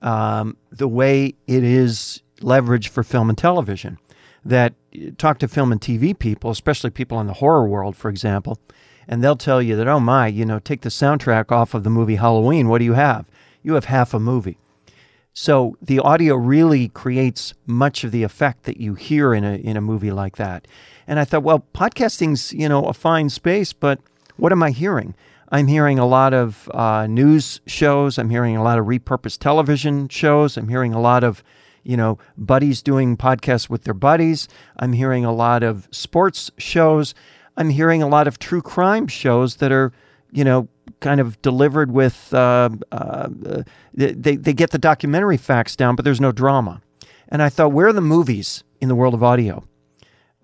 um, 0.00 0.56
the 0.70 0.86
way 0.86 1.34
it 1.48 1.64
is 1.64 2.22
leveraged 2.40 2.88
for 2.88 3.02
film 3.02 3.28
and 3.28 3.36
television 3.36 3.98
that 4.44 4.74
talk 5.18 5.40
to 5.40 5.48
film 5.48 5.72
and 5.72 5.80
TV 5.80 6.16
people, 6.16 6.52
especially 6.52 6.90
people 6.90 7.18
in 7.18 7.26
the 7.26 7.34
horror 7.34 7.66
world, 7.66 7.96
for 7.96 8.08
example, 8.08 8.60
and 9.08 9.24
they'll 9.24 9.34
tell 9.34 9.60
you 9.60 9.74
that, 9.74 9.88
oh 9.88 9.98
my, 9.98 10.28
you 10.28 10.44
know, 10.44 10.60
take 10.60 10.82
the 10.82 10.88
soundtrack 10.88 11.50
off 11.50 11.74
of 11.74 11.82
the 11.82 11.90
movie 11.90 12.14
Halloween. 12.14 12.68
What 12.68 12.78
do 12.78 12.84
you 12.84 12.92
have? 12.92 13.28
You 13.64 13.74
have 13.74 13.86
half 13.86 14.14
a 14.14 14.20
movie. 14.20 14.56
So 15.32 15.76
the 15.80 16.00
audio 16.00 16.34
really 16.34 16.88
creates 16.88 17.54
much 17.66 18.02
of 18.02 18.10
the 18.10 18.22
effect 18.22 18.64
that 18.64 18.78
you 18.78 18.94
hear 18.94 19.34
in 19.34 19.44
a 19.44 19.54
in 19.54 19.76
a 19.76 19.80
movie 19.80 20.10
like 20.10 20.36
that. 20.36 20.66
And 21.06 21.18
I 21.18 21.24
thought, 21.24 21.42
well, 21.42 21.64
podcasting's 21.74 22.52
you 22.52 22.68
know 22.68 22.84
a 22.84 22.92
fine 22.92 23.28
space, 23.28 23.72
but 23.72 24.00
what 24.36 24.52
am 24.52 24.62
I 24.62 24.70
hearing? 24.70 25.14
I'm 25.50 25.66
hearing 25.66 25.98
a 25.98 26.06
lot 26.06 26.34
of 26.34 26.68
uh, 26.74 27.06
news 27.06 27.60
shows. 27.66 28.18
I'm 28.18 28.28
hearing 28.28 28.56
a 28.56 28.62
lot 28.62 28.78
of 28.78 28.84
repurposed 28.84 29.38
television 29.38 30.08
shows. 30.08 30.56
I'm 30.58 30.68
hearing 30.68 30.92
a 30.92 31.00
lot 31.00 31.24
of 31.24 31.42
you 31.88 31.96
know, 31.96 32.18
buddies 32.36 32.82
doing 32.82 33.16
podcasts 33.16 33.70
with 33.70 33.84
their 33.84 33.94
buddies. 33.94 34.46
I'm 34.76 34.92
hearing 34.92 35.24
a 35.24 35.32
lot 35.32 35.62
of 35.62 35.88
sports 35.90 36.50
shows. 36.58 37.14
I'm 37.56 37.70
hearing 37.70 38.02
a 38.02 38.08
lot 38.08 38.28
of 38.28 38.38
true 38.38 38.60
crime 38.60 39.06
shows 39.06 39.56
that 39.56 39.72
are, 39.72 39.90
you 40.30 40.44
know, 40.44 40.68
kind 41.00 41.20
of 41.20 41.40
delivered 41.42 41.90
with, 41.90 42.32
uh, 42.34 42.70
uh, 42.92 43.28
they, 43.94 44.36
they 44.36 44.52
get 44.52 44.70
the 44.70 44.78
documentary 44.78 45.36
facts 45.36 45.76
down, 45.76 45.96
but 45.96 46.04
there's 46.04 46.20
no 46.20 46.32
drama. 46.32 46.80
And 47.28 47.42
I 47.42 47.48
thought, 47.48 47.72
where 47.72 47.88
are 47.88 47.92
the 47.92 48.00
movies 48.00 48.64
in 48.80 48.88
the 48.88 48.94
world 48.94 49.14
of 49.14 49.22
audio? 49.22 49.64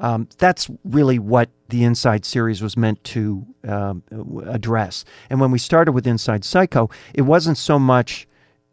Um, 0.00 0.28
that's 0.38 0.68
really 0.84 1.18
what 1.18 1.50
the 1.68 1.84
Inside 1.84 2.24
series 2.24 2.60
was 2.60 2.76
meant 2.76 3.02
to 3.04 3.46
uh, 3.66 3.94
address. 4.46 5.04
And 5.30 5.40
when 5.40 5.50
we 5.50 5.58
started 5.58 5.92
with 5.92 6.06
Inside 6.06 6.44
Psycho, 6.44 6.90
it 7.14 7.22
wasn't 7.22 7.58
so 7.58 7.78
much 7.78 8.26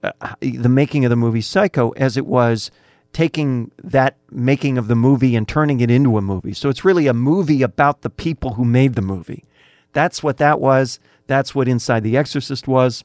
uh, 0.03 0.11
the 0.41 0.69
making 0.69 1.05
of 1.05 1.09
the 1.09 1.15
movie 1.15 1.41
Psycho 1.41 1.91
as 1.91 2.17
it 2.17 2.25
was 2.25 2.71
taking 3.13 3.71
that 3.83 4.17
making 4.31 4.77
of 4.77 4.87
the 4.87 4.95
movie 4.95 5.35
and 5.35 5.47
turning 5.47 5.79
it 5.79 5.91
into 5.91 6.17
a 6.17 6.21
movie. 6.21 6.53
So 6.53 6.69
it's 6.69 6.83
really 6.83 7.07
a 7.07 7.13
movie 7.13 7.61
about 7.61 8.01
the 8.01 8.09
people 8.09 8.53
who 8.53 8.65
made 8.65 8.95
the 8.95 9.01
movie. 9.01 9.43
That's 9.93 10.23
what 10.23 10.37
that 10.37 10.59
was. 10.59 10.99
That's 11.27 11.55
what 11.55 11.67
Inside 11.67 12.03
the 12.03 12.17
Exorcist 12.17 12.67
was. 12.67 13.03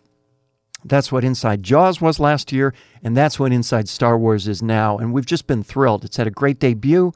That's 0.85 1.11
what 1.11 1.25
Inside 1.25 1.62
Jaws 1.62 2.01
was 2.01 2.20
last 2.20 2.53
year. 2.53 2.75
And 3.03 3.16
that's 3.16 3.38
what 3.38 3.53
Inside 3.53 3.88
Star 3.88 4.18
Wars 4.18 4.46
is 4.46 4.62
now. 4.62 4.99
And 4.99 5.12
we've 5.12 5.27
just 5.27 5.46
been 5.46 5.62
thrilled. 5.62 6.05
It's 6.05 6.16
had 6.16 6.27
a 6.27 6.31
great 6.31 6.59
debut. 6.59 7.12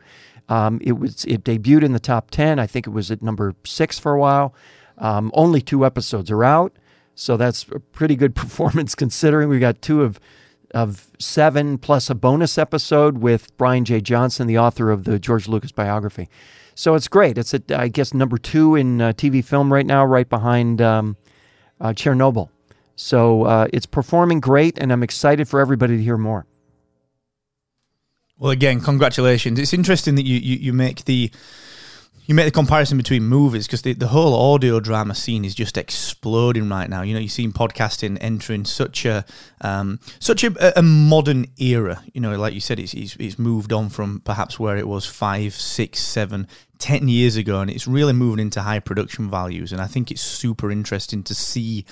Um, 0.48 0.80
it 0.82 0.92
was 0.92 1.24
it 1.26 1.44
debuted 1.44 1.84
in 1.84 1.92
the 1.92 2.00
top 2.00 2.30
10. 2.30 2.58
I 2.58 2.66
think 2.66 2.86
it 2.86 2.90
was 2.90 3.10
at 3.10 3.22
number 3.22 3.54
six 3.64 3.98
for 3.98 4.14
a 4.14 4.20
while. 4.20 4.54
Um, 4.98 5.30
only 5.34 5.60
two 5.60 5.86
episodes 5.86 6.30
are 6.30 6.44
out. 6.44 6.76
So 7.14 7.36
that's 7.36 7.66
a 7.70 7.78
pretty 7.78 8.16
good 8.16 8.34
performance 8.34 8.94
considering 8.94 9.48
we 9.48 9.58
got 9.58 9.80
two 9.80 10.02
of 10.02 10.20
of 10.72 11.10
seven 11.18 11.78
plus 11.78 12.08
a 12.10 12.14
bonus 12.14 12.56
episode 12.56 13.18
with 13.18 13.56
Brian 13.56 13.84
J. 13.84 14.00
Johnson, 14.00 14.46
the 14.46 14.58
author 14.58 14.92
of 14.92 15.02
the 15.02 15.18
George 15.18 15.48
Lucas 15.48 15.72
biography. 15.72 16.28
So 16.74 16.94
it's 16.94 17.08
great. 17.08 17.38
It's 17.38 17.54
at 17.54 17.70
I 17.70 17.88
guess 17.88 18.14
number 18.14 18.38
two 18.38 18.74
in 18.76 19.00
uh, 19.00 19.12
TV 19.12 19.44
film 19.44 19.72
right 19.72 19.86
now, 19.86 20.04
right 20.04 20.28
behind 20.28 20.80
um, 20.80 21.16
uh, 21.80 21.90
Chernobyl. 21.90 22.48
So 22.96 23.44
uh, 23.44 23.66
it's 23.72 23.86
performing 23.86 24.40
great, 24.40 24.78
and 24.78 24.92
I'm 24.92 25.02
excited 25.02 25.48
for 25.48 25.60
everybody 25.60 25.96
to 25.96 26.02
hear 26.02 26.18
more. 26.18 26.46
Well, 28.38 28.50
again, 28.50 28.80
congratulations. 28.80 29.58
It's 29.58 29.72
interesting 29.72 30.14
that 30.14 30.24
you, 30.24 30.36
you, 30.36 30.56
you 30.56 30.72
make 30.72 31.04
the 31.04 31.30
you 32.30 32.34
make 32.36 32.44
the 32.44 32.52
comparison 32.52 32.96
between 32.96 33.24
movies 33.24 33.66
because 33.66 33.82
the, 33.82 33.92
the 33.92 34.06
whole 34.06 34.52
audio 34.52 34.78
drama 34.78 35.16
scene 35.16 35.44
is 35.44 35.52
just 35.52 35.76
exploding 35.76 36.68
right 36.68 36.88
now. 36.88 37.02
You 37.02 37.12
know, 37.12 37.18
you've 37.18 37.32
seen 37.32 37.50
podcasting 37.50 38.18
entering 38.20 38.64
such 38.64 39.04
a 39.04 39.24
um, 39.62 39.98
such 40.20 40.44
a, 40.44 40.78
a, 40.78 40.80
modern 40.80 41.46
era. 41.58 42.00
You 42.14 42.20
know, 42.20 42.38
like 42.38 42.54
you 42.54 42.60
said, 42.60 42.78
it's, 42.78 42.94
it's, 42.94 43.16
it's 43.16 43.36
moved 43.36 43.72
on 43.72 43.88
from 43.88 44.20
perhaps 44.20 44.60
where 44.60 44.76
it 44.76 44.86
was 44.86 45.06
five, 45.06 45.54
six, 45.54 45.98
seven, 45.98 46.46
ten 46.78 47.08
years 47.08 47.34
ago, 47.34 47.62
and 47.62 47.68
it's 47.68 47.88
really 47.88 48.12
moving 48.12 48.38
into 48.38 48.62
high 48.62 48.78
production 48.78 49.28
values. 49.28 49.72
And 49.72 49.82
I 49.82 49.88
think 49.88 50.12
it's 50.12 50.22
super 50.22 50.70
interesting 50.70 51.24
to 51.24 51.34
see 51.34 51.84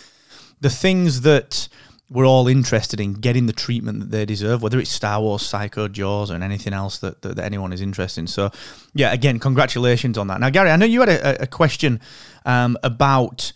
the 0.60 0.70
things 0.70 1.22
that 1.22 1.68
we're 2.10 2.26
all 2.26 2.48
interested 2.48 3.00
in 3.00 3.14
getting 3.14 3.46
the 3.46 3.52
treatment 3.52 4.00
that 4.00 4.10
they 4.10 4.24
deserve, 4.24 4.62
whether 4.62 4.78
it's 4.78 4.90
Star 4.90 5.20
Wars, 5.20 5.42
Psycho, 5.42 5.88
Jaws, 5.88 6.30
or 6.30 6.36
anything 6.36 6.72
else 6.72 6.98
that, 6.98 7.20
that, 7.22 7.36
that, 7.36 7.44
anyone 7.44 7.72
is 7.72 7.82
interested 7.82 8.20
in. 8.22 8.26
So, 8.26 8.50
yeah, 8.94 9.12
again, 9.12 9.38
congratulations 9.38 10.16
on 10.16 10.28
that. 10.28 10.40
Now, 10.40 10.48
Garry, 10.48 10.70
I 10.70 10.76
know 10.76 10.86
you 10.86 11.00
had 11.00 11.10
a, 11.10 11.42
a 11.42 11.46
question 11.46 12.00
um, 12.46 12.78
about 12.82 13.52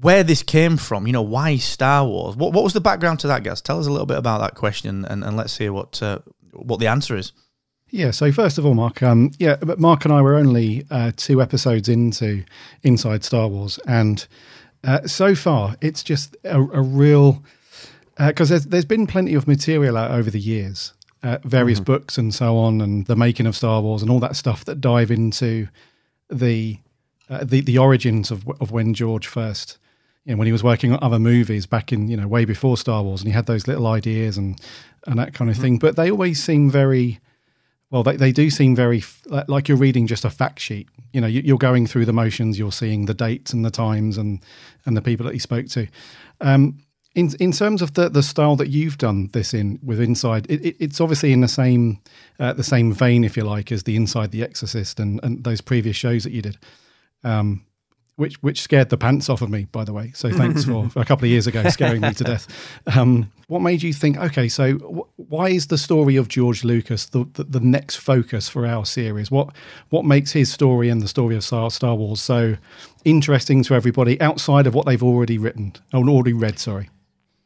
where 0.00 0.22
this 0.22 0.42
came 0.42 0.76
from. 0.76 1.06
You 1.06 1.14
know, 1.14 1.22
why 1.22 1.56
Star 1.56 2.06
Wars? 2.06 2.36
What, 2.36 2.52
what 2.52 2.64
was 2.64 2.74
the 2.74 2.80
background 2.82 3.20
to 3.20 3.28
that, 3.28 3.42
guys? 3.42 3.62
Tell 3.62 3.80
us 3.80 3.86
a 3.86 3.90
little 3.90 4.06
bit 4.06 4.18
about 4.18 4.42
that 4.42 4.54
question, 4.54 5.06
and, 5.06 5.24
and 5.24 5.36
let's 5.36 5.56
hear 5.56 5.72
what 5.72 6.02
uh, 6.02 6.18
what 6.52 6.80
the 6.80 6.86
answer 6.86 7.16
is. 7.16 7.32
Yeah. 7.88 8.10
So 8.10 8.30
first 8.30 8.58
of 8.58 8.66
all, 8.66 8.74
Mark, 8.74 9.02
um, 9.02 9.30
yeah, 9.38 9.56
but 9.56 9.78
Mark 9.78 10.04
and 10.04 10.12
I 10.12 10.20
were 10.20 10.34
only 10.34 10.84
uh, 10.90 11.12
two 11.16 11.40
episodes 11.40 11.88
into 11.88 12.44
Inside 12.82 13.24
Star 13.24 13.48
Wars, 13.48 13.78
and 13.86 14.26
uh, 14.84 15.06
so 15.06 15.34
far, 15.34 15.76
it's 15.80 16.02
just 16.02 16.36
a, 16.44 16.60
a 16.60 16.82
real 16.82 17.42
because 18.18 18.50
uh, 18.50 18.54
there's 18.54 18.66
there's 18.66 18.84
been 18.84 19.06
plenty 19.06 19.34
of 19.34 19.46
material 19.46 19.96
out 19.96 20.10
over 20.10 20.30
the 20.30 20.40
years, 20.40 20.92
uh, 21.22 21.38
various 21.44 21.78
mm-hmm. 21.78 21.92
books 21.92 22.18
and 22.18 22.34
so 22.34 22.56
on, 22.56 22.80
and 22.80 23.06
the 23.06 23.16
making 23.16 23.46
of 23.46 23.56
Star 23.56 23.80
Wars 23.80 24.02
and 24.02 24.10
all 24.10 24.20
that 24.20 24.36
stuff 24.36 24.64
that 24.64 24.80
dive 24.80 25.10
into 25.10 25.68
the 26.28 26.78
uh, 27.28 27.44
the 27.44 27.60
the 27.60 27.78
origins 27.78 28.30
of 28.30 28.48
of 28.60 28.70
when 28.70 28.94
George 28.94 29.26
first, 29.26 29.78
you 30.24 30.32
know, 30.32 30.38
when 30.38 30.46
he 30.46 30.52
was 30.52 30.62
working 30.62 30.92
on 30.92 30.98
other 31.02 31.18
movies 31.18 31.66
back 31.66 31.92
in 31.92 32.08
you 32.08 32.16
know 32.16 32.28
way 32.28 32.44
before 32.44 32.76
Star 32.76 33.02
Wars, 33.02 33.20
and 33.20 33.28
he 33.28 33.34
had 33.34 33.46
those 33.46 33.66
little 33.66 33.86
ideas 33.86 34.36
and 34.36 34.60
and 35.06 35.18
that 35.18 35.34
kind 35.34 35.50
of 35.50 35.56
mm-hmm. 35.56 35.62
thing. 35.62 35.78
But 35.78 35.96
they 35.96 36.10
always 36.10 36.42
seem 36.42 36.70
very 36.70 37.20
well, 37.94 38.02
they, 38.02 38.16
they 38.16 38.32
do 38.32 38.50
seem 38.50 38.74
very 38.74 39.04
like 39.46 39.68
you're 39.68 39.78
reading 39.78 40.08
just 40.08 40.24
a 40.24 40.30
fact 40.30 40.58
sheet. 40.58 40.88
You 41.12 41.20
know, 41.20 41.28
you're 41.28 41.58
going 41.58 41.86
through 41.86 42.06
the 42.06 42.12
motions, 42.12 42.58
you're 42.58 42.72
seeing 42.72 43.06
the 43.06 43.14
dates 43.14 43.52
and 43.52 43.64
the 43.64 43.70
times 43.70 44.18
and 44.18 44.40
and 44.84 44.96
the 44.96 45.00
people 45.00 45.26
that 45.26 45.32
he 45.32 45.38
spoke 45.38 45.68
to. 45.68 45.86
Um, 46.40 46.80
In 47.14 47.30
in 47.38 47.52
terms 47.52 47.80
of 47.80 47.94
the, 47.94 48.08
the 48.08 48.22
style 48.22 48.56
that 48.56 48.70
you've 48.70 48.98
done 48.98 49.28
this 49.32 49.54
in 49.54 49.78
with 49.82 50.00
Inside, 50.00 50.46
it, 50.48 50.64
it, 50.64 50.76
it's 50.80 51.00
obviously 51.00 51.32
in 51.32 51.40
the 51.40 51.48
same 51.48 52.00
uh, 52.40 52.52
the 52.52 52.64
same 52.64 52.92
vein, 52.92 53.22
if 53.22 53.36
you 53.36 53.44
like, 53.44 53.70
as 53.70 53.84
the 53.84 53.96
Inside 53.96 54.32
the 54.32 54.42
Exorcist 54.42 54.98
and, 54.98 55.20
and 55.22 55.44
those 55.44 55.60
previous 55.60 55.96
shows 55.96 56.24
that 56.24 56.32
you 56.32 56.42
did. 56.42 56.58
Um, 57.22 57.64
which 58.16 58.40
which 58.42 58.60
scared 58.60 58.90
the 58.90 58.96
pants 58.96 59.28
off 59.28 59.42
of 59.42 59.50
me, 59.50 59.66
by 59.72 59.84
the 59.84 59.92
way. 59.92 60.12
So 60.14 60.30
thanks 60.30 60.64
for, 60.64 60.88
for 60.88 61.00
a 61.02 61.04
couple 61.04 61.24
of 61.24 61.30
years 61.30 61.46
ago 61.46 61.68
scaring 61.68 62.00
me 62.00 62.12
to 62.14 62.24
death. 62.24 62.46
Um, 62.94 63.32
what 63.48 63.60
made 63.60 63.82
you 63.82 63.92
think? 63.92 64.16
Okay, 64.16 64.48
so 64.48 64.78
w- 64.78 65.06
why 65.16 65.48
is 65.48 65.66
the 65.66 65.78
story 65.78 66.16
of 66.16 66.28
George 66.28 66.64
Lucas 66.64 67.06
the, 67.06 67.24
the, 67.34 67.44
the 67.44 67.60
next 67.60 67.96
focus 67.96 68.48
for 68.48 68.66
our 68.66 68.86
series? 68.86 69.30
What 69.30 69.54
what 69.90 70.04
makes 70.04 70.32
his 70.32 70.52
story 70.52 70.88
and 70.88 71.02
the 71.02 71.08
story 71.08 71.34
of 71.34 71.42
Star, 71.42 71.70
Star 71.70 71.94
Wars 71.94 72.20
so 72.20 72.56
interesting 73.04 73.64
to 73.64 73.74
everybody 73.74 74.20
outside 74.20 74.66
of 74.66 74.74
what 74.74 74.86
they've 74.86 75.02
already 75.02 75.36
written 75.36 75.72
or 75.92 76.08
already 76.08 76.32
read? 76.32 76.58
Sorry. 76.58 76.88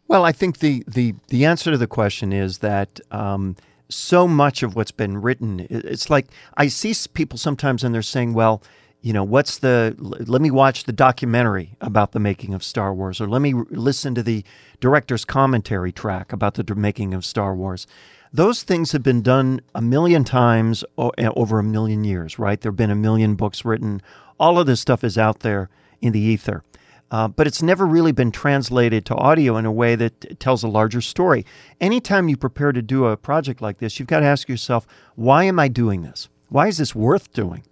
Well, 0.08 0.24
I 0.24 0.32
think 0.32 0.58
the 0.58 0.82
the 0.88 1.14
the 1.28 1.44
answer 1.44 1.70
to 1.70 1.78
the 1.78 1.86
question 1.86 2.32
is 2.32 2.58
that. 2.58 3.00
Um, 3.10 3.56
so 3.90 4.28
much 4.28 4.62
of 4.62 4.76
what's 4.76 4.90
been 4.90 5.16
written, 5.16 5.66
it's 5.70 6.10
like 6.10 6.26
I 6.58 6.68
see 6.68 6.94
people 7.14 7.38
sometimes 7.38 7.82
and 7.82 7.94
they're 7.94 8.02
saying, 8.02 8.34
well, 8.34 8.62
you 9.00 9.12
know, 9.12 9.24
what's 9.24 9.58
the, 9.58 9.94
let 9.98 10.42
me 10.42 10.50
watch 10.50 10.84
the 10.84 10.92
documentary 10.92 11.76
about 11.80 12.12
the 12.12 12.18
making 12.18 12.52
of 12.52 12.64
Star 12.64 12.92
Wars, 12.92 13.20
or 13.20 13.28
let 13.28 13.40
me 13.40 13.54
listen 13.70 14.14
to 14.14 14.22
the 14.22 14.44
director's 14.80 15.24
commentary 15.24 15.92
track 15.92 16.32
about 16.32 16.54
the 16.54 16.74
making 16.74 17.14
of 17.14 17.24
Star 17.24 17.54
Wars. 17.54 17.86
Those 18.32 18.62
things 18.62 18.92
have 18.92 19.02
been 19.02 19.22
done 19.22 19.60
a 19.74 19.80
million 19.80 20.24
times 20.24 20.84
over 20.98 21.58
a 21.58 21.64
million 21.64 22.04
years, 22.04 22.38
right? 22.38 22.60
There 22.60 22.70
have 22.70 22.76
been 22.76 22.90
a 22.90 22.96
million 22.96 23.36
books 23.36 23.64
written. 23.64 24.02
All 24.38 24.58
of 24.58 24.66
this 24.66 24.80
stuff 24.80 25.02
is 25.02 25.16
out 25.16 25.40
there 25.40 25.70
in 26.02 26.12
the 26.12 26.20
ether. 26.20 26.62
Uh, 27.10 27.26
but 27.28 27.46
it's 27.46 27.62
never 27.62 27.86
really 27.86 28.12
been 28.12 28.30
translated 28.30 29.06
to 29.06 29.14
audio 29.14 29.56
in 29.56 29.64
a 29.64 29.72
way 29.72 29.96
that 29.96 30.38
tells 30.38 30.62
a 30.62 30.68
larger 30.68 31.00
story. 31.00 31.44
Anytime 31.80 32.28
you 32.28 32.36
prepare 32.36 32.72
to 32.72 32.82
do 32.82 33.06
a 33.06 33.16
project 33.16 33.62
like 33.62 33.78
this, 33.78 33.98
you've 33.98 34.08
got 34.08 34.20
to 34.20 34.26
ask 34.26 34.48
yourself, 34.48 34.86
why 35.14 35.44
am 35.44 35.58
I 35.58 35.68
doing 35.68 36.02
this? 36.02 36.28
Why 36.50 36.68
is 36.68 36.78
this 36.78 36.94
worth 36.94 37.32
doing? 37.32 37.64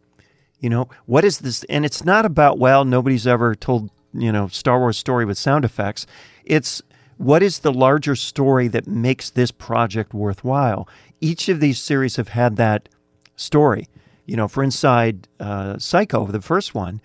You 0.59 0.70
know, 0.70 0.88
what 1.05 1.25
is 1.25 1.38
this? 1.38 1.64
And 1.64 1.85
it's 1.85 2.05
not 2.05 2.25
about, 2.25 2.59
well, 2.59 2.85
nobody's 2.85 3.27
ever 3.27 3.55
told, 3.55 3.90
you 4.14 4.33
know, 4.33 4.49
Star 4.49 4.79
Wars 4.79 4.96
story 4.96 5.27
with 5.27 5.37
sound 5.37 5.64
effects. 5.66 6.07
It's 6.44 6.83
what 7.18 7.42
is 7.42 7.59
the 7.59 7.72
larger 7.72 8.16
story 8.16 8.68
that 8.68 8.87
makes 8.87 9.29
this 9.29 9.51
project 9.51 10.14
worthwhile? 10.14 10.88
Each 11.20 11.49
of 11.49 11.61
these 11.61 11.79
series 11.79 12.16
have 12.16 12.29
had 12.29 12.57
that 12.57 12.88
story. 13.37 13.88
You 14.25 14.37
know, 14.37 14.49
for 14.49 14.62
Inside 14.62 15.29
uh, 15.38 15.79
Psycho, 15.79 16.27
the 16.27 16.40
first 16.40 16.75
one, 16.75 17.01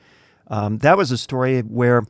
um, 0.47 0.79
that 0.79 0.97
was 0.97 1.11
a 1.11 1.17
story 1.17 1.61
where 1.61 2.03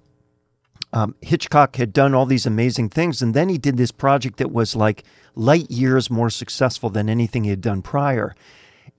um, 0.94 1.16
Hitchcock 1.22 1.78
had 1.78 1.94
done 1.94 2.14
all 2.14 2.26
these 2.26 2.46
amazing 2.46 2.90
things, 2.90 3.22
and 3.22 3.34
then 3.34 3.50
he 3.50 3.58
did 3.58 3.78
this 3.78 3.92
project 3.92 4.38
that 4.38 4.52
was 4.52 4.76
like 4.76 5.04
light 5.36 5.72
years 5.72 6.10
more 6.10 6.30
successful 6.30 6.90
than 6.90 7.10
anything 7.10 7.44
he 7.44 7.50
had 7.50 7.62
done 7.62 7.82
prior. 7.82 8.36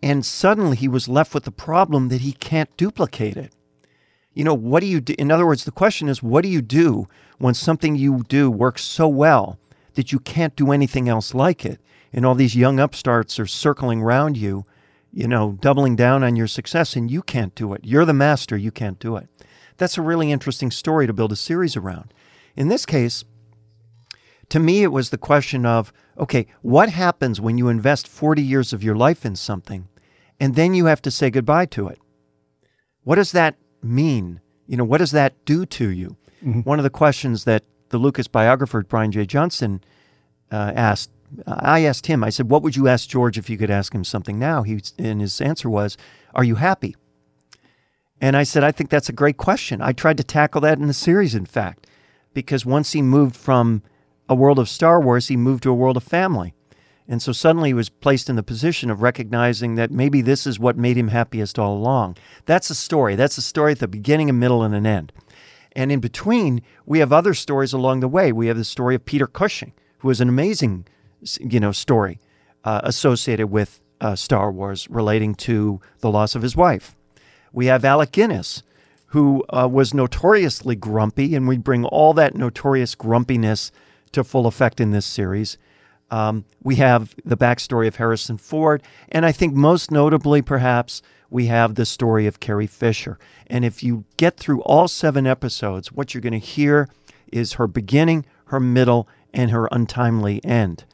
And 0.03 0.25
suddenly 0.25 0.77
he 0.77 0.89
was 0.89 1.09
left 1.09 1.35
with 1.35 1.45
the 1.45 1.53
problem 1.53 2.09
that 2.09 2.23
he 2.23 2.33
can't 2.33 2.75
duplicate 2.77 3.37
it. 3.37 3.53
You 4.35 4.45
know, 4.45 4.55
what 4.55 4.81
do 4.81 4.87
you 4.87 5.01
do? 5.01 5.15
In 5.19 5.31
other 5.31 5.47
words, 5.47 5.65
the 5.65 5.71
question 5.71 6.09
is, 6.09 6.23
what 6.23 6.43
do 6.43 6.49
you 6.49 6.63
do 6.63 7.07
when 7.39 7.55
something 7.55 7.97
you 7.97 8.25
do 8.29 8.51
works 8.51 8.83
so 8.83 9.07
well 9.07 9.59
that 9.95 10.11
you 10.11 10.19
can't 10.19 10.57
do 10.57 10.73
anything 10.73 11.09
else 11.09 11.35
like 11.35 11.67
it? 11.67 11.81
And 12.13 12.25
all 12.25 12.35
these 12.35 12.57
young 12.57 12.81
upstarts 12.81 13.39
are 13.39 13.47
circling 13.47 14.01
around 14.01 14.37
you, 14.39 14.65
you 15.13 15.29
know, 15.29 15.59
doubling 15.61 15.97
down 15.97 16.25
on 16.25 16.37
your 16.37 16.47
success, 16.47 16.97
and 16.97 17.11
you 17.11 17.23
can't 17.23 17.55
do 17.55 17.75
it. 17.75 17.83
You're 17.85 18.07
the 18.07 18.15
master, 18.15 18.57
you 18.57 18.71
can't 18.71 18.99
do 18.99 19.17
it. 19.17 19.29
That's 19.77 19.99
a 19.99 20.03
really 20.03 20.31
interesting 20.31 20.71
story 20.71 21.07
to 21.07 21.13
build 21.13 21.33
a 21.33 21.37
series 21.37 21.77
around. 21.77 22.13
In 22.57 22.69
this 22.69 22.87
case, 22.87 23.25
to 24.51 24.61
me, 24.61 24.83
it 24.83 24.93
was 24.93 25.11
the 25.11 25.19
question 25.19 25.65
of 25.65 25.93
okay, 26.19 26.47
what 26.61 26.91
happens 26.91 27.41
when 27.41 27.57
you 27.57 27.69
invest 27.69 28.07
40 28.07 28.43
years 28.43 28.73
of 28.73 28.85
your 28.85 28.95
life 28.95 29.25
in 29.25 29.35
something 29.35 29.89
and 30.43 30.57
then 30.57 30.75
you 30.75 30.87
have 30.87 31.01
to 31.03 31.11
say 31.11 31.31
goodbye 31.31 31.67
to 31.67 31.87
it. 31.87 32.01
What 33.05 33.15
does 33.15 33.31
that 33.31 33.57
mean? 33.81 34.41
You 34.67 34.77
know, 34.77 34.85
what 34.85 34.99
does 34.99 35.13
that 35.13 35.45
do 35.45 35.65
to 35.67 35.89
you? 35.89 36.17
Mm-hmm. 36.45 36.61
One 36.63 36.81
of 36.81 36.83
the 36.83 36.91
questions 36.91 37.45
that 37.45 37.63
the 37.91 37.99
Lucas 37.99 38.27
biographer 38.27 38.83
Brian 38.83 39.13
J. 39.13 39.25
Johnson 39.25 39.83
uh, 40.51 40.73
asked, 40.75 41.11
I 41.47 41.85
asked 41.85 42.09
him. 42.09 42.25
I 42.25 42.31
said, 42.31 42.51
"What 42.51 42.63
would 42.63 42.75
you 42.75 42.89
ask 42.89 43.09
George 43.09 43.39
if 43.39 43.49
you 43.49 43.57
could 43.57 43.71
ask 43.71 43.95
him 43.95 44.03
something 44.03 44.39
now?" 44.39 44.65
He 44.65 44.81
and 44.99 45.21
his 45.21 45.41
answer 45.41 45.71
was, 45.71 45.97
"Are 46.35 46.45
you 46.45 46.57
happy?" 46.57 46.97
And 48.23 48.37
I 48.37 48.45
said, 48.45 48.65
"I 48.65 48.73
think 48.73 48.89
that's 48.89 49.11
a 49.11 49.13
great 49.13 49.37
question." 49.37 49.83
I 49.83 49.93
tried 49.93 50.17
to 50.17 50.25
tackle 50.25 50.61
that 50.63 50.79
in 50.79 50.87
the 50.87 50.95
series, 50.95 51.35
in 51.35 51.45
fact, 51.45 51.89
because 52.33 52.65
once 52.65 52.93
he 52.93 53.03
moved 53.03 53.37
from 53.37 53.83
a 54.29 54.35
world 54.35 54.61
of 54.61 54.69
Star 54.69 55.01
Wars, 55.01 55.29
he 55.29 55.37
moved 55.37 55.65
to 55.65 55.71
a 55.71 55.75
world 55.75 55.97
of 55.97 56.05
family. 56.05 56.55
And 57.09 57.21
so 57.21 57.33
suddenly 57.33 57.71
he 57.71 57.75
was 57.75 57.89
placed 57.89 58.31
in 58.31 58.37
the 58.37 58.43
position 58.45 58.89
of 58.89 59.03
recognizing 59.03 59.75
that 59.75 59.91
maybe 59.91 60.23
this 60.23 60.47
is 60.47 60.61
what 60.61 60.77
made 60.79 60.97
him 60.97 61.09
happiest 61.09 61.59
all 61.59 61.77
along. 61.77 62.17
That's 62.47 62.71
a 62.71 62.77
story. 62.77 63.17
That's 63.17 63.37
a 63.37 63.43
story 63.43 63.73
at 63.73 63.81
the 63.81 63.89
beginning, 63.89 64.31
a 64.31 64.33
middle, 64.33 64.63
and 64.63 64.75
an 64.75 64.87
end. 64.87 65.13
And 65.73 65.91
in 65.91 65.99
between, 65.99 66.63
we 66.87 67.01
have 67.01 67.13
other 67.13 67.35
stories 67.35 67.73
along 67.73 68.01
the 68.01 68.09
way. 68.09 68.31
We 68.31 68.47
have 68.47 68.57
the 68.57 68.65
story 68.65 68.95
of 68.95 69.05
Peter 69.05 69.27
Cushing, 69.27 69.73
who 69.99 70.11
is 70.11 70.21
an 70.21 70.29
amazing, 70.29 70.87
you 71.41 71.59
know, 71.59 71.73
story 71.73 72.21
uh, 72.63 72.83
associated 72.85 73.49
with 73.49 73.81
uh, 74.01 74.15
Star 74.15 74.53
Wars 74.53 74.89
relating 74.89 75.35
to 75.35 75.81
the 75.99 76.11
loss 76.11 76.37
of 76.37 76.43
his 76.43 76.55
wife. 76.55 76.95
We 77.53 77.67
have 77.67 77.85
Alec 77.85 78.13
Guinness, 78.13 78.63
who 79.09 79.45
uh, 79.51 79.69
was 79.71 79.93
notoriously 79.93 80.75
grumpy, 80.75 81.35
and 81.35 81.47
we 81.47 81.59
bring 81.59 81.85
all 81.85 82.15
that 82.15 82.35
notorious 82.35 82.95
grumpiness 82.95 83.71
to 84.13 84.25
full 84.25 84.47
effect 84.47 84.81
in 84.81 84.91
this 84.91 85.07
series. 85.07 85.59
Um, 86.11 86.45
we 86.63 86.77
have 86.77 87.15
the 87.25 87.37
backstory 87.37 87.87
of 87.87 87.97
Harrison 87.97 88.39
Ford, 88.39 88.83
and 89.11 89.25
I 89.27 89.33
think 89.33 89.55
most 89.55 89.91
notably, 89.91 90.43
perhaps, 90.43 91.03
we 91.31 91.47
have 91.47 91.75
the 91.75 91.87
story 91.87 92.27
of 92.27 92.41
Carrie 92.41 92.67
Fisher. 92.67 93.19
And 93.47 93.65
if 93.65 93.83
you 93.83 94.05
get 94.19 94.37
through 94.37 94.61
all 94.63 94.89
seven 94.89 95.27
episodes, 95.27 95.91
what 95.91 96.13
you're 96.13 96.21
going 96.21 96.33
to 96.33 96.39
hear 96.39 96.89
is 97.33 97.55
her 97.55 97.67
beginning, 97.67 98.27
her 98.47 98.61
middle, 98.61 99.09
and 99.33 99.51
her 99.51 99.69
untimely 99.73 100.45
end, 100.45 100.85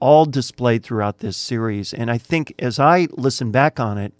all 0.00 0.26
displayed 0.26 0.82
throughout 0.82 1.18
this 1.18 1.36
series. 1.38 1.94
And 1.94 2.10
I 2.10 2.18
think 2.18 2.54
as 2.58 2.78
I 2.78 3.08
listen 3.12 3.50
back 3.50 3.80
on 3.80 3.96
it, 3.96 4.12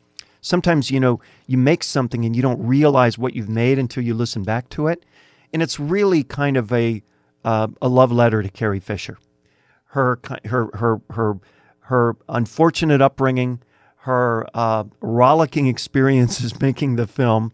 sometimes, 0.47 0.91
you 0.91 1.01
know, 1.01 1.21
you 1.47 1.59
make 1.59 1.83
something 1.83 2.25
and 2.25 2.37
you 2.37 2.43
don't 2.43 2.65
realize 2.65 3.19
what 3.19 3.35
you've 3.35 3.49
made 3.49 3.79
until 3.79 4.03
you 4.03 4.15
listen 4.15 4.43
back 4.43 4.69
to 4.71 4.87
it. 4.87 5.05
And 5.53 5.63
it's 5.63 5.81
really 5.81 6.23
kind 6.23 6.57
of 6.57 6.73
a, 6.73 7.03
uh, 7.45 7.69
a 7.81 7.89
love 7.89 8.13
letter 8.13 8.43
to 8.43 8.49
Carrie 8.49 8.81
Fisher 8.81 9.19
her 9.97 10.21
her 10.45 10.71
her 10.75 11.01
her 11.11 11.39
her 11.81 12.17
unfortunate 12.29 13.01
upbringing, 13.01 13.61
her 14.01 14.47
uh, 14.53 14.85
rollicking 15.01 15.67
experiences 15.67 16.61
making 16.61 16.97
the 16.97 17.07
film, 17.07 17.53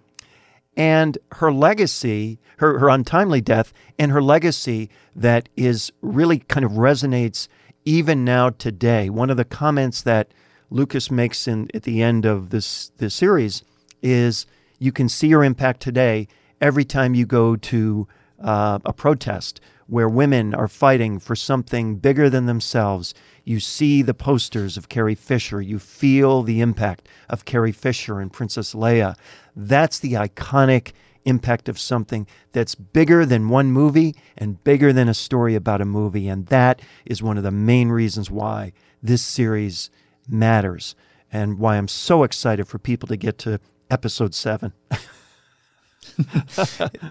and 0.76 1.16
her 1.34 1.52
legacy, 1.52 2.40
her 2.58 2.80
her 2.80 2.88
untimely 2.88 3.40
death, 3.40 3.72
and 3.96 4.10
her 4.10 4.20
legacy 4.20 4.90
that 5.14 5.48
is 5.56 5.92
really 6.02 6.40
kind 6.40 6.66
of 6.66 6.72
resonates 6.72 7.46
even 7.84 8.24
now 8.24 8.50
today. 8.50 9.08
One 9.08 9.30
of 9.30 9.36
the 9.36 9.44
comments 9.44 10.02
that 10.02 10.34
Lucas 10.72 11.10
makes 11.10 11.46
in 11.46 11.68
at 11.74 11.82
the 11.82 12.02
end 12.02 12.24
of 12.24 12.50
this 12.50 12.92
this 12.98 13.14
series 13.14 13.62
is 14.02 14.46
you 14.78 14.90
can 14.90 15.08
see 15.08 15.28
your 15.28 15.44
impact 15.44 15.80
today 15.80 16.26
every 16.60 16.84
time 16.84 17.14
you 17.14 17.26
go 17.26 17.56
to 17.56 18.08
uh, 18.42 18.78
a 18.84 18.92
protest 18.92 19.60
where 19.86 20.08
women 20.08 20.54
are 20.54 20.68
fighting 20.68 21.18
for 21.18 21.36
something 21.36 21.96
bigger 21.96 22.30
than 22.30 22.46
themselves. 22.46 23.12
You 23.44 23.60
see 23.60 24.00
the 24.00 24.14
posters 24.14 24.76
of 24.76 24.88
Carrie 24.88 25.14
Fisher. 25.14 25.60
You 25.60 25.78
feel 25.78 26.42
the 26.42 26.60
impact 26.60 27.08
of 27.28 27.44
Carrie 27.44 27.72
Fisher 27.72 28.18
and 28.18 28.32
Princess 28.32 28.74
Leia. 28.74 29.16
That's 29.54 29.98
the 29.98 30.14
iconic 30.14 30.92
impact 31.24 31.68
of 31.68 31.78
something 31.78 32.26
that's 32.52 32.74
bigger 32.74 33.26
than 33.26 33.48
one 33.48 33.70
movie 33.70 34.16
and 34.36 34.62
bigger 34.64 34.92
than 34.92 35.08
a 35.08 35.14
story 35.14 35.54
about 35.54 35.80
a 35.80 35.84
movie. 35.84 36.26
And 36.26 36.46
that 36.46 36.80
is 37.04 37.22
one 37.22 37.36
of 37.36 37.44
the 37.44 37.50
main 37.50 37.90
reasons 37.90 38.30
why 38.30 38.72
this 39.02 39.22
series 39.22 39.90
matters 40.28 40.94
and 41.32 41.58
why 41.58 41.76
I'm 41.76 41.88
so 41.88 42.24
excited 42.24 42.68
for 42.68 42.78
people 42.78 43.08
to 43.08 43.16
get 43.16 43.38
to 43.38 43.58
episode 43.90 44.34
seven. 44.34 44.72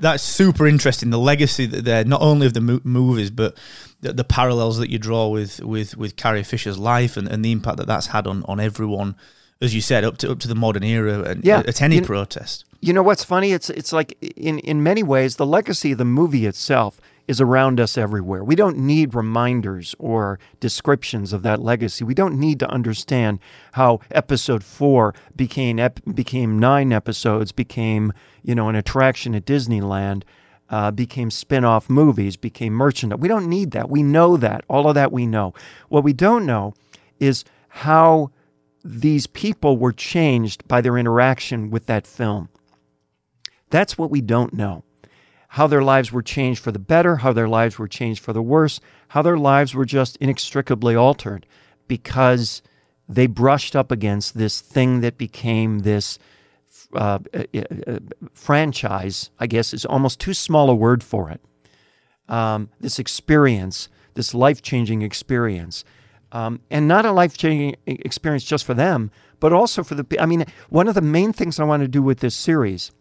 That's 0.02 0.24
super 0.24 0.68
interesting. 0.68 1.10
The 1.10 1.18
legacy 1.18 1.66
that 1.66 1.86
there, 1.86 2.04
not 2.04 2.22
only 2.22 2.48
of 2.48 2.54
the 2.54 2.62
mo- 2.62 2.82
movies, 2.84 3.32
but 3.32 3.58
the, 4.02 4.14
the, 4.14 4.24
parallels 4.24 4.78
that 4.78 4.90
you 4.90 5.00
draw 5.00 5.28
with 5.28 5.60
with 5.62 5.98
with 5.98 6.16
Carrie 6.16 6.44
Fisher's 6.44 6.78
life 6.78 7.18
and, 7.18 7.28
and 7.28 7.44
the 7.44 7.52
impact 7.52 7.78
that 7.78 7.88
that's 7.88 8.08
had 8.08 8.28
on 8.28 8.44
on 8.44 8.60
everyone, 8.60 9.16
as 9.62 9.74
you 9.74 9.82
said, 9.82 10.04
up 10.04 10.18
to 10.20 10.32
up 10.32 10.40
to 10.40 10.48
the 10.48 10.56
modern 10.56 10.84
era 10.84 11.24
and 11.24 11.44
yeah, 11.44 11.64
at 11.66 11.82
any 11.82 11.96
you 11.96 12.02
protest. 12.02 12.66
You 12.80 12.94
know 12.94 13.04
what's 13.04 13.24
funny? 13.24 13.54
It's 13.54 13.70
it's 13.70 13.94
like 13.94 14.18
in 14.22 14.60
in 14.60 14.84
many 14.84 15.04
ways 15.04 15.38
the 15.38 15.46
legacy 15.46 15.94
of 15.94 15.98
the 15.98 16.06
movie 16.06 16.46
itself 16.46 17.00
is 17.32 17.40
around 17.40 17.80
us 17.80 17.98
everywhere. 17.98 18.44
We 18.44 18.56
don't 18.56 18.78
need 18.78 19.16
reminders 19.16 19.96
or 19.98 20.38
descriptions 20.60 21.32
of 21.32 21.44
that 21.44 21.62
legacy. 21.62 22.04
We 22.04 22.14
don't 22.14 22.38
need 22.38 22.60
to 22.60 22.70
understand 22.70 23.40
how 23.74 24.02
episode 24.12 24.64
4 24.66 25.16
became 25.36 25.80
ep- 25.80 26.02
became 26.14 26.60
9 26.60 26.92
episodes, 26.92 27.54
became, 27.54 28.12
you 28.44 28.54
know, 28.54 28.68
an 28.68 28.76
attraction 28.76 29.34
at 29.34 29.46
Disneyland. 29.46 30.24
uh, 30.70 30.90
became 30.90 31.30
spin 31.30 31.66
off 31.66 31.90
movies, 31.90 32.38
became 32.38 32.72
merchandise. 32.72 33.20
We 33.20 33.28
don't 33.28 33.50
need 33.50 33.72
that. 33.72 33.90
We 33.90 34.04
know 34.04 34.38
that. 34.38 34.64
All 34.70 34.88
of 34.88 34.96
that 34.96 35.12
we 35.12 35.26
know. 35.26 35.54
What 35.90 36.06
we 36.06 36.14
don't 36.14 36.46
know 36.46 36.74
is 37.20 37.44
how 37.86 38.32
these 38.82 39.28
people 39.28 39.78
were 39.78 39.92
changed 39.92 40.66
by 40.70 40.80
their 40.80 40.98
interaction 40.98 41.70
with 41.72 41.88
that 41.88 42.08
film. 42.08 42.48
That's 43.70 43.98
what 43.98 44.12
we 44.12 44.22
don't 44.22 44.54
know. 44.54 44.84
How 45.56 45.68
their 45.68 45.84
lives 45.84 46.14
were 46.14 46.22
changed 46.22 46.64
for 46.64 46.72
the 46.72 46.80
better, 46.80 47.18
how 47.18 47.34
their 47.34 47.50
lives 47.50 47.78
were 47.78 47.88
changed 47.90 48.24
for 48.24 48.32
the 48.32 48.42
worse, 48.42 48.80
how 49.10 49.22
their 49.22 49.38
lives 49.38 49.76
were 49.76 49.84
just 49.86 50.16
inextricably 50.18 50.96
altered 50.96 51.46
because 51.90 52.62
they 53.10 53.28
brushed 53.28 53.76
up 53.76 53.92
against 53.92 54.38
this 54.38 54.62
thing 54.62 55.02
that 55.02 55.18
became 55.18 55.80
this 55.80 56.18
uh, 56.94 57.20
uh, 57.34 57.44
uh, 57.86 58.00
franchise, 58.34 59.30
I 59.42 59.48
guess 59.48 59.74
is 59.74 59.86
almost 59.86 60.22
too 60.22 60.34
small 60.34 60.70
a 60.70 60.76
word 60.76 61.04
for 61.04 61.30
it. 61.30 61.42
Um, 62.30 62.70
this 62.80 62.98
experience, 62.98 63.90
this 64.14 64.34
life 64.34 64.62
changing 64.62 65.02
experience. 65.02 65.84
Um, 66.32 66.62
and 66.70 66.88
not 66.88 67.06
a 67.06 67.12
life 67.12 67.38
changing 67.38 67.76
experience 67.86 68.46
just 68.46 68.64
for 68.64 68.74
them, 68.74 69.12
but 69.42 69.52
also 69.52 69.84
for 69.84 69.96
the. 69.96 70.06
I 70.18 70.26
mean, 70.26 70.46
one 70.70 70.88
of 70.88 70.96
the 70.96 71.02
main 71.02 71.34
things 71.34 71.60
I 71.60 71.66
want 71.66 71.82
to 71.82 71.90
do 71.90 72.02
with 72.02 72.20
this 72.20 72.36
series 72.36 72.94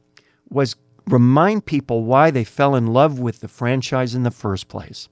was 0.48 0.74
remind 1.10 1.66
people 1.66 2.04
why 2.04 2.30
they 2.30 2.44
fell 2.44 2.74
in 2.74 2.86
love 2.86 3.18
with 3.18 3.40
the 3.40 3.48
franchise 3.48 4.14
in 4.14 4.22
the 4.22 4.30
first 4.30 4.68
place. 4.68 5.08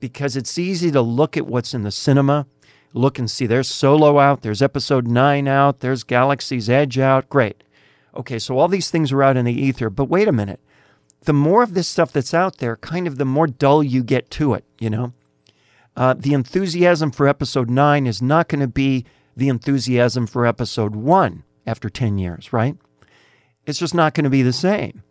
Because 0.00 0.36
it's 0.36 0.58
easy 0.58 0.90
to 0.90 1.00
look 1.00 1.36
at 1.36 1.46
what's 1.46 1.74
in 1.74 1.82
the 1.82 1.90
cinema, 1.90 2.46
look 2.92 3.18
and 3.18 3.30
see 3.30 3.46
there's 3.46 3.68
Solo 3.68 4.18
out, 4.18 4.42
there's 4.42 4.62
Episode 4.62 5.06
9 5.06 5.48
out, 5.48 5.80
there's 5.80 6.04
Galaxy's 6.04 6.70
Edge 6.70 6.98
out. 6.98 7.28
Great. 7.28 7.62
Okay, 8.16 8.38
so 8.38 8.58
all 8.58 8.68
these 8.68 8.90
things 8.90 9.12
are 9.12 9.22
out 9.22 9.36
in 9.36 9.44
the 9.44 9.52
ether, 9.52 9.90
but 9.90 10.04
wait 10.06 10.28
a 10.28 10.32
minute. 10.32 10.60
The 11.22 11.32
more 11.32 11.62
of 11.62 11.74
this 11.74 11.88
stuff 11.88 12.12
that's 12.12 12.34
out 12.34 12.58
there, 12.58 12.76
kind 12.76 13.06
of 13.06 13.18
the 13.18 13.24
more 13.24 13.46
dull 13.46 13.82
you 13.82 14.02
get 14.02 14.30
to 14.32 14.54
it, 14.54 14.64
you 14.78 14.90
know? 14.90 15.12
Uh, 15.96 16.14
the 16.14 16.34
enthusiasm 16.34 17.10
for 17.10 17.26
Episode 17.26 17.70
9 17.70 18.06
is 18.06 18.20
not 18.20 18.48
going 18.48 18.60
to 18.60 18.68
be 18.68 19.04
the 19.36 19.48
enthusiasm 19.48 20.26
for 20.26 20.46
Episode 20.46 20.94
1 20.94 21.44
after 21.66 21.88
10 21.88 22.18
years, 22.18 22.52
right? 22.52 22.76
It's 23.66 23.78
just 23.78 23.94
not 23.94 24.14
going 24.14 24.24
to 24.24 24.30
be 24.30 24.42
the 24.42 24.52
same. 24.52 25.02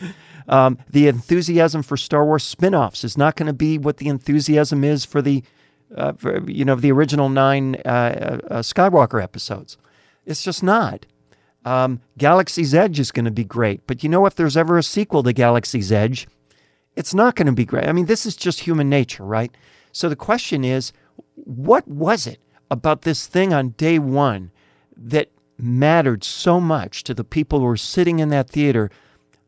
um, 0.48 0.78
the 0.88 1.08
enthusiasm 1.08 1.82
for 1.82 1.96
Star 1.96 2.24
Wars 2.24 2.44
spin-offs 2.44 3.04
is 3.04 3.16
not 3.16 3.36
going 3.36 3.46
to 3.46 3.52
be 3.52 3.78
what 3.78 3.98
the 3.98 4.08
enthusiasm 4.08 4.84
is 4.84 5.04
for 5.04 5.22
the, 5.22 5.42
uh, 5.96 6.12
for, 6.12 6.48
you 6.50 6.64
know, 6.64 6.74
the 6.74 6.92
original 6.92 7.28
nine 7.28 7.76
uh, 7.84 8.40
uh, 8.50 8.62
Skywalker 8.62 9.22
episodes. 9.22 9.76
It's 10.26 10.42
just 10.42 10.62
not. 10.62 11.06
Um, 11.64 12.00
Galaxy's 12.18 12.74
Edge 12.74 12.98
is 12.98 13.12
going 13.12 13.24
to 13.24 13.30
be 13.30 13.44
great, 13.44 13.86
but 13.86 14.02
you 14.02 14.08
know, 14.08 14.26
if 14.26 14.34
there's 14.34 14.56
ever 14.56 14.78
a 14.78 14.82
sequel 14.82 15.22
to 15.22 15.32
Galaxy's 15.32 15.92
Edge, 15.92 16.26
it's 16.96 17.14
not 17.14 17.36
going 17.36 17.46
to 17.46 17.52
be 17.52 17.64
great. 17.64 17.86
I 17.86 17.92
mean, 17.92 18.06
this 18.06 18.26
is 18.26 18.36
just 18.36 18.60
human 18.60 18.88
nature, 18.88 19.24
right? 19.24 19.54
So 19.92 20.08
the 20.08 20.16
question 20.16 20.64
is, 20.64 20.92
what 21.34 21.86
was 21.86 22.26
it 22.26 22.40
about 22.70 23.02
this 23.02 23.26
thing 23.26 23.52
on 23.52 23.70
day 23.70 23.98
one 23.98 24.50
that 24.96 25.28
mattered 25.62 26.24
so 26.24 26.60
much 26.60 27.04
to 27.04 27.14
the 27.14 27.24
people 27.24 27.60
who 27.60 27.66
were 27.66 27.76
sitting 27.76 28.18
in 28.18 28.28
that 28.30 28.50
theater 28.50 28.90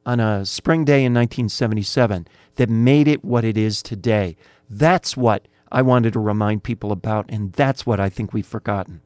on 0.07 0.21
a 0.21 0.45
spring 0.45 0.85
day 0.85 1.05
in 1.05 1.13
1977 1.13 2.29
that 2.57 2.69
made 2.69 3.09
it 3.09 3.25
what 3.25 3.45
it 3.45 3.57
is 3.57 3.83
today. 3.83 4.37
That's 4.69 5.17
what 5.17 5.49
I 5.73 5.83
wanted 5.83 6.13
to 6.13 6.21
remind 6.21 6.63
people 6.63 6.93
about, 6.93 7.27
and 7.29 7.53
that's 7.53 7.85
what 7.85 7.99
I 7.99 8.09
think 8.09 8.33
we've 8.33 8.47
forgotten. 8.47 9.01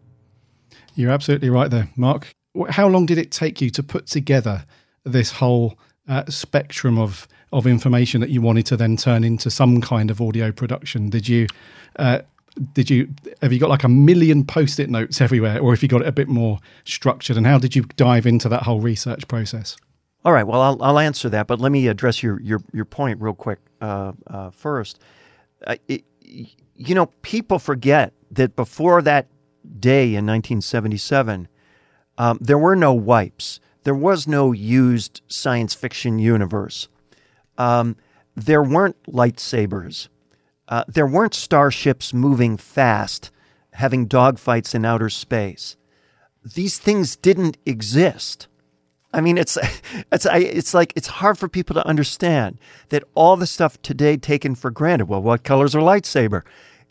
You're 0.94 1.11
absolutely 1.11 1.51
right 1.51 1.71
there, 1.71 1.88
Mark. 1.97 2.35
How 2.71 2.88
long 2.88 3.07
did 3.07 3.18
it 3.18 3.31
take 3.31 3.61
you 3.61 3.71
to 3.71 3.83
put 3.83 4.07
together 4.07 4.64
this 5.05 5.33
whole 5.33 5.79
uh, 6.07 6.25
spectrum 6.29 6.99
of 6.99 7.27
of 7.51 7.66
information 7.66 8.21
that 8.21 8.29
you 8.29 8.42
wanted 8.42 8.66
to 8.66 8.77
then 8.77 8.94
turn 8.94 9.25
into 9.25 9.51
some 9.51 9.81
kind 9.81 10.11
of 10.11 10.21
audio 10.21 10.53
production? 10.53 11.09
Did 11.09 11.29
you 11.29 11.47
uh, 11.97 12.21
did 12.73 12.90
you 12.90 13.09
have 13.42 13.53
you 13.53 13.59
got 13.59 13.71
like 13.71 13.85
a 13.85 13.88
million 13.88 14.44
post-it 14.44 14.90
notes 14.90 15.21
everywhere 15.21 15.61
or 15.61 15.73
if 15.73 15.83
you 15.83 15.88
got 15.88 16.03
it 16.03 16.09
a 16.09 16.12
bit 16.12 16.29
more 16.29 16.59
structured 16.85 17.37
and 17.37 17.47
how 17.47 17.59
did 17.59 17.75
you 17.75 17.83
dive 17.97 18.27
into 18.27 18.49
that 18.49 18.62
whole 18.62 18.81
research 18.81 19.27
process? 19.29 19.77
All 20.25 20.33
right 20.33 20.47
well 20.47 20.61
i'll, 20.61 20.83
I'll 20.83 20.99
answer 20.99 21.29
that 21.31 21.47
but 21.47 21.61
let 21.61 21.73
me 21.73 21.87
address 21.88 22.23
your 22.23 22.40
your, 22.40 22.61
your 22.73 22.85
point 22.85 23.21
real 23.21 23.35
quick 23.35 23.61
uh, 23.81 24.12
uh, 24.27 24.51
first. 24.51 25.01
Uh, 25.66 25.77
it, 25.88 26.05
you 26.21 26.94
know 26.94 27.07
people 27.23 27.59
forget 27.59 28.12
that 28.31 28.55
before 28.57 29.03
that 29.03 29.27
day 29.81 30.05
in 30.05 30.27
1977 30.27 31.49
um, 32.18 32.38
there 32.40 32.59
were 32.59 32.77
no 32.77 32.92
wipes. 32.92 33.61
There 33.85 33.94
was 33.94 34.27
no 34.27 34.53
used 34.53 35.23
science 35.29 35.73
fiction 35.73 36.18
universe. 36.18 36.88
Um, 37.57 37.97
there 38.35 38.62
weren't 38.62 39.01
lightsabers 39.05 40.09
uh, 40.68 40.85
there 40.87 41.07
weren't 41.07 41.35
starships 41.35 42.12
moving 42.12 42.57
fast, 42.57 43.31
having 43.72 44.07
dogfights 44.09 44.74
in 44.74 44.85
outer 44.85 45.09
space. 45.09 45.76
These 46.44 46.78
things 46.78 47.16
didn't 47.16 47.57
exist. 47.64 48.46
I 49.12 49.20
mean, 49.22 49.38
it's 49.38 49.57
it's 50.12 50.26
it's 50.31 50.74
like 50.74 50.92
it's 50.94 51.09
hard 51.09 51.38
for 51.38 51.48
people 51.48 51.74
to 51.74 51.87
understand 51.87 52.59
that 52.90 53.04
all 53.14 53.37
the 53.37 53.46
stuff 53.46 53.81
today 53.83 54.16
taken 54.16 54.54
for 54.54 54.70
granted. 54.70 55.07
Well, 55.07 55.22
what 55.22 55.42
color's 55.42 55.74
a 55.74 55.78
lightsaber? 55.78 56.42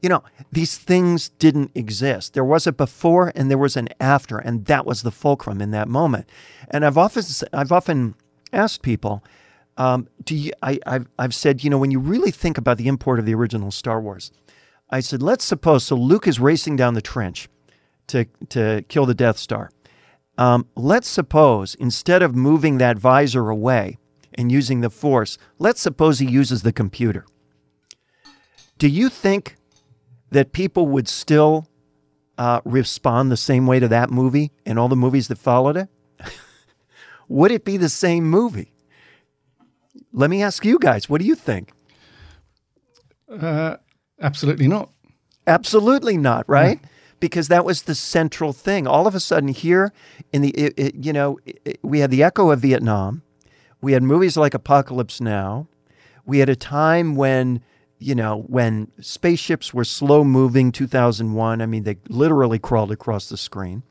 You 0.01 0.09
know, 0.09 0.23
these 0.51 0.77
things 0.77 1.29
didn't 1.29 1.71
exist. 1.73 2.33
There 2.33 2.43
was 2.43 2.67
a 2.67 2.71
before 2.71 3.31
and 3.35 3.49
there 3.49 3.57
was 3.57 3.75
an 3.75 3.89
after, 3.99 4.37
and 4.37 4.65
that 4.65 4.85
was 4.85 5.01
the 5.01 5.11
fulcrum 5.11 5.59
in 5.59 5.71
that 5.71 5.87
moment. 5.87 6.29
And 6.69 6.85
I've 6.85 6.97
often 6.97 7.23
I've 7.53 7.71
often 7.71 8.15
asked 8.51 8.81
people, 8.81 9.23
um, 9.77 10.07
do 10.23 10.35
you, 10.35 10.51
I, 10.61 10.79
I've, 10.85 11.07
I've 11.17 11.35
said, 11.35 11.63
you 11.63 11.69
know, 11.69 11.77
when 11.77 11.91
you 11.91 11.99
really 11.99 12.31
think 12.31 12.57
about 12.57 12.77
the 12.77 12.87
import 12.87 13.19
of 13.19 13.25
the 13.25 13.35
original 13.35 13.71
Star 13.71 14.01
Wars, 14.01 14.31
I 14.89 14.99
said, 14.99 15.21
let's 15.21 15.45
suppose, 15.45 15.83
so 15.83 15.95
Luke 15.95 16.27
is 16.27 16.39
racing 16.39 16.75
down 16.75 16.95
the 16.95 17.01
trench 17.01 17.47
to, 18.07 18.25
to 18.49 18.83
kill 18.87 19.05
the 19.05 19.13
Death 19.13 19.37
Star. 19.37 19.69
Um, 20.37 20.67
let's 20.75 21.07
suppose 21.07 21.75
instead 21.75 22.21
of 22.21 22.35
moving 22.35 22.77
that 22.77 22.97
visor 22.97 23.49
away 23.49 23.97
and 24.33 24.51
using 24.51 24.81
the 24.81 24.89
Force, 24.89 25.37
let's 25.59 25.81
suppose 25.81 26.19
he 26.19 26.27
uses 26.27 26.61
the 26.61 26.73
computer. 26.73 27.25
Do 28.77 28.87
you 28.87 29.09
think 29.09 29.55
that 30.31 30.51
people 30.51 30.87
would 30.87 31.07
still 31.07 31.67
uh, 32.37 32.61
respond 32.63 33.31
the 33.31 33.37
same 33.37 33.65
way 33.65 33.79
to 33.79 33.87
that 33.87 34.11
movie 34.11 34.51
and 34.65 34.77
all 34.77 34.87
the 34.87 34.95
movies 34.95 35.27
that 35.27 35.37
followed 35.37 35.77
it? 35.77 35.89
would 37.27 37.51
it 37.51 37.65
be 37.65 37.77
the 37.77 37.89
same 37.89 38.29
movie? 38.29 38.73
Let 40.17 40.31
me 40.31 40.41
ask 40.41 40.65
you 40.65 40.79
guys, 40.79 41.07
what 41.07 41.21
do 41.21 41.27
you 41.27 41.35
think? 41.35 41.71
Uh, 43.29 43.77
absolutely 44.19 44.67
not. 44.67 44.89
Absolutely 45.45 46.17
not, 46.17 46.49
right? 46.49 46.79
Yeah. 46.81 46.89
Because 47.19 47.49
that 47.49 47.63
was 47.63 47.83
the 47.83 47.93
central 47.93 48.51
thing. 48.51 48.87
All 48.87 49.05
of 49.05 49.13
a 49.13 49.19
sudden, 49.19 49.49
here 49.49 49.93
in 50.33 50.41
the, 50.41 50.49
it, 50.49 50.73
it, 50.75 50.95
you 50.95 51.13
know, 51.13 51.37
it, 51.45 51.79
we 51.83 51.99
had 51.99 52.09
the 52.09 52.23
echo 52.23 52.49
of 52.49 52.61
Vietnam. 52.61 53.21
We 53.79 53.91
had 53.93 54.01
movies 54.01 54.35
like 54.37 54.55
Apocalypse 54.55 55.21
Now. 55.21 55.67
We 56.25 56.39
had 56.39 56.49
a 56.49 56.55
time 56.55 57.15
when, 57.15 57.61
you 57.99 58.15
know, 58.15 58.43
when 58.47 58.91
spaceships 58.99 59.71
were 59.71 59.85
slow 59.85 60.23
moving, 60.23 60.71
2001. 60.71 61.61
I 61.61 61.65
mean, 61.67 61.83
they 61.83 61.97
literally 62.09 62.57
crawled 62.57 62.91
across 62.91 63.29
the 63.29 63.37
screen. 63.37 63.83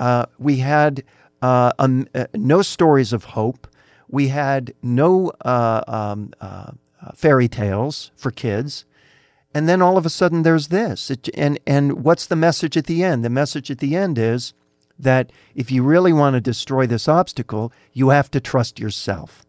Uh, 0.00 0.26
we 0.36 0.56
had 0.56 1.04
uh, 1.42 1.70
um, 1.78 2.08
uh, 2.12 2.26
no 2.34 2.60
stories 2.60 3.12
of 3.12 3.22
hope 3.22 3.68
we 4.14 4.28
had 4.28 4.72
no 4.80 5.32
uh, 5.44 5.82
um, 5.88 6.32
uh, 6.40 6.70
fairy 7.16 7.48
tales 7.48 8.12
for 8.14 8.30
kids. 8.30 8.84
And 9.52 9.68
then 9.68 9.82
all 9.82 9.98
of 9.98 10.06
a 10.06 10.10
sudden 10.10 10.44
there's 10.44 10.68
this. 10.68 11.10
It, 11.10 11.28
and, 11.34 11.58
and 11.66 12.04
what's 12.04 12.26
the 12.26 12.36
message 12.36 12.76
at 12.76 12.86
the 12.86 13.02
end? 13.02 13.24
The 13.24 13.30
message 13.30 13.72
at 13.72 13.78
the 13.78 13.96
end 13.96 14.16
is 14.16 14.54
that 14.96 15.32
if 15.56 15.72
you 15.72 15.82
really 15.82 16.12
want 16.12 16.34
to 16.34 16.40
destroy 16.40 16.86
this 16.86 17.08
obstacle, 17.08 17.72
you 17.92 18.10
have 18.10 18.30
to 18.30 18.40
trust 18.40 18.78
yourself. 18.78 19.44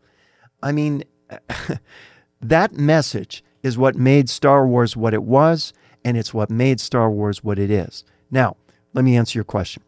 I 0.64 0.72
mean, 0.72 1.04
that 2.42 2.74
message 2.74 3.44
is 3.62 3.78
what 3.78 3.96
made 3.96 4.30
Star 4.30 4.66
Wars 4.66 4.98
what 4.98 5.14
it 5.14 5.24
was, 5.24 5.74
and 6.04 6.18
it's 6.18 6.34
what 6.34 6.50
made 6.50 6.80
Star 6.80 7.12
Wars 7.12 7.44
what 7.44 7.60
it 7.60 7.70
is. 7.70 8.04
Now, 8.32 8.58
let 8.94 9.06
me 9.06 9.16
answer 9.16 9.38
your 9.38 9.44
question. 9.44 9.84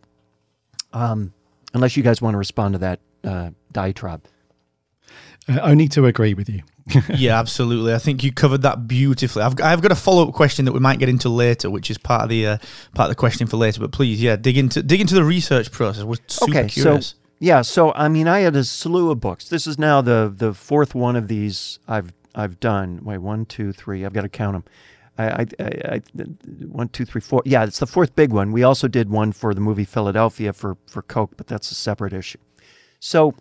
Um, 0.94 1.34
unless 1.74 1.98
you 1.98 2.04
guys 2.04 2.22
want 2.22 2.36
to 2.36 2.38
respond 2.38 2.74
to 2.74 2.80
that 2.80 3.00
uh, 3.24 3.50
diatribe. 3.72 4.24
Uh, 5.50 5.60
only 5.62 5.88
to 5.90 6.06
agree 6.06 6.34
with 6.34 6.50
you. 6.50 6.62
yeah, 7.16 7.40
absolutely. 7.40 7.94
I 7.94 7.98
think 7.98 8.24
you 8.24 8.32
covered 8.32 8.62
that 8.62 8.88
beautifully. 8.88 9.44
I've, 9.44 9.60
I've 9.62 9.82
got 9.82 9.92
a 9.92 9.96
follow 9.96 10.28
up 10.28 10.34
question 10.34 10.66
that 10.66 10.72
we 10.72 10.80
might 10.80 11.00
get 11.00 11.10
into 11.10 11.30
later, 11.30 11.70
which 11.70 11.92
is 11.92 11.98
part 11.98 12.24
of 12.24 12.30
the 12.30 12.48
uh, 12.48 12.58
part 12.94 13.10
of 13.10 13.12
the 13.12 13.20
question 13.20 13.48
for 13.48 13.58
later. 13.58 13.82
But 13.82 13.92
please, 13.92 14.22
yeah, 14.22 14.36
dig 14.36 14.58
into 14.58 14.84
dig 14.84 15.02
into 15.02 15.16
the 15.16 15.24
research 15.24 15.72
process. 15.72 16.04
We're 16.04 16.16
super 16.28 16.60
okay, 16.60 16.68
curious. 16.70 17.08
So, 17.08 17.18
yeah, 17.40 17.62
so 17.62 17.94
I 17.94 18.08
mean, 18.08 18.28
I 18.28 18.40
had 18.40 18.56
a 18.56 18.64
slew 18.64 19.12
of 19.12 19.20
books. 19.20 19.50
This 19.50 19.68
is 19.68 19.78
now 19.78 20.02
the 20.02 20.34
the 20.36 20.54
fourth 20.54 20.96
one 20.96 21.16
of 21.16 21.28
these 21.28 21.80
I've 21.88 22.14
I've 22.34 22.60
done. 22.60 23.02
Wait, 23.04 23.18
one, 23.20 23.46
two, 23.46 23.74
three. 23.74 24.06
I've 24.06 24.14
got 24.14 24.22
to 24.22 24.30
count 24.30 24.54
them. 24.54 24.64
I, 25.18 25.42
I, 25.42 25.46
I, 25.60 26.02
one, 26.68 26.90
two, 26.90 27.04
three, 27.04 27.22
four. 27.22 27.42
Yeah, 27.44 27.64
it's 27.64 27.80
the 27.80 27.88
fourth 27.88 28.16
big 28.16 28.32
one. 28.32 28.52
We 28.52 28.64
also 28.64 28.88
did 28.88 29.10
one 29.10 29.32
for 29.32 29.54
the 29.54 29.62
movie 29.62 29.86
Philadelphia 29.86 30.54
for 30.54 30.78
for 30.88 31.02
Coke, 31.02 31.34
but 31.38 31.48
that's 31.48 31.72
a 31.72 31.76
separate 31.76 32.14
issue. 32.14 32.40
So 33.00 33.34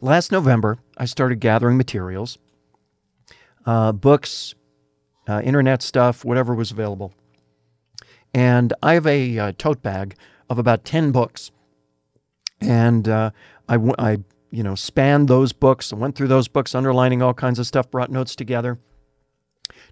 last 0.00 0.32
November, 0.32 0.78
I 0.96 1.06
started 1.06 1.40
gathering 1.40 1.76
materials 1.76 2.38
uh, 3.66 3.92
books, 3.92 4.54
uh, 5.28 5.40
internet 5.42 5.82
stuff, 5.82 6.24
whatever 6.24 6.54
was 6.54 6.70
available. 6.70 7.12
And 8.32 8.72
I 8.82 8.94
have 8.94 9.06
a 9.06 9.38
uh, 9.38 9.52
tote 9.56 9.82
bag 9.82 10.16
of 10.50 10.58
about 10.58 10.84
10 10.84 11.12
books. 11.12 11.50
And 12.60 13.08
uh, 13.08 13.30
I, 13.68 13.74
w- 13.74 13.94
I, 13.98 14.18
you 14.50 14.62
know, 14.62 14.74
spanned 14.74 15.28
those 15.28 15.52
books, 15.52 15.92
I 15.92 15.96
went 15.96 16.16
through 16.16 16.28
those 16.28 16.48
books, 16.48 16.74
underlining 16.74 17.22
all 17.22 17.34
kinds 17.34 17.58
of 17.58 17.66
stuff, 17.66 17.90
brought 17.90 18.10
notes 18.10 18.36
together, 18.36 18.78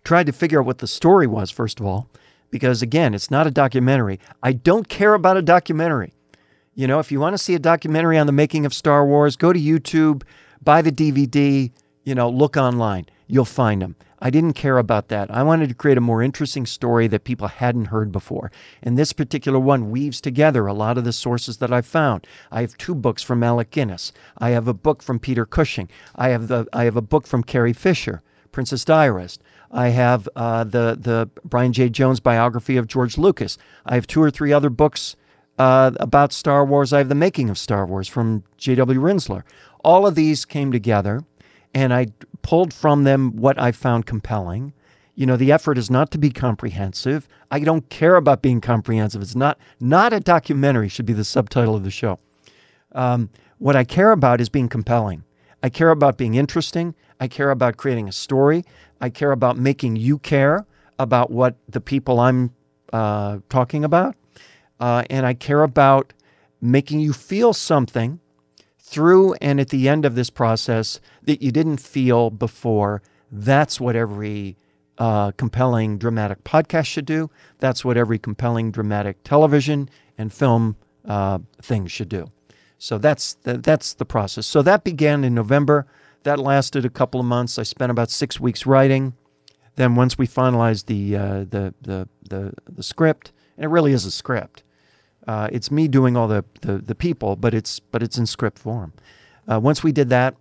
tried 0.05 0.27
to 0.27 0.33
figure 0.33 0.61
out 0.61 0.67
what 0.67 0.79
the 0.79 0.87
story 0.87 1.27
was, 1.27 1.51
first 1.51 1.81
of 1.81 1.87
all, 1.87 2.11
because 2.51 2.83
again, 2.83 3.15
it's 3.15 3.31
not 3.31 3.47
a 3.47 3.51
documentary. 3.51 4.21
I 4.43 4.53
don't 4.53 4.89
care 4.89 5.15
about 5.15 5.37
a 5.37 5.43
documentary. 5.43 6.13
You 6.75 6.87
know, 6.87 6.99
if 7.01 7.13
you 7.13 7.21
want 7.21 7.35
to 7.35 7.39
see 7.39 7.55
a 7.55 7.59
documentary 7.59 8.19
on 8.19 8.27
the 8.27 8.33
making 8.33 8.65
of 8.65 8.73
Star 8.73 9.07
Wars, 9.07 9.37
go 9.37 9.53
to 9.53 9.61
YouTube, 9.61 10.23
buy 10.63 10.83
the 10.83 10.93
DVD, 10.93 11.71
you 12.05 12.15
know, 12.15 12.29
look 12.29 12.57
online. 12.57 13.07
You'll 13.27 13.45
find 13.45 13.83
them. 13.83 13.97
I 14.25 14.31
didn't 14.31 14.53
care 14.53 14.79
about 14.79 15.09
that. 15.09 15.33
I 15.33 15.43
wanted 15.43 15.69
to 15.69 15.75
create 15.75 15.99
a 15.99 16.03
more 16.03 16.23
interesting 16.23 16.65
story 16.65 17.09
that 17.09 17.25
people 17.25 17.49
hadn't 17.49 17.87
heard 17.87 18.13
before. 18.13 18.53
And 18.81 18.97
this 18.97 19.13
particular 19.13 19.59
one 19.59 19.91
weaves 19.91 20.21
together 20.21 20.67
a 20.67 20.73
lot 20.73 20.97
of 20.97 21.03
the 21.03 21.13
sources 21.13 21.57
that 21.57 21.73
I've 21.73 21.87
found. 21.87 22.25
I 22.53 22.61
have 22.61 22.79
two 22.79 22.95
books 22.95 23.23
from 23.23 23.43
Alec 23.43 23.71
Guinness. 23.71 24.13
I 24.39 24.51
have 24.51 24.69
a 24.69 24.75
book 24.75 25.03
from 25.03 25.19
Peter 25.19 25.45
Cushing. 25.45 25.89
I 26.15 26.29
have 26.29 26.47
the 26.47 26.69
I 26.73 26.85
have 26.85 26.97
a 26.97 27.03
book 27.03 27.27
from 27.27 27.43
Carrie 27.43 27.73
Fisher, 27.73 28.23
Princess 28.53 28.85
Diarist. 28.85 29.43
I 29.73 29.89
have 29.89 30.29
uh, 30.37 30.63
the 30.63 30.97
the 31.01 31.29
Brian 31.43 31.73
Jay 31.73 31.89
Jones 31.89 32.21
biography 32.21 32.77
of 32.77 32.87
George 32.87 33.19
Lucas. 33.19 33.59
I 33.85 33.97
have 33.97 34.07
two 34.07 34.23
or 34.23 34.31
three 34.31 34.53
other 34.53 34.71
books 34.71 35.17
uh, 35.63 35.93
about 36.01 36.33
Star 36.33 36.65
Wars. 36.65 36.93
I 36.93 36.99
have 36.99 37.09
the 37.09 37.15
making 37.15 37.49
of 37.49 37.57
Star 37.57 37.87
Wars 37.87 38.09
from 38.09 38.43
J.W. 38.57 39.01
Rinzler. 39.01 39.45
All 39.85 40.09
of 40.09 40.17
these 40.17 40.45
came 40.45 40.73
together, 40.73 41.23
and 41.73 41.95
I 41.95 42.09
pulled 42.43 42.75
from 42.75 43.05
them 43.05 43.37
what 43.37 43.61
I 43.61 43.71
found 43.71 44.05
compelling. 44.05 44.73
You 45.15 45.25
know, 45.27 45.37
the 45.37 45.53
effort 45.53 45.79
is 45.79 45.89
not 45.89 46.11
to 46.11 46.19
be 46.19 46.31
comprehensive. 46.31 47.29
I 47.53 47.61
don't 47.61 47.89
care 47.91 48.17
about 48.17 48.43
being 48.43 48.61
comprehensive. 48.61 49.23
It's 49.23 49.37
not 49.37 49.57
not 49.79 50.13
a 50.13 50.19
documentary. 50.19 50.89
Should 50.89 51.07
be 51.07 51.13
the 51.13 51.25
subtitle 51.25 51.77
of 51.77 51.85
the 51.85 51.93
show. 51.93 52.19
Um, 52.91 53.31
what 53.59 53.77
I 53.77 53.85
care 53.85 54.11
about 54.11 54.41
is 54.41 54.49
being 54.49 54.69
compelling. 54.69 55.23
I 55.63 55.69
care 55.69 55.91
about 55.91 56.19
being 56.19 56.35
interesting. 56.35 56.97
I 57.21 57.29
care 57.29 57.53
about 57.53 57.77
creating 57.77 58.09
a 58.09 58.13
story. 58.13 58.65
I 59.01 59.11
care 59.11 59.31
about 59.31 59.57
making 59.57 59.95
you 59.95 60.19
care 60.19 60.67
about 60.99 61.31
what 61.31 61.55
the 61.69 61.81
people 61.81 62.19
I'm 62.19 62.51
uh, 62.93 63.39
talking 63.49 63.85
about. 63.85 64.17
Uh, 64.81 65.05
and 65.11 65.27
I 65.27 65.35
care 65.35 65.63
about 65.63 66.13
making 66.61 67.01
you 67.01 67.13
feel 67.13 67.53
something 67.53 68.21
through 68.79 69.35
and 69.35 69.61
at 69.61 69.71
the 69.71 69.89
end 69.89 70.05
of 70.05 70.15
this 70.15 70.31
process 70.31 71.01
that 71.23 71.43
you 71.43 71.51
didn't 71.51 71.79
feel 71.79 72.31
before. 72.31 73.03
That's 73.31 73.81
what 73.81 73.97
every 73.97 74.57
uh, 74.99 75.33
compelling 75.33 75.99
dramatic 75.99 76.45
podcast 76.45 76.87
should 76.87 77.07
do. 77.07 77.31
That's 77.59 77.85
what 77.85 77.97
every 77.97 78.19
compelling 78.19 78.71
dramatic 78.71 79.23
television 79.25 79.89
and 80.19 80.33
film 80.33 80.77
uh, 81.07 81.39
thing 81.61 81.87
should 81.87 82.09
do. 82.09 82.27
So 82.79 82.99
that's 82.99 83.35
the, 83.35 83.59
that's 83.59 83.95
the 83.95 84.05
process. 84.05 84.47
So 84.47 84.61
that 84.63 84.85
began 84.85 85.25
in 85.25 85.35
November. 85.35 85.87
That 86.25 86.39
lasted 86.39 86.85
a 86.85 86.91
couple 86.91 87.21
of 87.21 87.27
months. 87.27 87.59
I 87.59 87.63
spent 87.63 87.91
about 87.91 88.11
six 88.11 88.39
weeks 88.39 88.67
writing. 88.67 89.15
Then 89.77 89.95
once 89.95 90.19
we 90.19 90.27
finalized 90.27 90.87
the 90.87 91.17
uh, 91.17 91.39
the, 91.49 91.75
the 91.81 92.09
the 92.29 92.53
the 92.69 92.83
script, 92.83 93.33
and 93.57 93.65
it 93.65 93.69
really 93.69 93.93
is 93.93 94.05
a 94.05 94.11
script. 94.11 94.63
Uh, 95.27 95.49
it's 95.53 95.71
me 95.71 95.89
doing 95.89 96.17
all 96.17 96.29
the, 96.29 96.45
the, 96.63 96.79
the 96.79 96.95
people, 96.95 97.37
but 97.37 97.55
it's 97.55 97.79
but 97.79 98.03
it's 98.03 98.19
in 98.19 98.27
script 98.27 98.59
form. 98.59 98.93
Uh, 99.51 99.61
once 99.61 99.83
we 99.83 99.93
did 99.93 100.09
that, 100.09 100.37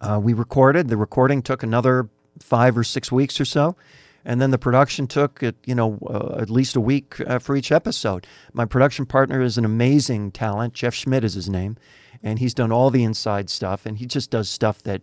uh, 0.00 0.18
we 0.22 0.32
recorded. 0.32 0.88
The 0.88 0.96
recording 0.96 1.42
took 1.42 1.62
another 1.62 2.08
five 2.38 2.76
or 2.76 2.84
six 2.84 3.12
weeks 3.12 3.40
or 3.40 3.44
so, 3.44 3.76
and 4.24 4.40
then 4.40 4.50
the 4.50 4.58
production 4.58 5.06
took 5.06 5.42
you 5.42 5.74
know 5.74 5.98
uh, 6.08 6.40
at 6.40 6.48
least 6.48 6.76
a 6.76 6.80
week 6.80 7.20
uh, 7.26 7.38
for 7.38 7.56
each 7.56 7.70
episode. 7.70 8.26
My 8.52 8.64
production 8.64 9.04
partner 9.04 9.42
is 9.42 9.58
an 9.58 9.64
amazing 9.64 10.32
talent. 10.32 10.72
Jeff 10.74 10.94
Schmidt 10.94 11.24
is 11.24 11.34
his 11.34 11.50
name, 11.50 11.76
and 12.22 12.38
he's 12.38 12.54
done 12.54 12.72
all 12.72 12.90
the 12.90 13.04
inside 13.04 13.50
stuff, 13.50 13.84
and 13.84 13.98
he 13.98 14.06
just 14.06 14.30
does 14.30 14.48
stuff 14.48 14.82
that 14.84 15.02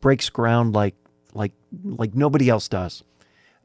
breaks 0.00 0.30
ground 0.30 0.72
like 0.72 0.94
like 1.34 1.52
like 1.84 2.14
nobody 2.14 2.48
else 2.48 2.68
does. 2.68 3.04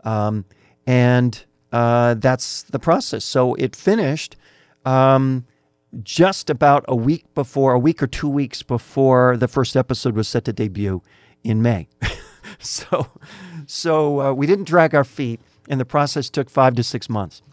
Um, 0.04 0.46
and 0.86 1.46
uh, 1.78 2.16
that's 2.16 2.64
the 2.64 2.80
process. 2.80 3.24
So 3.24 3.54
it 3.54 3.76
finished 3.76 4.36
um, 4.84 5.46
just 6.02 6.50
about 6.50 6.84
a 6.88 6.96
week 6.96 7.32
before, 7.36 7.74
a 7.74 7.80
week 7.80 8.02
or 8.02 8.08
two 8.08 8.28
weeks 8.28 8.64
before 8.64 9.38
the 9.38 9.48
first 9.48 9.78
episode 9.78 10.16
was 10.16 10.28
set 10.28 10.46
to 10.46 10.54
debut 10.54 11.04
in 11.44 11.62
May. 11.62 11.88
so, 12.60 13.06
so 13.68 14.22
uh, 14.22 14.34
we 14.34 14.48
didn't 14.48 14.66
drag 14.66 14.96
our 14.96 15.04
feet, 15.04 15.40
and 15.70 15.80
the 15.80 15.86
process 15.86 16.32
took 16.32 16.50
five 16.50 16.74
to 16.76 16.84
six 16.84 17.10
months. 17.10 17.44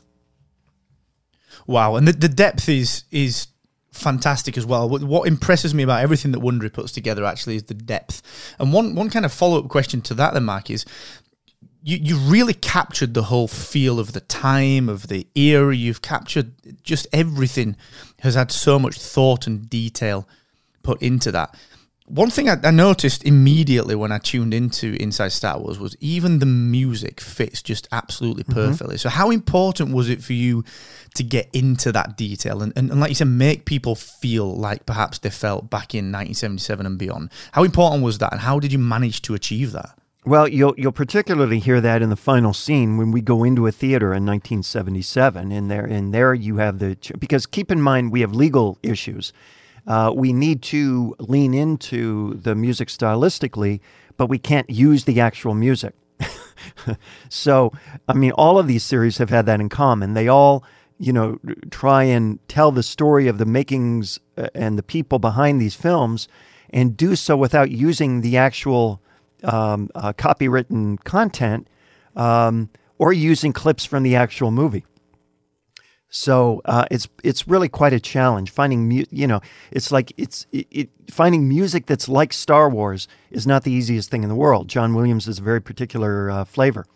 Wow, 1.66 1.96
and 1.96 2.08
the, 2.08 2.12
the 2.12 2.28
depth 2.28 2.66
is 2.66 3.04
is 3.10 3.48
fantastic 3.92 4.58
as 4.58 4.66
well. 4.66 4.88
What, 4.88 5.28
impresses 5.28 5.72
me 5.72 5.82
about 5.82 6.02
everything 6.02 6.32
that 6.32 6.40
Wondery 6.40 6.72
puts 6.72 6.92
together 6.92 7.24
actually 7.24 7.56
is 7.56 7.64
the 7.64 7.74
depth. 7.74 8.22
And 8.58 8.72
one 8.72 8.94
one 8.94 9.10
kind 9.10 9.24
of 9.24 9.32
follow 9.32 9.58
up 9.58 9.68
question 9.68 10.00
to 10.02 10.14
that, 10.14 10.34
then, 10.34 10.44
Mark, 10.44 10.70
is 10.70 10.84
you, 11.86 11.98
you 12.00 12.16
really 12.16 12.54
captured 12.54 13.12
the 13.12 13.24
whole 13.24 13.46
feel 13.46 14.00
of 14.00 14.14
the 14.14 14.20
time, 14.20 14.88
of 14.88 15.08
the 15.08 15.26
era. 15.34 15.76
You've 15.76 16.00
captured 16.00 16.54
just 16.82 17.06
everything 17.12 17.76
has 18.20 18.34
had 18.34 18.50
so 18.50 18.78
much 18.78 18.98
thought 18.98 19.46
and 19.46 19.68
detail 19.68 20.26
put 20.82 21.02
into 21.02 21.30
that. 21.32 21.54
One 22.06 22.30
thing 22.30 22.48
I, 22.48 22.56
I, 22.62 22.70
noticed 22.70 23.24
immediately 23.24 23.94
when 23.94 24.12
I 24.12 24.18
tuned 24.18 24.52
into 24.52 24.94
Inside 25.00 25.32
Star 25.32 25.58
Wars 25.58 25.78
was 25.78 25.96
even 26.00 26.38
the 26.38 26.46
music 26.46 27.20
fits 27.20 27.62
just 27.62 27.88
absolutely 27.92 28.44
mm-hmm. 28.44 28.54
perfectly. 28.54 28.96
Mm-hmm. 28.96 29.00
So, 29.00 29.08
how 29.10 29.30
important 29.30 29.94
was 29.94 30.10
it 30.10 30.22
for 30.22 30.34
you 30.34 30.64
to 31.14 31.22
get 31.22 31.48
into 31.54 31.92
that 31.92 32.16
detail 32.16 32.62
and, 32.62 32.72
and, 32.76 32.90
and, 32.90 33.00
like 33.00 33.08
you 33.10 33.14
said, 33.14 33.28
make 33.28 33.64
people 33.64 33.94
feel 33.94 34.54
like 34.54 34.84
perhaps 34.84 35.18
they 35.18 35.30
felt 35.30 35.70
back 35.70 35.94
in 35.94 36.12
1977 36.12 36.84
and 36.84 36.98
beyond? 36.98 37.30
How 37.52 37.64
important 37.64 38.02
was 38.02 38.18
that, 38.18 38.32
and 38.32 38.40
how 38.40 38.58
did 38.58 38.72
you 38.72 38.78
manage 38.78 39.22
to 39.22 39.34
achieve 39.34 39.72
that? 39.72 39.98
Well, 40.26 40.48
you'll 40.48 40.74
you'll 40.78 40.92
particularly 40.92 41.58
hear 41.58 41.82
that 41.82 42.00
in 42.00 42.08
the 42.08 42.16
final 42.16 42.54
scene 42.54 42.96
when 42.96 43.10
we 43.10 43.20
go 43.20 43.44
into 43.44 43.66
a 43.66 43.72
theater 43.72 44.06
in 44.06 44.24
1977, 44.24 45.52
and 45.52 45.70
there 45.70 45.84
and 45.84 46.14
there 46.14 46.32
you 46.32 46.56
have 46.56 46.78
the 46.78 46.96
because 47.18 47.44
keep 47.44 47.70
in 47.70 47.80
mind 47.80 48.10
we 48.10 48.22
have 48.22 48.34
legal 48.34 48.78
issues. 48.82 49.34
Uh, 49.86 50.10
we 50.14 50.32
need 50.32 50.62
to 50.62 51.14
lean 51.18 51.52
into 51.52 52.34
the 52.36 52.54
music 52.54 52.88
stylistically, 52.88 53.80
but 54.16 54.28
we 54.28 54.38
can't 54.38 54.70
use 54.70 55.04
the 55.04 55.20
actual 55.20 55.52
music. 55.52 55.94
so, 57.28 57.70
I 58.08 58.14
mean, 58.14 58.32
all 58.32 58.58
of 58.58 58.66
these 58.66 58.82
series 58.82 59.18
have 59.18 59.28
had 59.28 59.44
that 59.44 59.60
in 59.60 59.68
common. 59.68 60.14
They 60.14 60.26
all, 60.26 60.64
you 60.98 61.12
know, 61.12 61.38
try 61.70 62.04
and 62.04 62.38
tell 62.48 62.72
the 62.72 62.82
story 62.82 63.28
of 63.28 63.36
the 63.36 63.44
makings 63.44 64.18
uh, 64.38 64.48
and 64.54 64.78
the 64.78 64.82
people 64.82 65.18
behind 65.18 65.60
these 65.60 65.74
films, 65.74 66.28
and 66.70 66.96
do 66.96 67.14
so 67.14 67.36
without 67.36 67.70
using 67.70 68.22
the 68.22 68.38
actual 68.38 69.02
um, 69.44 69.90
uh, 69.94 70.12
copywritten 70.12 71.02
content 71.04 71.68
um, 72.16 72.70
or 72.98 73.12
using 73.12 73.52
clips 73.52 73.84
from 73.84 74.02
the 74.02 74.16
actual 74.16 74.50
movie. 74.50 74.84
So 76.16 76.62
uh, 76.64 76.84
it's 76.92 77.08
it's 77.24 77.48
really 77.48 77.68
quite 77.68 77.92
a 77.92 77.98
challenge 77.98 78.52
finding 78.52 78.88
mu- 78.88 79.04
you 79.10 79.26
know 79.26 79.40
it's 79.72 79.90
like 79.90 80.12
it's 80.16 80.46
it, 80.52 80.68
it, 80.70 80.90
finding 81.10 81.48
music 81.48 81.86
that's 81.86 82.08
like 82.08 82.32
Star 82.32 82.70
Wars 82.70 83.08
is 83.32 83.48
not 83.48 83.64
the 83.64 83.72
easiest 83.72 84.12
thing 84.12 84.22
in 84.22 84.28
the 84.28 84.36
world. 84.36 84.68
John 84.68 84.94
Williams 84.94 85.26
is 85.26 85.40
a 85.40 85.42
very 85.42 85.60
particular 85.60 86.30
uh, 86.30 86.44
flavor, 86.44 86.86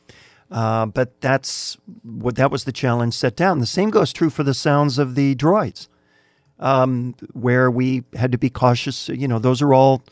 uh, 0.53 0.86
but 0.86 1.20
that's 1.20 1.76
what 2.05 2.36
that 2.36 2.53
was 2.53 2.62
the 2.62 2.70
challenge 2.70 3.12
set 3.12 3.34
down. 3.34 3.59
The 3.59 3.66
same 3.66 3.90
goes 3.90 4.12
true 4.12 4.30
for 4.30 4.44
the 4.44 4.55
sounds 4.55 5.01
of 5.01 5.16
the 5.16 5.34
droids, 5.34 5.88
um, 6.61 7.16
where 7.32 7.72
we 7.72 8.05
had 8.14 8.30
to 8.30 8.38
be 8.38 8.51
cautious. 8.51 9.09
You 9.09 9.26
know, 9.26 9.40
those 9.40 9.61
are 9.61 9.74
all 9.74 10.05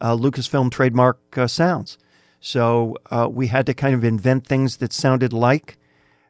uh, 0.00 0.16
Lucasfilm 0.16 0.70
trademark 0.70 1.18
uh, 1.36 1.46
sounds. 1.46 1.98
So 2.40 2.96
uh, 3.10 3.28
we 3.30 3.46
had 3.46 3.66
to 3.66 3.74
kind 3.74 3.94
of 3.94 4.04
invent 4.04 4.46
things 4.46 4.76
that 4.76 4.92
sounded 4.92 5.32
like 5.32 5.78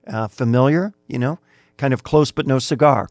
uh, 0.07 0.29
familiar, 0.29 0.93
you 1.09 1.19
know, 1.19 1.39
kind 1.77 1.93
of 1.93 2.03
close 2.03 2.31
but 2.31 2.47
no 2.47 2.59
cigar, 2.59 3.09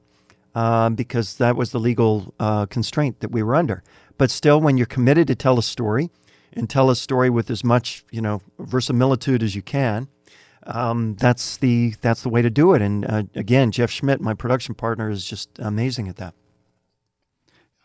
um, 0.55 0.95
because 0.95 1.35
that 1.37 1.55
was 1.55 1.71
the 1.71 1.79
legal 1.79 2.33
uh, 2.39 2.65
constraint 2.67 3.19
that 3.19 3.31
we 3.31 3.43
were 3.43 3.55
under. 3.55 3.83
But 4.17 4.31
still, 4.31 4.61
when 4.61 4.77
you're 4.77 4.85
committed 4.85 5.27
to 5.27 5.35
tell 5.35 5.57
a 5.57 5.63
story 5.63 6.11
and 6.53 6.69
tell 6.69 6.89
a 6.89 6.95
story 6.95 7.29
with 7.29 7.49
as 7.49 7.63
much, 7.63 8.05
you 8.11 8.21
know, 8.21 8.41
verisimilitude 8.59 9.43
as 9.43 9.55
you 9.55 9.61
can, 9.61 10.07
um, 10.65 11.15
that's 11.15 11.57
the 11.57 11.95
that's 11.99 12.21
the 12.21 12.29
way 12.29 12.41
to 12.41 12.49
do 12.49 12.73
it. 12.73 12.81
And 12.81 13.29
again, 13.35 13.71
Jeff 13.71 13.91
Schmidt, 13.91 14.21
my 14.21 14.33
production 14.33 14.75
partner, 14.75 15.09
is 15.09 15.25
just 15.25 15.49
amazing 15.59 16.07
at 16.07 16.15
that. 16.17 16.35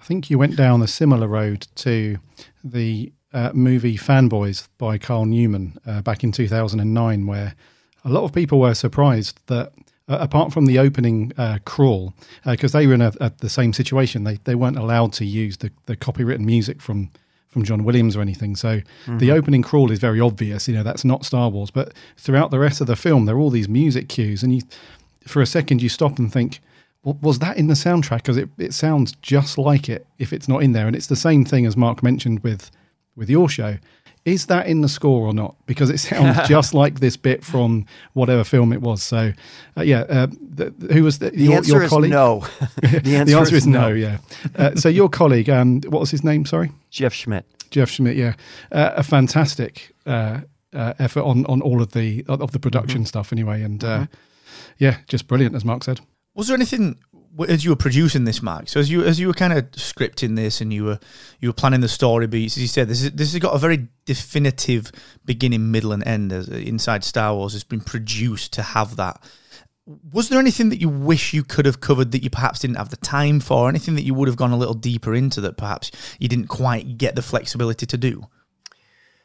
I 0.01 0.05
think 0.05 0.31
you 0.31 0.39
went 0.39 0.57
down 0.57 0.81
a 0.83 0.87
similar 0.87 1.27
road 1.29 1.67
to 1.77 2.19
the 2.65 3.13
uh, 3.33 3.51
movie 3.53 3.97
Fanboys 3.99 4.69
by 4.79 4.97
Kyle 4.99 5.27
Newman 5.27 5.79
uh, 5.87 6.01
back 6.03 6.23
in 6.25 6.33
2009, 6.33 7.27
where 7.27 7.55
a 8.05 8.09
lot 8.09 8.25
of 8.25 8.33
people 8.33 8.61
were 8.61 8.75
surprised 8.75 9.41
that. 9.47 9.73
Uh, 10.11 10.17
apart 10.23 10.55
from 10.55 10.65
the 10.65 10.79
opening 10.79 11.31
uh, 11.37 11.59
crawl, 11.67 12.15
because 12.47 12.75
uh, 12.75 12.79
they 12.79 12.87
were 12.87 12.95
in 12.95 13.03
a, 13.03 13.13
a, 13.21 13.31
the 13.41 13.49
same 13.51 13.75
situation, 13.75 14.25
they, 14.25 14.37
they 14.45 14.55
weren't 14.55 14.79
allowed 14.79 15.13
to 15.13 15.23
use 15.27 15.59
the, 15.59 15.71
the 15.85 15.95
copywritten 15.95 16.47
music 16.47 16.81
from 16.81 17.11
from 17.49 17.63
John 17.63 17.85
Williams 17.85 18.17
or 18.17 18.23
anything. 18.23 18.57
So 18.57 18.79
Mm-hmm. 18.79 19.19
the 19.19 19.33
opening 19.33 19.61
crawl 19.63 19.91
is 19.93 19.99
very 19.99 20.19
obvious. 20.19 20.67
You 20.67 20.77
know, 20.77 20.83
that's 20.83 21.05
not 21.05 21.27
Star 21.27 21.51
Wars. 21.51 21.71
But 21.71 21.93
throughout 22.17 22.51
the 22.51 22.59
rest 22.59 22.81
of 22.81 22.87
the 22.87 22.97
film, 22.97 23.27
there 23.27 23.37
are 23.37 23.39
all 23.39 23.51
these 23.51 23.69
music 23.69 24.09
cues, 24.09 24.43
and 24.43 24.55
you, 24.55 24.63
for 25.27 25.43
a 25.43 25.47
second, 25.47 25.83
you 25.83 25.91
stop 25.91 26.19
and 26.19 26.33
think, 26.33 26.53
"Wa- 26.55 26.61
was 27.05 27.39
that 27.39 27.57
in 27.57 27.69
the 27.69 27.75
soundtrack? 27.75 28.19
Because 28.19 28.37
it, 28.37 28.49
it 28.59 28.75
sounds 28.75 29.13
just 29.23 29.57
like 29.59 29.89
it 29.89 30.07
if 30.19 30.33
it's 30.33 30.49
not 30.49 30.63
in 30.63 30.73
there. 30.73 30.87
And 30.87 30.95
it's 30.97 31.07
the 31.07 31.17
same 31.17 31.45
thing 31.45 31.65
as 31.67 31.77
Mark 31.77 32.03
mentioned 32.03 32.41
with 32.41 32.71
with 33.17 33.31
your 33.31 33.49
show. 33.49 33.77
Is 34.25 34.47
that 34.47 34.67
in 34.67 34.83
the 34.83 34.89
score 34.89 35.27
or 35.27 35.33
not? 35.33 35.55
Because 35.65 35.89
it 35.89 35.99
sounds 35.99 36.37
just 36.49 36.75
like 36.75 37.01
this 37.01 37.17
bit 37.17 37.43
from 37.43 37.87
whatever 38.13 38.45
film 38.45 38.73
it 38.75 38.83
was. 38.83 39.03
So, 39.03 39.33
uh, 39.77 39.83
yeah, 39.83 40.01
uh, 40.01 40.27
th- 40.57 40.73
who 40.93 41.03
was 41.03 41.19
the, 41.19 41.31
The 41.31 41.45
your, 41.45 41.55
answer 41.55 41.73
your 41.73 41.83
is 41.85 41.89
colleague? 41.89 42.11
no. 42.11 42.41
the, 42.83 43.01
the 43.27 43.35
answer 43.35 43.57
is 43.57 43.67
no. 43.67 43.89
Yeah. 43.89 44.19
Uh, 44.55 44.75
so 44.75 44.91
your 44.91 45.09
colleague, 45.09 45.49
um, 45.49 45.81
what 45.89 46.01
was 46.01 46.11
his 46.11 46.23
name? 46.25 46.45
Sorry, 46.45 46.73
Jeff 46.91 47.15
Schmidt. 47.15 47.47
Jeff 47.71 47.89
Schmidt. 47.91 48.17
Yeah, 48.17 48.35
uh, 48.71 48.93
a 48.97 49.03
fantastic 49.03 49.95
uh, 50.05 50.41
uh, 50.75 50.95
effort 50.99 51.23
on 51.23 51.47
on 51.47 51.63
all 51.63 51.81
of 51.81 51.93
the 51.93 52.25
of 52.29 52.53
the 52.53 52.59
production 52.59 53.07
stuff. 53.07 53.33
Anyway, 53.33 53.63
and 53.63 53.83
uh, 53.83 54.07
yeah, 54.79 54.99
just 55.07 55.27
brilliant 55.27 55.55
as 55.55 55.65
Mark 55.65 55.85
said. 55.85 56.01
Was 56.39 56.47
there 56.47 56.55
anything 56.55 57.01
as 57.49 57.65
you 57.65 57.73
were 57.73 57.77
producing 57.77 58.23
this, 58.23 58.41
Mark? 58.43 58.69
So 58.69 58.79
as 58.79 58.89
you 58.89 59.03
as 59.03 59.19
you 59.19 59.27
were 59.27 59.35
kind 59.35 59.53
of 59.53 59.69
scripting 59.73 60.37
this 60.37 60.61
and 60.61 60.73
you 60.73 60.85
were 60.85 61.01
you 61.41 61.49
were 61.49 61.53
planning 61.53 61.81
the 61.81 61.89
story 61.89 62.29
beats, 62.29 62.57
as 62.57 62.63
you 62.63 62.69
said, 62.69 62.87
this 62.87 63.03
is, 63.03 63.11
this 63.11 63.33
has 63.33 63.41
got 63.41 63.57
a 63.57 63.59
very 63.59 63.89
definitive 64.05 64.93
beginning, 65.25 65.73
middle, 65.73 65.91
and 65.91 66.07
end. 66.07 66.33
As 66.33 66.49
inside 66.49 67.03
Star 67.03 67.35
Wars 67.35 67.55
has 67.55 67.65
been 67.65 67.81
produced 67.81 68.53
to 68.53 68.63
have 68.63 68.95
that. 68.95 69.21
Was 70.13 70.29
there 70.29 70.39
anything 70.39 70.69
that 70.69 70.81
you 70.81 70.89
wish 70.89 71.35
you 71.35 71.43
could 71.43 71.67
have 71.67 71.81
covered 71.81 72.13
that 72.13 72.23
you 72.23 72.31
perhaps 72.31 72.61
didn't 72.61 72.77
have 72.77 72.91
the 72.91 72.97
time 72.99 73.41
for? 73.41 73.69
Anything 73.69 73.97
that 73.97 74.05
you 74.05 74.15
would 74.15 74.29
have 74.29 74.37
gone 74.37 74.53
a 74.53 74.57
little 74.57 74.75
deeper 74.75 75.17
into 75.17 75.41
that 75.41 75.57
perhaps 75.57 75.91
you 76.21 76.29
didn't 76.29 76.47
quite 76.47 76.99
get 76.99 77.17
the 77.17 77.23
flexibility 77.23 77.85
to 77.85 77.99
do? 77.99 78.29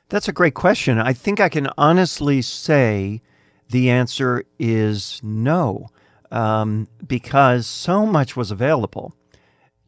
That's 0.10 0.28
a 0.28 0.34
great 0.34 0.56
question. 0.56 0.98
I 0.98 1.14
think 1.14 1.40
I 1.40 1.50
can 1.50 1.70
honestly 1.78 2.42
say 2.42 3.22
the 3.70 3.92
answer 3.92 4.46
is 4.58 5.20
no, 5.22 5.90
um, 6.34 6.88
because 7.08 7.66
so 7.68 8.06
much 8.06 8.36
was 8.36 8.52
available. 8.52 9.16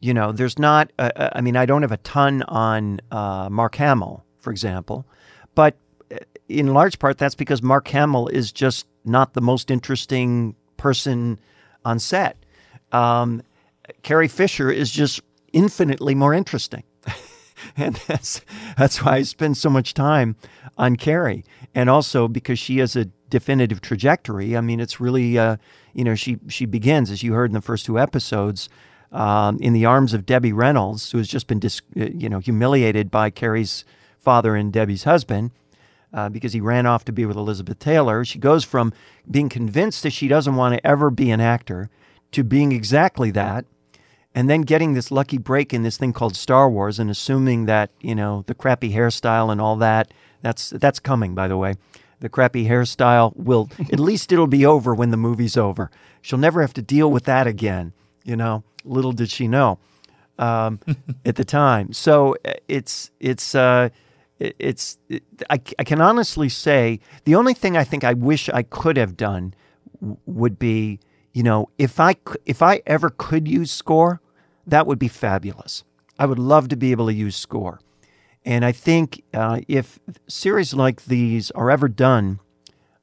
You 0.00 0.14
know, 0.14 0.32
there's 0.32 0.58
not, 0.58 0.92
uh, 0.98 1.10
uh, 1.16 1.30
I 1.34 1.40
mean, 1.40 1.56
I 1.56 1.66
don't 1.66 1.82
have 1.82 1.92
a 1.92 1.98
ton 1.98 2.42
on 2.44 3.00
uh, 3.10 3.48
Mark 3.50 3.74
Hamill, 3.74 4.24
for 4.38 4.50
example, 4.52 5.04
but 5.54 5.76
uh, 6.12 6.18
in 6.48 6.72
large 6.72 6.98
part 6.98 7.18
that's 7.18 7.34
because 7.34 7.62
Mark 7.62 7.88
Hamill 7.88 8.28
is 8.28 8.52
just 8.52 8.86
not 9.04 9.34
the 9.34 9.40
most 9.40 9.70
interesting 9.70 10.54
person 10.76 11.40
on 11.84 11.98
set. 11.98 12.36
Um, 12.92 13.42
Carrie 14.02 14.28
Fisher 14.28 14.70
is 14.70 14.90
just 14.90 15.20
infinitely 15.52 16.14
more 16.14 16.32
interesting 16.32 16.84
and 17.76 17.96
that's 18.06 18.40
that's 18.76 19.02
why 19.02 19.16
I 19.16 19.22
spend 19.22 19.56
so 19.56 19.70
much 19.70 19.94
time 19.94 20.36
on 20.78 20.96
Carrie, 20.96 21.44
and 21.74 21.88
also 21.88 22.28
because 22.28 22.58
she 22.58 22.78
has 22.78 22.96
a 22.96 23.06
definitive 23.30 23.80
trajectory. 23.80 24.56
I 24.56 24.60
mean, 24.60 24.80
it's 24.80 25.00
really, 25.00 25.38
uh, 25.38 25.56
you 25.92 26.04
know, 26.04 26.14
she 26.14 26.38
she 26.48 26.66
begins 26.66 27.10
as 27.10 27.22
you 27.22 27.32
heard 27.34 27.50
in 27.50 27.54
the 27.54 27.60
first 27.60 27.86
two 27.86 27.98
episodes. 27.98 28.68
Um, 29.12 29.58
in 29.60 29.72
the 29.72 29.86
arms 29.86 30.12
of 30.12 30.26
Debbie 30.26 30.52
Reynolds, 30.52 31.12
who 31.12 31.18
has 31.18 31.28
just 31.28 31.46
been, 31.46 31.60
dis- 31.60 31.80
uh, 31.96 32.06
you 32.06 32.28
know, 32.28 32.40
humiliated 32.40 33.08
by 33.08 33.30
Carrie's 33.30 33.84
father 34.18 34.56
and 34.56 34.72
Debbie's 34.72 35.04
husband, 35.04 35.52
uh, 36.12 36.28
because 36.28 36.52
he 36.52 36.60
ran 36.60 36.86
off 36.86 37.04
to 37.04 37.12
be 37.12 37.24
with 37.24 37.36
Elizabeth 37.36 37.78
Taylor. 37.78 38.24
She 38.24 38.40
goes 38.40 38.64
from 38.64 38.92
being 39.30 39.48
convinced 39.48 40.02
that 40.02 40.12
she 40.12 40.26
doesn't 40.26 40.56
want 40.56 40.74
to 40.74 40.84
ever 40.86 41.10
be 41.10 41.30
an 41.30 41.40
actor 41.40 41.88
to 42.32 42.42
being 42.42 42.72
exactly 42.72 43.30
that, 43.30 43.64
and 44.36 44.48
then 44.48 44.60
getting 44.62 44.92
this 44.94 45.10
lucky 45.10 45.38
break 45.38 45.74
in 45.74 45.82
this 45.82 45.96
thing 45.96 46.12
called 46.12 46.36
Star 46.36 46.70
Wars 46.70 47.00
and 47.00 47.10
assuming 47.10 47.66
that 47.66 47.90
you 48.00 48.14
know 48.14 48.44
the 48.46 48.54
crappy 48.54 48.92
hairstyle 48.92 49.50
and 49.50 49.60
all 49.60 49.76
that 49.76 50.12
that's 50.42 50.70
that's 50.70 51.00
coming 51.00 51.34
by 51.34 51.48
the 51.48 51.56
way. 51.56 51.74
The 52.20 52.28
crappy 52.28 52.68
hairstyle 52.68 53.34
will 53.36 53.68
at 53.92 53.98
least 53.98 54.30
it'll 54.30 54.46
be 54.46 54.64
over 54.64 54.94
when 54.94 55.10
the 55.10 55.16
movie's 55.16 55.56
over. 55.56 55.90
She'll 56.22 56.38
never 56.38 56.60
have 56.60 56.74
to 56.74 56.82
deal 56.82 57.10
with 57.10 57.24
that 57.24 57.48
again 57.48 57.92
you 58.26 58.36
know. 58.36 58.64
Little 58.84 59.12
did 59.12 59.30
she 59.30 59.48
know 59.48 59.78
um, 60.38 60.80
at 61.24 61.36
the 61.36 61.44
time. 61.44 61.92
So 61.92 62.36
uh, 62.44 62.54
it's 62.68 63.10
it's 63.20 63.54
uh, 63.54 63.88
it's 64.38 64.98
it, 65.08 65.22
I, 65.48 65.60
I 65.78 65.84
can 65.84 66.00
honestly 66.00 66.48
say 66.48 67.00
the 67.24 67.34
only 67.34 67.54
thing 67.54 67.76
I 67.76 67.84
think 67.84 68.04
I 68.04 68.12
wish 68.12 68.48
I 68.50 68.62
could 68.62 68.96
have 68.96 69.16
done 69.16 69.54
w- 70.00 70.18
would 70.26 70.58
be 70.58 71.00
you 71.32 71.42
know 71.42 71.70
if 71.78 71.98
I 71.98 72.16
if 72.44 72.62
I 72.62 72.82
ever 72.86 73.10
could 73.10 73.48
use 73.48 73.70
score 73.70 74.20
that 74.66 74.86
would 74.86 74.98
be 74.98 75.08
fabulous. 75.08 75.84
I 76.18 76.26
would 76.26 76.38
love 76.38 76.68
to 76.68 76.76
be 76.76 76.90
able 76.92 77.06
to 77.06 77.12
use 77.14 77.36
score. 77.36 77.80
And 78.44 78.64
I 78.64 78.72
think 78.72 79.22
uh, 79.34 79.60
if 79.68 79.98
series 80.28 80.72
like 80.72 81.04
these 81.06 81.50
are 81.52 81.70
ever 81.70 81.88
done 81.88 82.40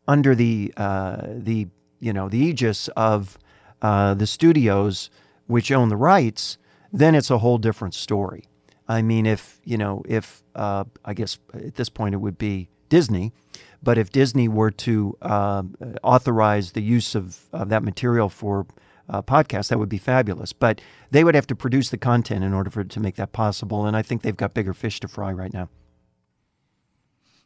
under 0.07 0.36
the 0.36 0.74
uh, 0.78 1.22
the 1.28 1.68
you 1.99 2.14
know 2.14 2.30
the 2.30 2.38
aegis 2.38 2.88
of 2.89 3.38
uh, 3.82 4.14
the 4.14 4.28
studios 4.28 5.09
which 5.47 5.72
own 5.72 5.89
the 5.89 5.97
rights, 5.97 6.57
then 6.91 7.16
it's 7.16 7.30
a 7.30 7.39
whole 7.39 7.57
different 7.57 7.93
story. 7.93 8.45
I 8.88 9.01
mean, 9.01 9.26
if 9.26 9.59
you 9.64 9.78
know, 9.78 10.03
if 10.07 10.43
uh, 10.55 10.86
I 11.03 11.14
guess 11.14 11.38
at 11.53 11.76
this 11.76 11.89
point 11.89 12.16
it 12.16 12.20
would 12.20 12.38
be 12.38 12.70
Disney, 12.89 13.34
but 13.82 13.97
if 13.97 14.11
Disney 14.11 14.47
were 14.47 14.72
to 14.72 15.18
uh, 15.22 15.64
authorize 16.03 16.72
the 16.72 16.82
use 16.82 17.16
of, 17.16 17.39
of 17.51 17.70
that 17.70 17.84
material 17.84 18.30
for 18.30 18.66
uh, 19.10 19.22
podcasts, 19.22 19.70
that 19.70 19.80
would 19.80 19.89
be 19.89 19.97
fabulous. 19.97 20.54
But 20.54 20.82
they 21.12 21.24
would 21.24 21.36
have 21.36 21.47
to 21.47 21.56
produce 21.56 21.89
the 21.89 21.97
content 21.97 22.43
in 22.43 22.54
order 22.54 22.70
for 22.70 22.82
it 22.82 22.89
to 22.91 22.99
make 22.99 23.16
that 23.16 23.32
possible, 23.32 23.86
and 23.86 23.95
I 23.95 24.01
think 24.01 24.22
they've 24.22 24.36
got 24.36 24.54
bigger 24.54 24.74
fish 24.74 24.99
to 25.01 25.08
fry 25.08 25.32
right 25.32 25.54
now. 25.54 25.70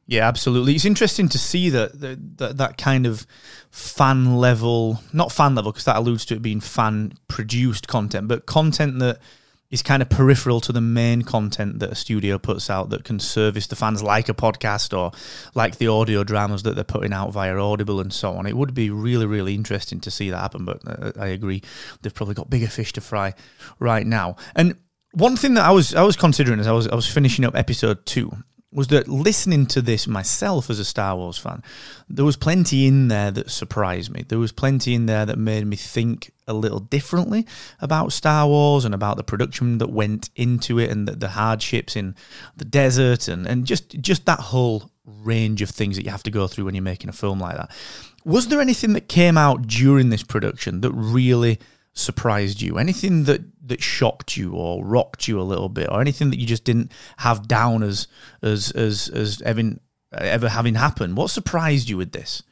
Yeah, 0.10 0.26
absolutely. 0.26 0.74
It's 0.74 0.86
interesting 0.86 1.28
to 1.30 1.38
see 1.38 1.70
that, 1.70 2.00
that, 2.00 2.58
that 2.58 2.78
kind 2.78 3.06
of 3.06 3.28
fan 3.70 4.38
level, 4.38 5.02
not 5.12 5.34
fan 5.34 5.54
level, 5.54 5.74
because 5.74 5.84
that 5.84 5.98
alludes 5.98 6.24
to 6.26 6.36
it 6.36 6.42
being 6.42 6.62
fan 6.62 7.14
produced 7.28 7.90
content, 7.90 8.30
but 8.30 8.46
content 8.46 9.00
that 9.00 9.20
is 9.70 9.82
kind 9.82 10.02
of 10.02 10.10
peripheral 10.10 10.62
to 10.62 10.72
the 10.72 10.82
main 10.82 11.22
content 11.24 11.80
that 11.80 11.92
a 11.92 11.96
studio 11.96 12.38
puts 12.38 12.70
out 12.70 12.90
that 12.90 13.04
can 13.04 13.20
service 13.20 13.68
the 13.68 13.76
fans, 13.76 14.02
like 14.02 14.30
a 14.30 14.34
podcast 14.34 14.98
or 14.98 15.12
like 15.56 15.78
the 15.78 15.88
audio 15.88 16.24
dramas 16.24 16.64
that 16.64 16.76
they're 16.76 16.84
putting 16.84 17.12
out 17.12 17.34
via 17.34 17.58
Audible 17.58 18.00
and 18.00 18.14
so 18.14 18.34
on. 18.34 18.46
It 18.46 18.56
would 18.56 18.74
be 18.74 18.90
really, 18.90 19.26
really 19.26 19.56
interesting 19.56 20.00
to 20.02 20.12
see 20.12 20.30
that 20.30 20.40
happen, 20.40 20.64
but 20.64 20.82
uh, 20.88 21.12
I 21.20 21.28
agree, 21.28 21.62
they've 22.02 22.14
probably 22.14 22.36
got 22.36 22.50
bigger 22.50 22.68
fish 22.68 22.94
to 22.94 23.02
fry 23.02 23.34
right 23.80 24.08
now. 24.08 24.38
And 24.56 24.78
one 25.12 25.36
thing 25.36 25.56
that 25.56 25.66
I 25.66 25.72
was 25.72 25.96
I 25.96 26.04
was 26.04 26.16
considering 26.16 26.60
as 26.60 26.68
I 26.68 26.72
was 26.72 26.88
I 26.88 26.96
was 26.96 27.08
finishing 27.08 27.44
up 27.44 27.56
episode 27.56 28.06
two 28.06 28.32
was 28.72 28.88
that 28.88 29.08
listening 29.08 29.66
to 29.66 29.82
this 29.82 30.08
myself 30.08 30.70
as 30.70 30.80
a 30.80 30.86
Star 30.86 31.16
Wars 31.16 31.38
fan, 31.38 31.64
there 32.10 32.26
was 32.26 32.36
plenty 32.36 32.86
in 32.86 33.08
there 33.08 33.32
that 33.32 33.50
surprised 33.50 34.12
me. 34.12 34.26
There 34.28 34.40
was 34.40 34.52
plenty 34.52 34.94
in 34.94 35.06
there 35.06 35.26
that 35.26 35.40
made 35.40 35.66
me 35.66 35.78
think 35.78 36.32
a 36.48 36.54
little 36.54 36.80
differently 36.80 37.46
about 37.80 38.12
Star 38.12 38.46
Wars 38.48 38.84
and 38.84 38.94
about 38.94 39.18
the 39.18 39.24
production 39.24 39.78
that 39.78 39.90
went 39.90 40.30
into 40.36 40.80
it 40.80 40.90
and 40.90 41.08
the, 41.08 41.14
the 41.16 41.30
hardships 41.30 41.96
in 41.96 42.16
the 42.58 42.66
desert 42.66 43.28
and, 43.28 43.48
and 43.48 43.66
just 43.66 43.90
just 44.02 44.26
that 44.26 44.40
whole 44.40 44.92
range 45.06 45.62
of 45.62 45.70
things 45.70 45.96
that 45.96 46.04
you 46.04 46.12
have 46.12 46.24
to 46.24 46.32
go 46.32 46.48
through 46.48 46.66
when 46.66 46.76
you're 46.76 46.82
making 46.82 47.10
a 47.10 47.14
film 47.14 47.40
like 47.40 47.56
that. 47.56 47.72
Was 48.26 48.50
there 48.50 48.60
anything 48.60 48.92
that 48.94 49.08
came 49.08 49.38
out 49.38 49.68
during 49.68 50.10
this 50.10 50.24
production 50.24 50.82
that 50.82 50.92
really 50.92 51.60
surprised 51.98 52.62
you? 52.62 52.78
Anything 52.78 53.24
that 53.26 53.42
that 53.68 53.82
shocked 53.82 54.38
you 54.38 54.54
or 54.54 54.84
rocked 54.84 55.28
you 55.28 55.40
a 55.40 55.44
little 55.44 55.70
bit, 55.70 55.90
or 55.92 56.02
anything 56.02 56.30
that 56.30 56.40
you 56.40 56.48
just 56.48 56.64
didn't 56.64 56.92
have 57.18 57.48
down 57.48 57.84
as 57.84 58.08
as 58.42 58.72
as 58.72 59.10
as 59.10 59.42
ever 59.42 59.64
ever 60.12 60.50
having 60.50 60.76
happened? 60.76 61.18
What 61.18 61.30
surprised 61.30 61.90
you 61.90 61.98
with 61.98 62.12
this? 62.12 62.44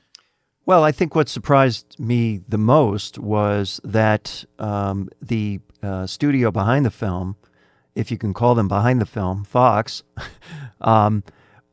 Well, 0.66 0.84
I 0.84 0.91
think 0.91 1.14
what 1.14 1.30
surprised 1.30 2.00
me 2.00 2.41
the 2.48 2.58
most 2.58 3.20
was 3.20 3.80
that 3.84 4.43
um, 4.58 5.10
the 5.22 5.60
uh, 5.84 6.08
studio 6.08 6.50
behind 6.50 6.86
the 6.86 6.91
film, 6.91 7.36
if 7.93 8.10
you 8.10 8.18
can 8.18 8.34
call 8.34 8.56
them 8.56 8.68
behind 8.68 9.00
the 9.00 9.06
film, 9.06 9.43
Fox, 9.43 10.02
um, 10.82 11.24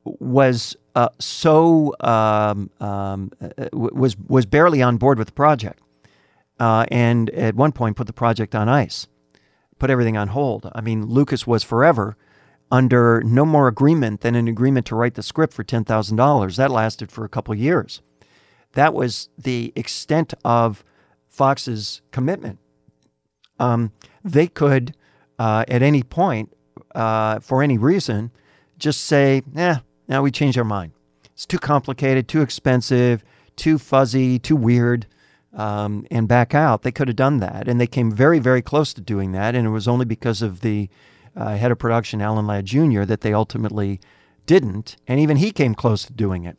was 0.04 0.76
uh, 0.94 1.08
so 1.18 1.94
um, 2.00 2.70
um, 2.80 3.30
uh, 3.40 3.68
was 3.72 4.16
was 4.18 4.44
barely 4.44 4.82
on 4.82 4.98
board 4.98 5.18
with 5.18 5.28
the 5.28 5.32
project, 5.32 5.82
uh, 6.60 6.86
and 6.90 7.30
at 7.30 7.54
one 7.54 7.72
point 7.72 7.96
put 7.96 8.06
the 8.06 8.12
project 8.12 8.54
on 8.54 8.68
ice, 8.68 9.06
put 9.78 9.90
everything 9.90 10.16
on 10.16 10.28
hold. 10.28 10.70
I 10.74 10.80
mean, 10.80 11.06
Lucas 11.06 11.46
was 11.46 11.62
forever 11.62 12.16
under 12.70 13.22
no 13.22 13.44
more 13.44 13.68
agreement 13.68 14.22
than 14.22 14.34
an 14.34 14.48
agreement 14.48 14.86
to 14.86 14.96
write 14.96 15.14
the 15.14 15.22
script 15.22 15.52
for 15.52 15.64
ten 15.64 15.84
thousand 15.84 16.16
dollars. 16.16 16.56
That 16.56 16.70
lasted 16.70 17.10
for 17.12 17.24
a 17.24 17.28
couple 17.28 17.54
years 17.54 18.00
that 18.72 18.94
was 18.94 19.28
the 19.38 19.72
extent 19.76 20.34
of 20.44 20.84
Fox's 21.28 22.02
commitment. 22.10 22.58
Um, 23.58 23.92
they 24.24 24.46
could, 24.46 24.94
uh, 25.38 25.64
at 25.68 25.82
any 25.82 26.02
point, 26.02 26.52
uh, 26.94 27.40
for 27.40 27.62
any 27.62 27.78
reason, 27.78 28.30
just 28.78 29.02
say, 29.02 29.42
"Yeah, 29.54 29.80
now 30.08 30.22
we 30.22 30.30
change 30.30 30.58
our 30.58 30.64
mind. 30.64 30.92
It's 31.32 31.46
too 31.46 31.58
complicated, 31.58 32.28
too 32.28 32.42
expensive, 32.42 33.22
too 33.56 33.78
fuzzy, 33.78 34.38
too 34.38 34.56
weird," 34.56 35.06
um, 35.54 36.06
and 36.10 36.28
back 36.28 36.54
out. 36.54 36.82
They 36.82 36.92
could 36.92 37.08
have 37.08 37.16
done 37.16 37.38
that, 37.38 37.68
and 37.68 37.80
they 37.80 37.86
came 37.86 38.10
very, 38.10 38.38
very 38.38 38.62
close 38.62 38.92
to 38.94 39.00
doing 39.00 39.32
that. 39.32 39.54
And 39.54 39.66
it 39.66 39.70
was 39.70 39.88
only 39.88 40.04
because 40.04 40.42
of 40.42 40.60
the 40.60 40.88
uh, 41.36 41.56
head 41.56 41.70
of 41.70 41.78
production, 41.78 42.20
Alan 42.20 42.46
Ladd 42.46 42.66
Jr., 42.66 43.04
that 43.04 43.20
they 43.20 43.32
ultimately 43.32 44.00
didn't. 44.46 44.96
And 45.06 45.20
even 45.20 45.36
he 45.36 45.52
came 45.52 45.74
close 45.74 46.04
to 46.06 46.12
doing 46.12 46.44
it. 46.44 46.56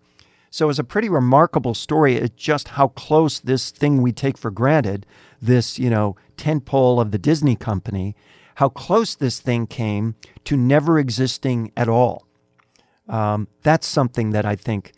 So 0.50 0.70
it's 0.70 0.80
a 0.80 0.84
pretty 0.84 1.10
remarkable 1.10 1.74
story. 1.74 2.16
It's 2.16 2.36
just 2.36 2.70
how 2.70 2.90
close 2.90 3.40
this 3.40 3.72
thing 3.72 4.02
we 4.02 4.12
take 4.12 4.38
for 4.38 4.52
granted, 4.52 5.08
this, 5.42 5.80
you 5.80 5.90
know, 5.90 6.16
tentpole 6.38 7.02
of 7.02 7.10
the 7.10 7.18
Disney 7.18 7.56
company, 7.56 8.16
how 8.56 8.70
close 8.70 9.16
this 9.16 9.40
thing 9.40 9.66
came 9.66 10.16
to 10.44 10.56
never 10.56 11.00
existing 11.00 11.72
at 11.76 11.90
all. 11.90 12.28
Um, 13.10 13.48
that's 13.64 13.88
something 13.88 14.30
that 14.30 14.46
I 14.46 14.56
think 14.56 14.94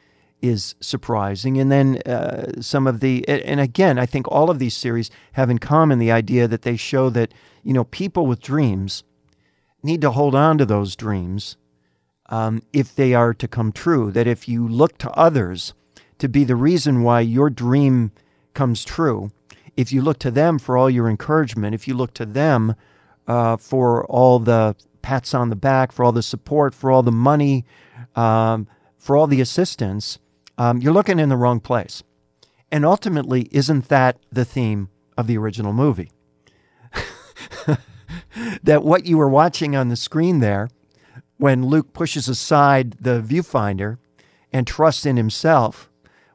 is 0.48 0.76
surprising. 0.80 1.58
And 1.58 1.72
then 1.72 1.98
uh, 2.06 2.62
some 2.62 2.88
of 2.88 3.00
the, 3.00 3.28
and 3.28 3.60
again, 3.60 3.98
I 3.98 4.06
think 4.06 4.28
all 4.28 4.50
of 4.50 4.60
these 4.60 4.76
series 4.76 5.10
have 5.34 5.50
in 5.50 5.60
common 5.60 6.00
the 6.00 6.12
idea 6.12 6.48
that 6.48 6.62
they 6.64 6.78
show 6.78 7.10
that, 7.12 7.34
you 7.64 7.74
know, 7.74 7.84
people 7.86 8.26
with 8.26 8.42
dreams 8.42 9.04
need 9.84 10.02
to 10.02 10.12
hold 10.12 10.36
on 10.36 10.58
to 10.58 10.66
those 10.66 10.96
dreams 10.96 11.58
um, 12.28 12.62
if 12.74 12.96
they 12.96 13.14
are 13.14 13.34
to 13.34 13.48
come 13.48 13.72
true. 13.72 14.12
That 14.12 14.28
if 14.28 14.48
you 14.48 14.68
look 14.68 14.98
to 15.00 15.12
others 15.12 15.74
to 16.18 16.28
be 16.28 16.44
the 16.44 16.56
reason 16.56 17.04
why 17.04 17.22
your 17.22 17.50
dream 17.50 18.12
comes 18.54 18.84
true, 18.84 19.32
if 19.76 19.92
you 19.92 20.02
look 20.02 20.20
to 20.20 20.32
them 20.32 20.60
for 20.60 20.78
all 20.78 20.90
your 20.90 21.10
encouragement, 21.10 21.76
if 21.76 21.88
you 21.88 21.94
look 21.94 22.14
to 22.16 22.26
them 22.26 22.76
uh, 23.28 23.58
for 23.58 24.06
all 24.06 24.40
the 24.40 24.76
pats 25.02 25.34
on 25.34 25.50
the 25.50 25.56
back, 25.56 25.92
for 25.92 26.04
all 26.04 26.12
the 26.12 26.24
support, 26.24 26.74
for 26.74 26.90
all 26.90 27.04
the 27.04 27.12
money, 27.12 27.66
um, 28.16 28.68
for 28.98 29.16
all 29.16 29.28
the 29.28 29.42
assistance, 29.42 30.18
um, 30.58 30.80
you're 30.80 30.94
looking 30.94 31.20
in 31.20 31.30
the 31.30 31.38
wrong 31.38 31.60
place. 31.60 32.04
And 32.72 32.86
ultimately, 32.86 33.48
isn't 33.52 33.90
that 33.90 34.18
the 34.32 34.46
theme 34.46 34.90
of 35.18 35.28
the 35.28 35.38
original 35.38 35.74
movie? 35.74 36.12
that 38.64 38.84
what 38.84 39.06
you 39.06 39.18
were 39.18 39.30
watching 39.30 39.76
on 39.76 39.90
the 39.90 39.96
screen 39.96 40.40
there, 40.40 40.70
when 41.38 41.66
Luke 41.66 41.94
pushes 41.94 42.28
aside 42.28 42.92
the 43.00 43.22
viewfinder 43.22 43.98
and 44.52 44.66
trusts 44.66 45.06
in 45.06 45.18
himself, 45.18 45.90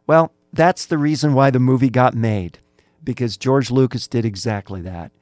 well, 0.06 0.32
that's 0.52 0.86
the 0.86 0.98
reason 0.98 1.34
why 1.34 1.50
the 1.50 1.60
movie 1.60 1.90
got 1.90 2.14
made, 2.14 2.58
because 3.02 3.36
George 3.36 3.70
Lucas 3.70 4.08
did 4.08 4.24
exactly 4.24 4.80
that. 4.82 5.12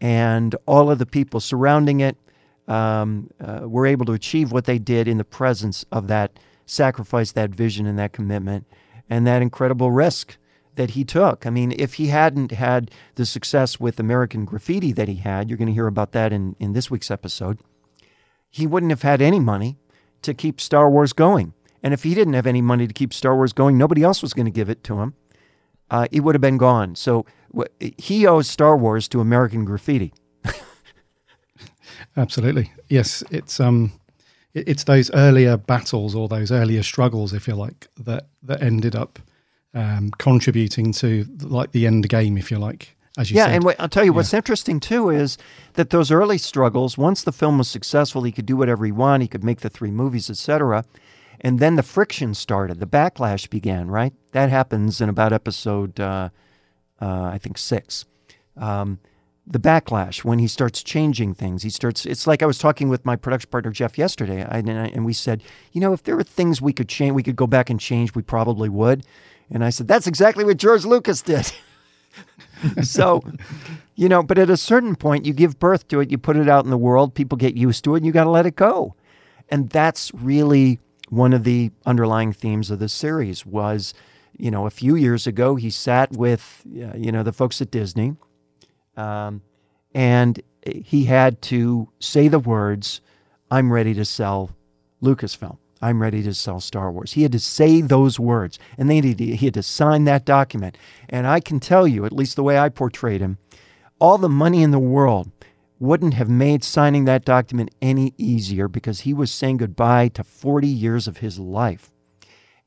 And 0.00 0.56
all 0.66 0.90
of 0.90 0.98
the 0.98 1.06
people 1.06 1.38
surrounding 1.40 2.00
it 2.00 2.16
um, 2.66 3.30
uh, 3.40 3.60
were 3.68 3.86
able 3.86 4.04
to 4.06 4.12
achieve 4.12 4.52
what 4.52 4.64
they 4.64 4.78
did 4.78 5.06
in 5.06 5.18
the 5.18 5.24
presence 5.24 5.84
of 5.92 6.08
that 6.08 6.38
sacrifice, 6.66 7.32
that 7.32 7.50
vision, 7.50 7.86
and 7.86 7.98
that 7.98 8.12
commitment, 8.12 8.66
and 9.08 9.26
that 9.26 9.42
incredible 9.42 9.90
risk 9.90 10.36
that 10.74 10.90
he 10.90 11.04
took. 11.04 11.46
I 11.46 11.50
mean, 11.50 11.72
if 11.76 11.94
he 11.94 12.08
hadn't 12.08 12.52
had 12.52 12.90
the 13.16 13.26
success 13.26 13.78
with 13.78 14.00
American 14.00 14.44
Graffiti 14.44 14.92
that 14.92 15.08
he 15.08 15.16
had, 15.16 15.48
you're 15.48 15.58
going 15.58 15.68
to 15.68 15.74
hear 15.74 15.86
about 15.86 16.12
that 16.12 16.32
in, 16.32 16.56
in 16.58 16.72
this 16.72 16.90
week's 16.90 17.10
episode, 17.10 17.58
he 18.50 18.66
wouldn't 18.66 18.90
have 18.90 19.02
had 19.02 19.20
any 19.20 19.40
money 19.40 19.78
to 20.22 20.34
keep 20.34 20.60
Star 20.60 20.88
Wars 20.88 21.12
going. 21.12 21.52
And 21.82 21.92
if 21.92 22.04
he 22.04 22.14
didn't 22.14 22.34
have 22.34 22.46
any 22.46 22.62
money 22.62 22.86
to 22.86 22.94
keep 22.94 23.12
Star 23.12 23.34
Wars 23.34 23.52
going, 23.52 23.76
nobody 23.76 24.02
else 24.02 24.22
was 24.22 24.32
going 24.32 24.46
to 24.46 24.52
give 24.52 24.70
it 24.70 24.84
to 24.84 25.00
him. 25.00 25.14
Uh, 25.90 26.06
it 26.10 26.20
would 26.20 26.34
have 26.34 26.40
been 26.40 26.58
gone. 26.58 26.94
So 26.94 27.26
he 27.98 28.26
owes 28.26 28.48
Star 28.48 28.76
Wars 28.76 29.08
to 29.08 29.20
American 29.20 29.64
Graffiti. 29.64 30.14
Absolutely. 32.16 32.72
Yes, 32.88 33.22
it's 33.30 33.60
um 33.60 33.92
it's 34.54 34.84
those 34.84 35.10
earlier 35.12 35.56
battles 35.56 36.14
or 36.14 36.28
those 36.28 36.52
earlier 36.52 36.82
struggles, 36.82 37.32
if 37.32 37.48
you 37.48 37.54
like, 37.54 37.88
that 37.98 38.26
that 38.42 38.62
ended 38.62 38.94
up 38.94 39.18
um, 39.74 40.10
contributing 40.18 40.92
to 40.92 41.26
like 41.40 41.72
the 41.72 41.86
end 41.86 42.08
game, 42.08 42.36
if 42.36 42.50
you 42.50 42.58
like. 42.58 42.96
As 43.18 43.30
you 43.30 43.36
yeah, 43.36 43.46
said. 43.46 43.56
and 43.56 43.74
I'll 43.78 43.88
tell 43.88 44.04
you 44.04 44.12
yeah. 44.12 44.16
what's 44.16 44.32
interesting 44.32 44.80
too 44.80 45.10
is 45.10 45.36
that 45.74 45.90
those 45.90 46.10
early 46.10 46.38
struggles. 46.38 46.96
Once 46.96 47.22
the 47.22 47.32
film 47.32 47.58
was 47.58 47.68
successful, 47.68 48.22
he 48.22 48.32
could 48.32 48.46
do 48.46 48.56
whatever 48.56 48.86
he 48.86 48.92
wanted. 48.92 49.24
He 49.24 49.28
could 49.28 49.44
make 49.44 49.60
the 49.60 49.68
three 49.68 49.90
movies, 49.90 50.30
etc. 50.30 50.84
And 51.40 51.58
then 51.58 51.76
the 51.76 51.82
friction 51.82 52.32
started. 52.34 52.80
The 52.80 52.86
backlash 52.86 53.50
began. 53.50 53.88
Right, 53.88 54.14
that 54.32 54.48
happens 54.50 55.00
in 55.00 55.08
about 55.08 55.32
episode, 55.32 56.00
uh, 56.00 56.30
uh, 57.00 57.24
I 57.24 57.38
think 57.38 57.58
six. 57.58 58.06
Um, 58.56 58.98
the 59.46 59.58
backlash 59.58 60.24
when 60.24 60.38
he 60.38 60.46
starts 60.46 60.82
changing 60.82 61.34
things. 61.34 61.62
He 61.62 61.70
starts. 61.70 62.06
It's 62.06 62.26
like 62.26 62.42
I 62.42 62.46
was 62.46 62.58
talking 62.58 62.88
with 62.88 63.04
my 63.04 63.16
production 63.16 63.50
partner 63.50 63.70
Jeff 63.70 63.98
yesterday, 63.98 64.46
and, 64.48 64.70
I, 64.70 64.86
and 64.88 65.04
we 65.04 65.12
said, 65.12 65.42
you 65.72 65.80
know, 65.80 65.92
if 65.92 66.02
there 66.04 66.16
were 66.16 66.22
things 66.22 66.62
we 66.62 66.72
could 66.72 66.88
change, 66.88 67.12
we 67.12 67.22
could 67.22 67.36
go 67.36 67.46
back 67.46 67.68
and 67.68 67.80
change. 67.80 68.14
We 68.14 68.22
probably 68.22 68.68
would. 68.68 69.04
And 69.50 69.64
I 69.64 69.70
said, 69.70 69.88
that's 69.88 70.06
exactly 70.06 70.44
what 70.44 70.56
George 70.56 70.84
Lucas 70.84 71.22
did. 71.22 71.52
so, 72.82 73.22
you 73.96 74.08
know, 74.08 74.22
but 74.22 74.38
at 74.38 74.48
a 74.48 74.56
certain 74.56 74.94
point, 74.94 75.26
you 75.26 75.32
give 75.32 75.58
birth 75.58 75.88
to 75.88 76.00
it, 76.00 76.10
you 76.10 76.18
put 76.18 76.36
it 76.36 76.48
out 76.48 76.64
in 76.64 76.70
the 76.70 76.78
world, 76.78 77.14
people 77.14 77.36
get 77.36 77.54
used 77.54 77.84
to 77.84 77.94
it, 77.94 77.98
and 77.98 78.06
you 78.06 78.12
got 78.12 78.24
to 78.24 78.30
let 78.30 78.46
it 78.46 78.56
go. 78.56 78.94
And 79.50 79.68
that's 79.70 80.12
really 80.14 80.78
one 81.08 81.32
of 81.32 81.44
the 81.44 81.72
underlying 81.84 82.32
themes 82.32 82.70
of 82.70 82.78
the 82.78 82.88
series. 82.88 83.44
Was 83.44 83.92
you 84.38 84.50
know, 84.50 84.66
a 84.66 84.70
few 84.70 84.94
years 84.94 85.26
ago, 85.26 85.56
he 85.56 85.68
sat 85.68 86.12
with 86.12 86.62
uh, 86.68 86.96
you 86.96 87.12
know 87.12 87.22
the 87.22 87.32
folks 87.32 87.60
at 87.60 87.70
Disney 87.70 88.14
um, 88.96 89.42
and 89.94 90.42
he 90.64 91.04
had 91.04 91.42
to 91.42 91.88
say 91.98 92.28
the 92.28 92.38
words, 92.38 93.00
I'm 93.50 93.72
ready 93.72 93.94
to 93.94 94.04
sell 94.04 94.50
Lucasfilm. 95.02 95.58
I'm 95.82 96.00
ready 96.00 96.22
to 96.22 96.32
sell 96.32 96.60
Star 96.60 96.92
Wars. 96.92 97.14
He 97.14 97.24
had 97.24 97.32
to 97.32 97.40
say 97.40 97.80
those 97.80 98.20
words, 98.20 98.58
and 98.78 98.88
then 98.88 99.02
he 99.02 99.36
had 99.36 99.54
to 99.54 99.64
sign 99.64 100.04
that 100.04 100.24
document. 100.24 100.78
And 101.08 101.26
I 101.26 101.40
can 101.40 101.58
tell 101.58 101.88
you, 101.88 102.04
at 102.06 102.12
least 102.12 102.36
the 102.36 102.44
way 102.44 102.56
I 102.56 102.68
portrayed 102.68 103.20
him, 103.20 103.38
all 103.98 104.16
the 104.16 104.28
money 104.28 104.62
in 104.62 104.70
the 104.70 104.78
world 104.78 105.30
wouldn't 105.80 106.14
have 106.14 106.28
made 106.28 106.62
signing 106.62 107.04
that 107.06 107.24
document 107.24 107.74
any 107.82 108.14
easier 108.16 108.68
because 108.68 109.00
he 109.00 109.12
was 109.12 109.32
saying 109.32 109.56
goodbye 109.56 110.06
to 110.06 110.22
40 110.22 110.68
years 110.68 111.08
of 111.08 111.16
his 111.16 111.40
life. 111.40 111.90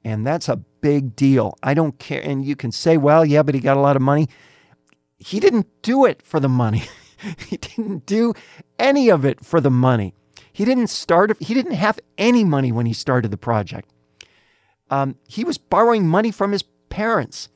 And 0.04 0.28
that's 0.28 0.50
a 0.50 0.58
big 0.58 1.16
deal. 1.16 1.58
I 1.64 1.74
don't 1.74 1.98
care. 1.98 2.22
And 2.22 2.46
you 2.46 2.58
can 2.58 2.74
say, 2.74 2.98
well, 2.98 3.26
yeah, 3.26 3.42
but 3.42 3.56
he 3.56 3.62
got 3.62 3.78
a 3.78 3.80
lot 3.80 3.96
of 3.96 4.02
money 4.02 4.28
he 5.18 5.40
didn't 5.40 5.68
do 5.82 6.06
it 6.06 6.22
for 6.22 6.40
the 6.40 6.50
money. 6.50 6.84
he 7.48 7.58
didn't 7.58 8.06
do 8.06 8.34
any 8.78 9.10
of 9.10 9.26
it 9.26 9.44
for 9.44 9.62
the 9.62 9.72
money. 9.72 10.14
He 10.52 10.66
didn't 10.66 10.88
start, 10.88 11.36
he 11.42 11.54
didn't 11.54 11.74
have 11.74 12.00
any 12.18 12.44
money 12.44 12.72
when 12.72 12.86
he 12.86 12.94
started 12.94 13.32
the 13.32 13.38
project. 13.38 13.92
Um, 14.90 15.16
he 15.28 15.44
was 15.44 15.58
borrowing 15.58 16.08
money 16.08 16.32
from 16.32 16.52
his 16.52 16.64
parents 16.90 17.50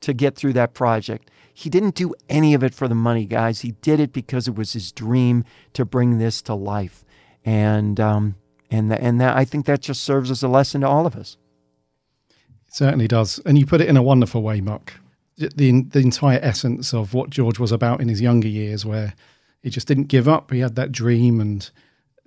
to 0.00 0.12
get 0.12 0.36
through 0.36 0.52
that 0.54 0.74
project. 0.74 1.30
He 1.52 1.70
didn't 1.70 1.94
do 1.94 2.14
any 2.28 2.52
of 2.54 2.62
it 2.62 2.74
for 2.74 2.86
the 2.86 2.94
money, 2.94 3.24
guys. 3.24 3.62
He 3.62 3.72
did 3.72 3.98
it 3.98 4.12
because 4.12 4.46
it 4.46 4.54
was 4.54 4.74
his 4.74 4.92
dream 4.92 5.44
to 5.72 5.84
bring 5.84 6.18
this 6.18 6.42
to 6.42 6.54
life. 6.54 7.04
And, 7.44 7.98
um, 7.98 8.36
and, 8.70 8.92
and 8.92 9.20
that, 9.20 9.36
I 9.36 9.44
think 9.44 9.64
that 9.66 9.80
just 9.80 10.02
serves 10.02 10.30
as 10.30 10.42
a 10.42 10.48
lesson 10.48 10.82
to 10.82 10.88
all 10.88 11.06
of 11.06 11.16
us. 11.16 11.38
It 12.68 12.74
certainly 12.74 13.08
does. 13.08 13.40
And 13.46 13.58
you 13.58 13.64
put 13.64 13.80
it 13.80 13.88
in 13.88 13.96
a 13.96 14.02
wonderful 14.02 14.42
way, 14.42 14.60
Mark 14.60 15.00
the 15.36 15.82
the 15.82 16.00
entire 16.00 16.38
essence 16.42 16.94
of 16.94 17.14
what 17.14 17.30
George 17.30 17.58
was 17.58 17.72
about 17.72 18.00
in 18.00 18.08
his 18.08 18.20
younger 18.20 18.48
years, 18.48 18.84
where 18.84 19.14
he 19.62 19.70
just 19.70 19.86
didn't 19.86 20.04
give 20.04 20.28
up. 20.28 20.50
He 20.50 20.60
had 20.60 20.76
that 20.76 20.92
dream, 20.92 21.40
and 21.40 21.68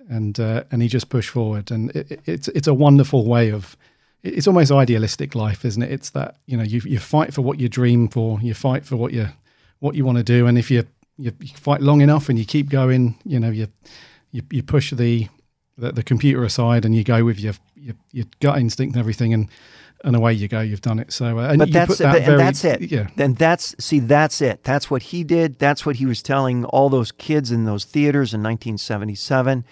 and 0.08 0.38
uh, 0.38 0.64
and 0.70 0.82
he 0.82 0.88
just 0.88 1.08
pushed 1.08 1.30
forward. 1.30 1.70
And 1.70 1.90
it, 1.90 2.20
it's 2.26 2.48
it's 2.48 2.68
a 2.68 2.74
wonderful 2.74 3.26
way 3.26 3.50
of. 3.50 3.76
It's 4.22 4.46
almost 4.46 4.70
idealistic 4.70 5.34
life, 5.34 5.64
isn't 5.64 5.82
it? 5.82 5.90
It's 5.90 6.10
that 6.10 6.36
you 6.46 6.56
know 6.56 6.62
you 6.62 6.82
you 6.84 6.98
fight 6.98 7.32
for 7.32 7.40
what 7.40 7.58
you 7.58 7.68
dream 7.68 8.08
for, 8.08 8.38
you 8.42 8.52
fight 8.52 8.84
for 8.84 8.96
what 8.96 9.12
you 9.12 9.28
what 9.78 9.94
you 9.94 10.04
want 10.04 10.18
to 10.18 10.24
do, 10.24 10.46
and 10.46 10.58
if 10.58 10.70
you 10.70 10.84
you, 11.16 11.32
you 11.40 11.48
fight 11.54 11.80
long 11.80 12.00
enough 12.00 12.28
and 12.28 12.38
you 12.38 12.44
keep 12.44 12.68
going, 12.68 13.16
you 13.24 13.40
know 13.40 13.50
you 13.50 13.68
you, 14.30 14.42
you 14.50 14.62
push 14.62 14.90
the, 14.92 15.28
the, 15.76 15.92
the 15.92 16.02
computer 16.02 16.44
aside 16.44 16.84
and 16.84 16.94
you 16.94 17.02
go 17.02 17.24
with 17.24 17.40
your, 17.40 17.54
your 17.74 17.94
your 18.12 18.26
gut 18.40 18.58
instinct 18.58 18.94
and 18.94 19.00
everything, 19.00 19.32
and 19.32 19.48
and 20.04 20.16
away 20.16 20.32
you 20.32 20.48
go. 20.48 20.60
You've 20.60 20.80
done 20.80 20.98
it. 20.98 21.12
So, 21.12 21.38
uh, 21.38 21.48
and 21.48 21.58
but 21.58 21.72
that's 21.72 21.98
that 21.98 22.12
but, 22.12 22.22
very, 22.22 22.32
and 22.32 22.40
that's 22.40 22.64
it. 22.64 22.82
Yeah. 22.82 23.08
Then 23.16 23.34
that's 23.34 23.74
see, 23.78 23.98
that's 24.00 24.40
it. 24.40 24.64
That's 24.64 24.90
what 24.90 25.04
he 25.04 25.24
did. 25.24 25.58
That's 25.58 25.84
what 25.84 25.96
he 25.96 26.06
was 26.06 26.22
telling 26.22 26.64
all 26.66 26.88
those 26.88 27.12
kids 27.12 27.50
in 27.50 27.64
those 27.64 27.84
theaters 27.84 28.34
in 28.34 28.42
1977. 28.42 29.64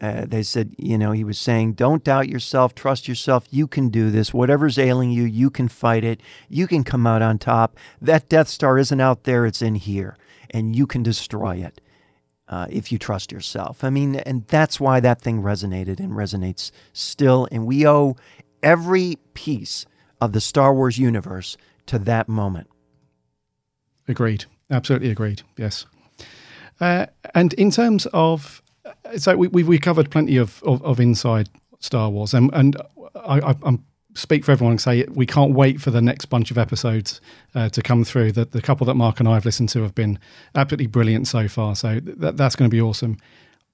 Uh, 0.00 0.24
they 0.26 0.42
said, 0.42 0.74
you 0.78 0.98
know, 0.98 1.12
he 1.12 1.22
was 1.22 1.38
saying, 1.38 1.74
don't 1.74 2.02
doubt 2.02 2.28
yourself, 2.28 2.74
trust 2.74 3.06
yourself. 3.06 3.46
You 3.50 3.68
can 3.68 3.88
do 3.88 4.10
this. 4.10 4.34
Whatever's 4.34 4.76
ailing 4.76 5.12
you, 5.12 5.22
you 5.22 5.48
can 5.48 5.68
fight 5.68 6.02
it. 6.02 6.20
You 6.48 6.66
can 6.66 6.82
come 6.82 7.06
out 7.06 7.22
on 7.22 7.38
top. 7.38 7.78
That 8.00 8.28
Death 8.28 8.48
Star 8.48 8.78
isn't 8.78 9.00
out 9.00 9.22
there, 9.22 9.46
it's 9.46 9.62
in 9.62 9.76
here, 9.76 10.16
and 10.50 10.74
you 10.74 10.88
can 10.88 11.04
destroy 11.04 11.56
it. 11.58 11.80
Uh, 12.48 12.66
if 12.68 12.92
you 12.92 12.98
trust 12.98 13.32
yourself. 13.32 13.82
I 13.82 13.88
mean, 13.88 14.16
and 14.16 14.46
that's 14.46 14.78
why 14.78 15.00
that 15.00 15.22
thing 15.22 15.40
resonated 15.40 15.98
and 16.00 16.12
resonates 16.12 16.70
still. 16.92 17.48
And 17.50 17.64
we 17.64 17.86
owe 17.86 18.16
every 18.62 19.16
piece 19.34 19.86
of 20.20 20.32
the 20.32 20.40
Star 20.40 20.74
Wars 20.74 20.98
universe 20.98 21.56
to 21.86 21.98
that 22.00 22.28
moment. 22.28 22.68
Agreed. 24.08 24.44
Absolutely 24.70 25.10
agreed. 25.10 25.42
Yes. 25.56 25.86
Uh, 26.80 27.06
and 27.34 27.52
in 27.54 27.70
terms 27.70 28.06
of, 28.12 28.62
so 29.16 29.36
we, 29.36 29.48
we, 29.48 29.62
we 29.62 29.78
covered 29.78 30.10
plenty 30.10 30.36
of, 30.36 30.62
of, 30.64 30.82
of, 30.82 30.98
inside 30.98 31.48
Star 31.78 32.10
Wars, 32.10 32.34
and, 32.34 32.50
and 32.52 32.76
I, 33.14 33.40
I, 33.40 33.54
I'm 33.62 33.84
speak 34.14 34.44
for 34.44 34.52
everyone 34.52 34.72
and 34.72 34.80
say 34.80 35.04
we 35.08 35.26
can't 35.26 35.54
wait 35.54 35.80
for 35.80 35.90
the 35.90 36.02
next 36.02 36.26
bunch 36.26 36.50
of 36.50 36.58
episodes 36.58 37.20
uh, 37.54 37.68
to 37.70 37.82
come 37.82 38.04
through. 38.04 38.32
The, 38.32 38.44
the 38.44 38.62
couple 38.62 38.86
that 38.86 38.94
Mark 38.94 39.20
and 39.20 39.28
I 39.28 39.34
have 39.34 39.44
listened 39.44 39.68
to 39.70 39.82
have 39.82 39.94
been 39.94 40.18
absolutely 40.54 40.86
brilliant 40.86 41.28
so 41.28 41.48
far. 41.48 41.74
So 41.74 42.00
that, 42.00 42.36
that's 42.36 42.56
going 42.56 42.70
to 42.70 42.74
be 42.74 42.80
awesome. 42.80 43.16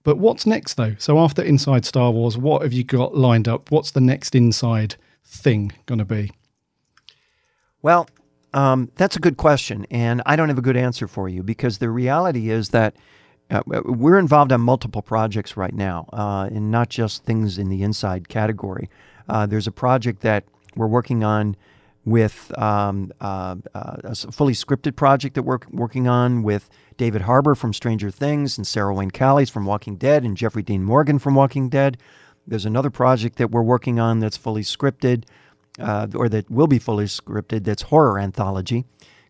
But 0.08 0.16
what's 0.16 0.46
next, 0.46 0.78
though? 0.78 0.94
So 0.98 1.18
after 1.18 1.42
Inside 1.42 1.84
Star 1.84 2.10
Wars, 2.10 2.38
what 2.38 2.62
have 2.62 2.72
you 2.72 2.82
got 2.82 3.14
lined 3.14 3.46
up? 3.46 3.70
What's 3.70 3.90
the 3.90 4.00
next 4.00 4.34
Inside 4.34 4.94
thing 5.22 5.70
going 5.84 5.98
to 5.98 6.06
be? 6.06 6.32
Well, 7.82 8.08
um, 8.54 8.90
that's 8.94 9.16
a 9.16 9.18
good 9.18 9.36
question, 9.36 9.86
and 9.90 10.22
I 10.24 10.34
don't 10.34 10.48
have 10.48 10.56
a 10.56 10.62
good 10.62 10.78
answer 10.78 11.08
for 11.08 11.28
you 11.28 11.42
because 11.42 11.76
the 11.76 11.90
reality 11.90 12.48
is 12.48 12.70
that 12.70 12.96
uh, 13.50 13.60
we're 13.66 14.18
involved 14.18 14.50
on 14.50 14.62
multiple 14.62 15.02
projects 15.02 15.58
right 15.58 15.74
now, 15.74 16.08
uh, 16.14 16.48
and 16.50 16.70
not 16.70 16.88
just 16.88 17.24
things 17.24 17.58
in 17.58 17.68
the 17.68 17.82
inside 17.82 18.30
category. 18.30 18.88
Uh, 19.28 19.44
there's 19.44 19.66
a 19.66 19.70
project 19.70 20.22
that 20.22 20.44
we're 20.74 20.86
working 20.86 21.22
on 21.22 21.54
with 22.08 22.56
um, 22.58 23.12
uh, 23.20 23.56
uh, 23.74 23.96
a 24.04 24.14
fully 24.14 24.54
scripted 24.54 24.96
project 24.96 25.34
that 25.34 25.42
we're 25.42 25.58
working 25.70 26.08
on 26.08 26.42
with 26.42 26.68
David 26.96 27.22
Harbour 27.22 27.54
from 27.54 27.72
Stranger 27.72 28.10
Things 28.10 28.56
and 28.56 28.66
Sarah 28.66 28.94
Wayne 28.94 29.10
Callies 29.10 29.50
from 29.50 29.66
Walking 29.66 29.96
Dead 29.96 30.24
and 30.24 30.36
Jeffrey 30.36 30.62
Dean 30.62 30.84
Morgan 30.84 31.18
from 31.18 31.34
Walking 31.34 31.68
Dead. 31.68 31.98
There's 32.46 32.64
another 32.64 32.90
project 32.90 33.36
that 33.36 33.50
we're 33.50 33.62
working 33.62 34.00
on 34.00 34.20
that's 34.20 34.36
fully 34.36 34.62
scripted 34.62 35.24
uh, 35.78 36.08
or 36.14 36.28
that 36.28 36.50
will 36.50 36.66
be 36.66 36.78
fully 36.78 37.04
scripted, 37.04 37.64
that's 37.64 37.82
horror 37.82 38.18
anthology 38.18 38.84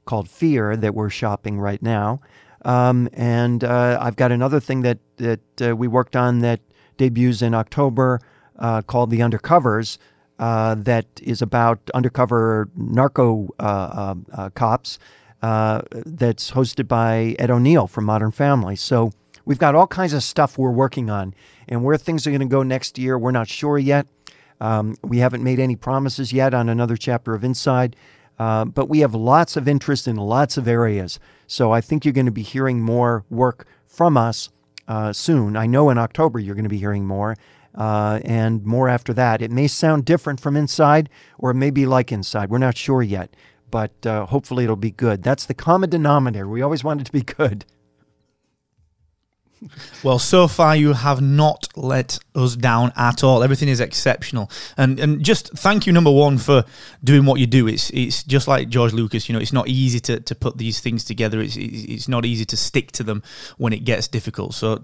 called 0.05 0.31
Fear 0.31 0.77
that 0.79 0.95
we're 0.95 1.11
shopping 1.11 1.61
right 1.61 1.83
now. 1.83 2.21
Um, 2.65 3.09
and 3.13 3.63
uh, 3.63 3.99
I've 4.01 4.17
got 4.17 4.33
another 4.33 4.61
thing 4.61 4.83
that 4.83 4.99
that 5.19 5.41
uh, 5.61 5.77
we 5.77 5.87
worked 5.87 6.17
on 6.17 6.41
that 6.41 6.61
debuts 6.97 7.43
in 7.43 7.55
October 7.55 8.21
uh, 8.59 8.83
called 8.83 9.11
The 9.11 9.21
Undercovers. 9.21 9.99
Uh, 10.39 10.77
that 10.77 11.07
is 11.21 11.43
about 11.43 11.79
undercover 11.95 12.69
narco 12.77 13.49
uh, 13.59 14.15
cops. 14.55 14.99
that's 15.41 16.53
hosted 16.53 16.87
by 16.87 17.35
Ed 17.39 17.51
O'Neill 17.51 17.89
from 17.89 18.05
Modern 18.05 18.31
Family. 18.31 18.77
So 18.77 19.11
we've 19.45 19.59
got 19.59 19.75
all 19.75 19.87
kinds 19.87 20.13
of 20.13 20.23
stuff 20.23 20.59
we're 20.59 20.71
working 20.71 21.11
on, 21.11 21.35
and 21.67 21.83
where 21.83 21.97
things 21.97 22.27
are 22.27 22.31
going 22.31 22.41
to 22.41 22.47
go 22.47 22.63
next 22.63 22.99
year, 22.99 23.19
we're 23.19 23.33
not 23.33 23.49
sure 23.49 23.79
yet. 23.79 24.07
Um, 24.61 24.97
we 25.03 25.19
haven't 25.19 25.43
made 25.43 25.59
any 25.59 25.77
promises 25.77 26.33
yet 26.33 26.55
on 26.55 26.69
another 26.69 26.97
chapter 26.97 27.35
of 27.35 27.45
Inside, 27.45 27.97
uh, 28.39 28.65
but 28.65 28.89
we 28.89 29.01
have 29.01 29.15
lots 29.15 29.57
of 29.57 29.67
interest 29.67 30.07
in 30.07 30.17
lots 30.17 30.57
of 30.57 30.69
areas. 30.69 31.19
So 31.47 31.73
I 31.73 31.81
think 31.81 32.05
you're 32.05 32.13
going 32.13 32.27
to 32.27 32.33
be 32.33 32.43
hearing 32.43 32.83
more 32.83 33.25
work 33.31 33.67
from 33.87 34.17
us 34.17 34.51
uh, 34.87 35.13
soon. 35.13 35.57
I 35.57 35.67
know 35.67 35.91
in 35.91 35.99
October 35.99 36.39
you're 36.39 36.55
going 36.55 36.65
to 36.65 36.69
be 36.69 36.79
hearing 36.79 37.07
more. 37.07 37.37
Uh, 37.79 38.19
and 38.25 38.65
more 38.67 38.89
after 38.89 39.15
that. 39.15 39.41
It 39.41 39.53
may 39.53 39.69
sound 39.69 40.05
different 40.05 40.41
from 40.41 40.57
inside, 40.57 41.09
or 41.39 41.53
it 41.53 41.55
may 41.55 41.71
be 41.71 41.87
like 41.87 42.11
inside. 42.11 42.51
We're 42.51 42.59
not 42.59 42.77
sure 42.77 43.05
yet, 43.05 43.37
but 43.71 44.05
uh, 44.05 44.27
hopefully 44.27 44.65
it'll 44.65 44.75
be 44.75 44.91
good. 44.91 45.23
That's 45.23 45.47
the 45.47 45.55
common 45.55 45.89
denominator. 45.89 46.49
We 46.49 46.61
always 46.61 46.83
want 46.83 47.01
it 47.01 47.05
to 47.05 47.13
be 47.13 47.23
good. 47.23 47.65
Well, 50.05 50.21
so 50.21 50.47
far 50.47 50.77
you 50.77 50.93
have 50.93 51.21
not 51.21 51.67
let 51.75 52.21
us 52.35 52.55
down 52.55 52.93
at 52.97 53.25
all. 53.25 53.43
Everything 53.43 53.69
is 53.69 53.81
exceptional, 53.81 54.51
and 54.77 55.01
and 55.01 55.25
just 55.25 55.53
thank 55.55 55.87
you 55.87 55.93
number 55.93 56.13
one 56.13 56.39
for 56.39 56.65
doing 57.03 57.25
what 57.27 57.41
you 57.41 57.47
do. 57.47 57.67
It's 57.67 57.91
it's 57.91 58.23
just 58.23 58.47
like 58.47 58.69
George 58.69 58.93
Lucas. 58.93 59.29
You 59.29 59.33
know, 59.33 59.41
it's 59.41 59.53
not 59.53 59.67
easy 59.67 59.99
to, 60.01 60.21
to 60.21 60.35
put 60.37 60.59
these 60.59 60.79
things 60.79 61.03
together. 61.05 61.41
It's 61.41 61.57
it's 61.57 62.07
not 62.07 62.25
easy 62.25 62.45
to 62.45 62.57
stick 62.57 62.93
to 62.93 63.03
them 63.03 63.23
when 63.57 63.73
it 63.73 63.85
gets 63.85 64.07
difficult. 64.07 64.55
So 64.55 64.81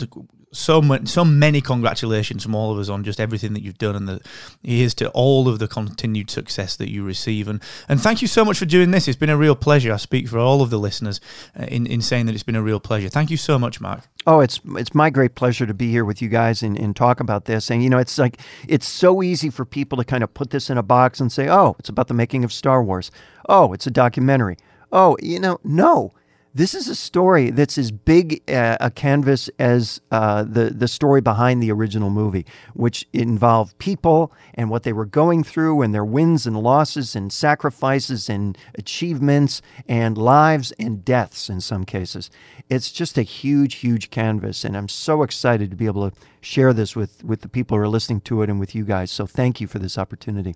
so 0.56 0.80
much, 0.80 1.08
so 1.08 1.24
many 1.24 1.60
congratulations 1.60 2.42
from 2.42 2.54
all 2.54 2.72
of 2.72 2.78
us 2.78 2.88
on 2.88 3.04
just 3.04 3.20
everything 3.20 3.52
that 3.54 3.62
you've 3.62 3.78
done, 3.78 3.96
and 3.96 4.08
the 4.08 4.20
here's 4.62 4.94
to 4.94 5.10
all 5.10 5.48
of 5.48 5.58
the 5.58 5.68
continued 5.68 6.30
success 6.30 6.76
that 6.76 6.90
you 6.90 7.04
receive. 7.04 7.48
And 7.48 7.60
and 7.88 8.00
thank 8.00 8.22
you 8.22 8.28
so 8.28 8.44
much 8.44 8.58
for 8.58 8.66
doing 8.66 8.90
this. 8.90 9.08
It's 9.08 9.18
been 9.18 9.30
a 9.30 9.36
real 9.36 9.56
pleasure. 9.56 9.92
I 9.92 9.96
speak 9.96 10.28
for 10.28 10.38
all 10.38 10.62
of 10.62 10.70
the 10.70 10.78
listeners 10.78 11.20
uh, 11.58 11.64
in 11.64 11.86
in 11.86 12.00
saying 12.00 12.26
that 12.26 12.34
it's 12.34 12.44
been 12.44 12.56
a 12.56 12.62
real 12.62 12.80
pleasure. 12.80 13.08
Thank 13.08 13.30
you 13.30 13.36
so 13.36 13.58
much, 13.58 13.80
Mark. 13.80 14.02
Oh, 14.26 14.40
it's 14.40 14.60
it's 14.76 14.94
my 14.94 15.10
great 15.10 15.34
pleasure 15.34 15.66
to 15.66 15.74
be 15.74 15.90
here 15.90 16.04
with 16.04 16.22
you 16.22 16.28
guys 16.28 16.62
and, 16.62 16.78
and 16.78 16.96
talk 16.96 17.20
about 17.20 17.44
this. 17.44 17.70
And 17.70 17.82
you 17.82 17.90
know, 17.90 17.98
it's 17.98 18.18
like 18.18 18.40
it's 18.66 18.88
so 18.88 19.22
easy 19.22 19.50
for 19.50 19.64
people 19.64 19.98
to 19.98 20.04
kind 20.04 20.24
of 20.24 20.32
put 20.32 20.50
this 20.50 20.70
in 20.70 20.78
a 20.78 20.82
box 20.82 21.20
and 21.20 21.30
say, 21.30 21.48
"Oh, 21.48 21.76
it's 21.78 21.88
about 21.88 22.08
the 22.08 22.14
making 22.14 22.44
of 22.44 22.52
Star 22.52 22.82
Wars." 22.82 23.10
Oh, 23.48 23.72
it's 23.72 23.86
a 23.86 23.90
documentary. 23.90 24.56
Oh, 24.92 25.16
you 25.20 25.40
know, 25.40 25.58
no. 25.64 26.12
This 26.56 26.72
is 26.72 26.88
a 26.88 26.94
story 26.94 27.50
that's 27.50 27.76
as 27.76 27.90
big 27.90 28.48
uh, 28.48 28.76
a 28.78 28.88
canvas 28.88 29.50
as 29.58 30.00
uh, 30.12 30.44
the 30.44 30.70
the 30.70 30.86
story 30.86 31.20
behind 31.20 31.60
the 31.60 31.72
original 31.72 32.10
movie, 32.10 32.46
which 32.74 33.08
involved 33.12 33.76
people 33.78 34.32
and 34.54 34.70
what 34.70 34.84
they 34.84 34.92
were 34.92 35.04
going 35.04 35.42
through, 35.42 35.82
and 35.82 35.92
their 35.92 36.04
wins 36.04 36.46
and 36.46 36.56
losses, 36.56 37.16
and 37.16 37.32
sacrifices, 37.32 38.30
and 38.30 38.56
achievements, 38.76 39.62
and 39.88 40.16
lives 40.16 40.72
and 40.78 41.04
deaths 41.04 41.50
in 41.50 41.60
some 41.60 41.84
cases. 41.84 42.30
It's 42.68 42.92
just 42.92 43.18
a 43.18 43.22
huge, 43.22 43.76
huge 43.76 44.10
canvas, 44.10 44.64
and 44.64 44.76
I'm 44.76 44.88
so 44.88 45.24
excited 45.24 45.70
to 45.70 45.76
be 45.76 45.86
able 45.86 46.08
to 46.08 46.16
share 46.40 46.72
this 46.72 46.94
with 46.94 47.24
with 47.24 47.40
the 47.40 47.48
people 47.48 47.76
who 47.76 47.82
are 47.82 47.88
listening 47.88 48.20
to 48.22 48.42
it 48.42 48.48
and 48.48 48.60
with 48.60 48.76
you 48.76 48.84
guys. 48.84 49.10
So 49.10 49.26
thank 49.26 49.60
you 49.60 49.66
for 49.66 49.80
this 49.80 49.98
opportunity. 49.98 50.54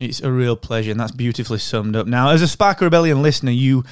It's 0.00 0.22
a 0.22 0.32
real 0.32 0.56
pleasure, 0.56 0.90
and 0.90 0.98
that's 0.98 1.12
beautifully 1.12 1.58
summed 1.58 1.96
up. 1.96 2.06
Now, 2.06 2.30
as 2.30 2.42
a 2.42 2.48
Spark 2.48 2.80
Rebellion 2.80 3.22
listener, 3.22 3.52
you 3.52 3.84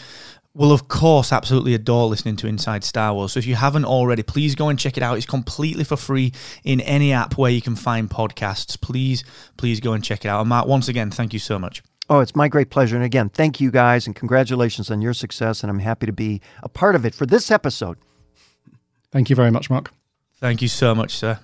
will 0.55 0.73
of 0.73 0.89
course 0.89 1.33
absolutely 1.33 1.75
adore 1.75 2.07
listening 2.07 2.37
to 2.37 2.47
Inside 2.47 2.85
Star 2.85 3.15
Wars. 3.15 3.33
So 3.33 3.39
if 3.39 3.47
you 3.47 3.55
haven't 3.55 3.85
already, 3.85 4.23
please 4.23 4.55
go 4.55 4.69
and 4.69 4.79
check 4.79 4.97
it 4.97 5.03
out. 5.03 5.17
It's 5.17 5.27
completely 5.27 5.85
for 5.85 5.97
free 5.97 6.33
in 6.65 6.81
any 6.83 7.13
app 7.13 7.39
where 7.39 7.51
you 7.51 7.63
can 7.63 7.77
find 7.77 8.11
podcasts. 8.11 8.81
Please, 8.81 9.25
please 9.57 9.81
go 9.81 9.93
and 9.93 10.05
check 10.05 10.25
it 10.25 10.29
out. 10.29 10.41
And 10.41 10.49
Mark, 10.49 10.67
once 10.67 10.89
again, 10.89 11.11
thank 11.11 11.33
you 11.33 11.39
so 11.39 11.59
much. 11.59 11.83
Oh, 12.11 12.21
it's 12.21 12.37
my 12.37 12.49
great 12.49 12.71
pleasure. 12.71 12.97
And 12.97 13.05
again, 13.05 13.29
thank 13.31 13.61
you 13.61 13.71
guys 13.71 14.07
and 14.07 14.15
congratulations 14.15 14.91
on 14.91 15.01
your 15.01 15.15
success. 15.15 15.63
And 15.63 15.71
I'm 15.71 15.79
happy 15.79 16.07
to 16.07 16.13
be 16.13 16.43
a 16.63 16.69
part 16.69 16.95
of 16.95 17.07
it 17.07 17.15
for 17.15 17.25
this 17.25 17.51
episode. 17.51 17.97
Thank 19.11 19.31
you 19.31 19.37
very 19.37 19.51
much, 19.51 19.71
Mark. 19.71 19.93
Thank 20.35 20.61
you 20.61 20.69
so 20.69 20.95
much, 20.95 21.15
sir. 21.15 21.39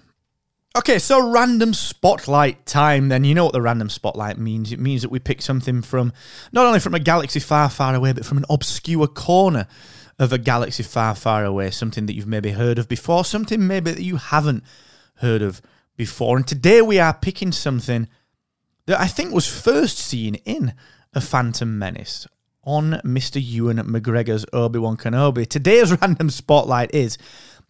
Okay, 0.76 0.98
so 0.98 1.30
random 1.30 1.72
spotlight 1.72 2.66
time. 2.66 3.08
Then 3.08 3.24
you 3.24 3.34
know 3.34 3.44
what 3.44 3.54
the 3.54 3.62
random 3.62 3.88
spotlight 3.88 4.38
means. 4.38 4.70
It 4.70 4.78
means 4.78 5.02
that 5.02 5.10
we 5.10 5.18
pick 5.18 5.40
something 5.40 5.82
from 5.82 6.12
not 6.52 6.66
only 6.66 6.78
from 6.78 6.94
a 6.94 7.00
galaxy 7.00 7.40
far, 7.40 7.70
far 7.70 7.94
away, 7.94 8.12
but 8.12 8.26
from 8.26 8.38
an 8.38 8.44
obscure 8.50 9.06
corner 9.06 9.66
of 10.18 10.32
a 10.32 10.38
galaxy 10.38 10.82
far, 10.82 11.14
far 11.14 11.44
away. 11.44 11.70
Something 11.70 12.06
that 12.06 12.14
you've 12.14 12.26
maybe 12.26 12.50
heard 12.50 12.78
of 12.78 12.86
before, 12.86 13.24
something 13.24 13.66
maybe 13.66 13.92
that 13.92 14.02
you 14.02 14.16
haven't 14.16 14.62
heard 15.16 15.42
of 15.42 15.62
before. 15.96 16.36
And 16.36 16.46
today 16.46 16.82
we 16.82 16.98
are 16.98 17.14
picking 17.14 17.50
something 17.50 18.06
that 18.86 19.00
I 19.00 19.06
think 19.06 19.32
was 19.32 19.46
first 19.46 19.98
seen 19.98 20.36
in 20.44 20.74
a 21.14 21.20
Phantom 21.20 21.78
Menace 21.78 22.26
on 22.62 23.00
Mr. 23.04 23.42
Ewan 23.42 23.78
McGregor's 23.78 24.44
Obi 24.52 24.78
Wan 24.78 24.96
Kenobi. 24.98 25.46
Today's 25.46 25.92
random 26.00 26.28
spotlight 26.28 26.94
is 26.94 27.16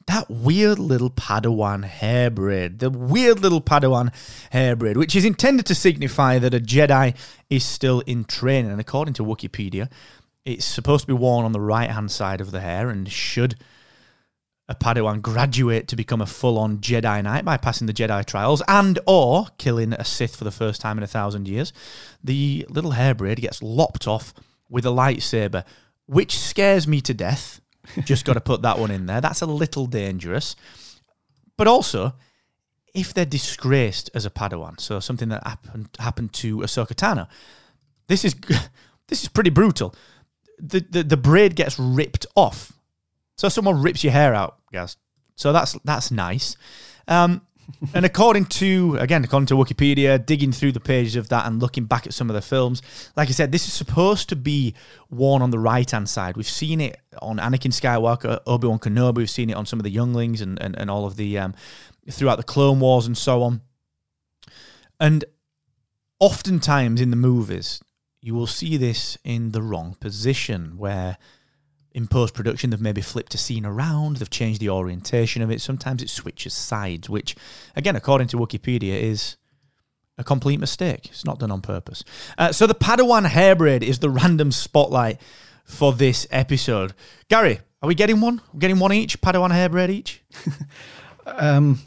that 0.08 0.30
weird 0.30 0.78
little 0.78 1.10
Padawan 1.10 1.84
hair 1.84 2.30
braid, 2.30 2.78
the 2.78 2.88
weird 2.88 3.40
little 3.40 3.60
Padawan 3.60 4.10
hair 4.50 4.74
braid, 4.74 4.96
which 4.96 5.14
is 5.14 5.22
intended 5.22 5.66
to 5.66 5.74
signify 5.74 6.38
that 6.38 6.54
a 6.54 6.60
Jedi 6.60 7.14
is 7.50 7.62
still 7.62 8.00
in 8.00 8.24
training. 8.24 8.70
And 8.70 8.80
according 8.80 9.12
to 9.14 9.22
Wikipedia, 9.22 9.90
it's 10.46 10.64
supposed 10.64 11.02
to 11.02 11.06
be 11.08 11.12
worn 11.12 11.44
on 11.44 11.52
the 11.52 11.60
right 11.60 11.90
hand 11.90 12.10
side 12.10 12.40
of 12.40 12.52
the 12.52 12.60
hair. 12.60 12.88
And 12.88 13.12
should 13.12 13.56
a 14.66 14.74
Padawan 14.74 15.20
graduate 15.20 15.88
to 15.88 15.96
become 15.96 16.22
a 16.22 16.26
full-on 16.26 16.78
Jedi 16.78 17.22
Knight 17.22 17.44
by 17.44 17.58
passing 17.58 17.86
the 17.86 17.92
Jedi 17.92 18.24
trials 18.24 18.62
and 18.66 18.98
or 19.06 19.48
killing 19.58 19.92
a 19.92 20.06
Sith 20.06 20.36
for 20.36 20.44
the 20.44 20.50
first 20.50 20.80
time 20.80 20.96
in 20.96 21.04
a 21.04 21.06
thousand 21.06 21.48
years, 21.48 21.70
the 22.24 22.66
little 22.70 22.92
hair 22.92 23.14
braid 23.14 23.42
gets 23.42 23.62
lopped 23.62 24.08
off 24.08 24.32
with 24.70 24.86
a 24.86 24.90
lightsaber, 24.90 25.64
which 26.06 26.38
scares 26.38 26.88
me 26.88 27.02
to 27.02 27.12
death 27.12 27.60
just 28.04 28.24
got 28.24 28.34
to 28.34 28.40
put 28.40 28.62
that 28.62 28.78
one 28.78 28.90
in 28.90 29.06
there. 29.06 29.20
That's 29.20 29.42
a 29.42 29.46
little 29.46 29.86
dangerous. 29.86 30.56
But 31.56 31.66
also, 31.66 32.14
if 32.94 33.14
they're 33.14 33.26
disgraced 33.26 34.10
as 34.14 34.24
a 34.24 34.30
Padawan, 34.30 34.80
so 34.80 35.00
something 35.00 35.28
that 35.28 35.46
happened 35.46 35.88
happened 35.98 36.32
to 36.34 36.58
Ahsoka 36.58 36.94
Tano, 36.94 37.28
this 38.06 38.24
is 38.24 38.34
this 39.08 39.22
is 39.22 39.28
pretty 39.28 39.50
brutal. 39.50 39.94
The, 40.58 40.80
the 40.88 41.02
the 41.02 41.16
braid 41.16 41.54
gets 41.54 41.78
ripped 41.78 42.26
off, 42.34 42.72
so 43.36 43.48
someone 43.48 43.82
rips 43.82 44.02
your 44.02 44.12
hair 44.12 44.34
out, 44.34 44.58
guys. 44.72 44.96
So 45.36 45.52
that's 45.52 45.72
that's 45.84 46.10
nice. 46.10 46.56
Um, 47.06 47.42
and 47.94 48.04
according 48.04 48.44
to 48.46 48.96
again 48.98 49.22
according 49.24 49.46
to 49.46 49.54
wikipedia 49.54 50.24
digging 50.24 50.52
through 50.52 50.72
the 50.72 50.80
pages 50.80 51.16
of 51.16 51.28
that 51.28 51.46
and 51.46 51.60
looking 51.60 51.84
back 51.84 52.06
at 52.06 52.14
some 52.14 52.30
of 52.30 52.34
the 52.34 52.42
films 52.42 52.82
like 53.16 53.28
i 53.28 53.32
said 53.32 53.52
this 53.52 53.66
is 53.66 53.72
supposed 53.72 54.28
to 54.28 54.36
be 54.36 54.74
worn 55.10 55.42
on 55.42 55.50
the 55.50 55.58
right 55.58 55.90
hand 55.90 56.08
side. 56.08 56.36
We've 56.36 56.48
seen 56.48 56.80
it 56.80 56.98
on 57.20 57.38
anakin 57.38 57.72
skywalker 57.72 58.40
obi-wan 58.46 58.78
kenobi. 58.78 59.18
We've 59.18 59.30
seen 59.30 59.50
it 59.50 59.56
on 59.56 59.66
some 59.66 59.78
of 59.78 59.84
the 59.84 59.90
younglings 59.90 60.40
and, 60.40 60.60
and, 60.60 60.78
and 60.78 60.90
all 60.90 61.06
of 61.06 61.16
the 61.16 61.38
um, 61.38 61.54
throughout 62.10 62.36
the 62.36 62.42
clone 62.42 62.80
wars 62.80 63.06
and 63.06 63.16
so 63.16 63.42
on. 63.42 63.62
And 65.00 65.24
oftentimes 66.20 67.00
in 67.00 67.10
the 67.10 67.16
movies 67.16 67.80
you 68.20 68.34
will 68.34 68.46
see 68.46 68.76
this 68.76 69.16
in 69.24 69.52
the 69.52 69.62
wrong 69.62 69.96
position 70.00 70.76
where 70.76 71.16
in 71.98 72.06
post 72.06 72.32
production, 72.32 72.70
they've 72.70 72.80
maybe 72.80 73.00
flipped 73.00 73.34
a 73.34 73.38
scene 73.38 73.66
around, 73.66 74.16
they've 74.18 74.30
changed 74.30 74.60
the 74.60 74.70
orientation 74.70 75.42
of 75.42 75.50
it. 75.50 75.60
Sometimes 75.60 76.00
it 76.00 76.08
switches 76.08 76.54
sides, 76.54 77.10
which, 77.10 77.34
again, 77.74 77.96
according 77.96 78.28
to 78.28 78.36
Wikipedia, 78.36 78.94
is 79.02 79.36
a 80.16 80.22
complete 80.22 80.60
mistake. 80.60 81.06
It's 81.06 81.24
not 81.24 81.40
done 81.40 81.50
on 81.50 81.60
purpose. 81.60 82.04
Uh, 82.38 82.52
so 82.52 82.68
the 82.68 82.74
Padawan 82.74 83.26
hair 83.26 83.56
braid 83.56 83.82
is 83.82 83.98
the 83.98 84.10
random 84.10 84.52
spotlight 84.52 85.20
for 85.64 85.92
this 85.92 86.24
episode. 86.30 86.94
Garry, 87.28 87.58
Are 87.82 87.88
we 87.88 87.96
getting 87.96 88.20
one? 88.20 88.40
We're 88.52 88.60
getting 88.60 88.78
one 88.78 88.92
each. 88.92 89.20
Padawan 89.20 89.50
hairbraid 89.50 89.90
each. 89.90 90.22
Um, 91.26 91.80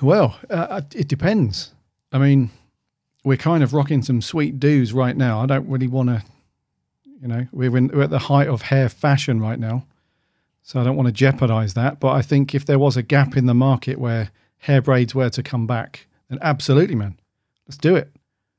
well, 0.00 0.38
uh, 0.48 0.82
it 0.94 1.08
depends. 1.08 1.72
I 2.12 2.18
mean, 2.18 2.50
we're 3.24 3.36
kind 3.36 3.64
of 3.64 3.74
rocking 3.74 4.02
some 4.02 4.22
sweet 4.22 4.60
do's 4.60 4.92
right 4.92 5.16
now. 5.16 5.40
I 5.40 5.46
don't 5.46 5.68
really 5.68 5.88
want 5.88 6.08
to, 6.08 6.22
you 7.20 7.28
know, 7.28 7.46
we're, 7.52 7.76
in, 7.76 7.88
we're 7.88 8.02
at 8.02 8.10
the 8.10 8.18
height 8.18 8.48
of 8.48 8.62
hair 8.62 8.88
fashion 8.88 9.40
right 9.40 9.58
now. 9.58 9.86
So 10.62 10.80
I 10.80 10.84
don't 10.84 10.96
want 10.96 11.08
to 11.08 11.12
jeopardize 11.12 11.74
that. 11.74 12.00
But 12.00 12.12
I 12.12 12.22
think 12.22 12.54
if 12.54 12.64
there 12.64 12.78
was 12.78 12.96
a 12.96 13.02
gap 13.02 13.36
in 13.36 13.46
the 13.46 13.54
market 13.54 13.98
where 13.98 14.30
hair 14.58 14.80
braids 14.80 15.14
were 15.14 15.30
to 15.30 15.42
come 15.42 15.66
back, 15.66 16.06
then 16.28 16.38
absolutely, 16.42 16.94
man. 16.94 17.18
Let's 17.66 17.76
do 17.76 17.96
it. 17.96 18.10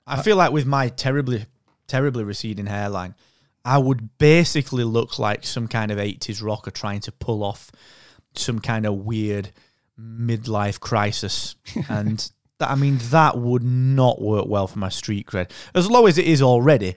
I 0.05 0.21
feel 0.21 0.35
like 0.35 0.51
with 0.51 0.65
my 0.65 0.89
terribly, 0.89 1.45
terribly 1.87 2.23
receding 2.23 2.65
hairline, 2.65 3.15
I 3.63 3.77
would 3.77 4.17
basically 4.17 4.83
look 4.83 5.19
like 5.19 5.45
some 5.45 5.67
kind 5.67 5.91
of 5.91 5.97
80s 5.97 6.43
rocker 6.43 6.71
trying 6.71 6.99
to 7.01 7.11
pull 7.11 7.43
off 7.43 7.71
some 8.33 8.59
kind 8.59 8.85
of 8.85 8.95
weird 8.95 9.51
midlife 9.99 10.79
crisis. 10.79 11.55
and 11.89 12.29
that, 12.57 12.71
I 12.71 12.75
mean, 12.75 12.97
that 13.09 13.37
would 13.37 13.63
not 13.63 14.21
work 14.21 14.47
well 14.47 14.67
for 14.67 14.79
my 14.79 14.89
street 14.89 15.27
cred. 15.27 15.51
As 15.75 15.89
low 15.89 16.07
as 16.07 16.17
it 16.17 16.25
is 16.25 16.41
already, 16.41 16.95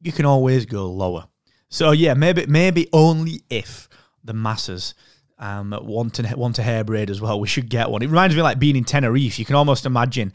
you 0.00 0.12
can 0.12 0.24
always 0.24 0.66
go 0.66 0.90
lower. 0.90 1.26
So 1.68 1.90
yeah, 1.92 2.14
maybe 2.14 2.46
maybe 2.46 2.88
only 2.92 3.42
if 3.50 3.88
the 4.24 4.32
masses 4.32 4.94
um, 5.38 5.76
want 5.82 6.14
to 6.14 6.34
want 6.36 6.58
a 6.58 6.62
hair 6.62 6.84
braid 6.84 7.10
as 7.10 7.20
well, 7.20 7.38
we 7.40 7.48
should 7.48 7.68
get 7.68 7.90
one. 7.90 8.02
It 8.02 8.06
reminds 8.06 8.36
me 8.36 8.42
like 8.42 8.58
being 8.58 8.76
in 8.76 8.84
Tenerife. 8.84 9.38
You 9.38 9.44
can 9.44 9.56
almost 9.56 9.86
imagine 9.86 10.32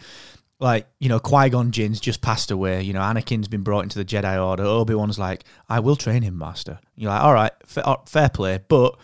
like 0.60 0.88
you 1.00 1.10
know 1.10 1.20
Qui 1.20 1.50
Gon 1.50 1.72
Jinn's 1.72 2.00
just 2.00 2.22
passed 2.22 2.52
away. 2.52 2.82
You 2.82 2.94
know 2.94 3.02
Anakin's 3.02 3.48
been 3.48 3.64
brought 3.64 3.84
into 3.84 3.98
the 3.98 4.06
Jedi 4.06 4.44
Order. 4.44 4.64
Obi 4.64 4.94
Wan's 4.94 5.18
like, 5.18 5.44
I 5.70 5.80
will 5.80 5.96
train 5.96 6.22
him, 6.22 6.38
Master. 6.38 6.80
You're 6.96 7.12
like, 7.12 7.24
all 7.24 7.34
right, 7.34 7.52
fair, 7.66 7.88
uh, 7.88 7.98
fair 8.06 8.30
play, 8.30 8.60
but 8.68 8.98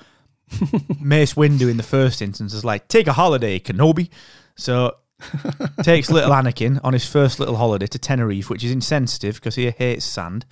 Mace 1.02 1.34
Windu 1.34 1.70
in 1.70 1.78
the 1.78 1.84
first 1.84 2.22
instance 2.22 2.54
is 2.54 2.64
like, 2.64 2.88
take 2.88 3.08
a 3.08 3.14
holiday, 3.14 3.60
Kenobi. 3.60 4.10
So 4.56 4.96
takes 5.84 6.10
little 6.10 6.32
Anakin 6.32 6.80
on 6.84 6.94
his 6.94 7.08
first 7.08 7.40
little 7.40 7.56
holiday 7.56 7.88
to 7.88 8.00
Tenerife, 8.00 8.50
which 8.50 8.64
is 8.64 8.72
insensitive 8.72 9.36
because 9.36 9.56
he 9.56 9.70
hates 9.70 10.06
sand. 10.06 10.46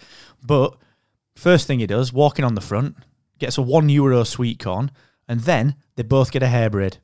But 0.43 0.75
first 1.35 1.67
thing 1.67 1.79
he 1.79 1.87
does, 1.87 2.11
walking 2.11 2.45
on 2.45 2.55
the 2.55 2.61
front, 2.61 2.97
gets 3.39 3.57
a 3.57 3.61
one 3.61 3.89
euro 3.89 4.23
sweet 4.23 4.59
corn, 4.59 4.91
and 5.27 5.41
then 5.41 5.75
they 5.95 6.03
both 6.03 6.31
get 6.31 6.43
a 6.43 6.47
hair 6.47 6.69
braid. 6.69 6.97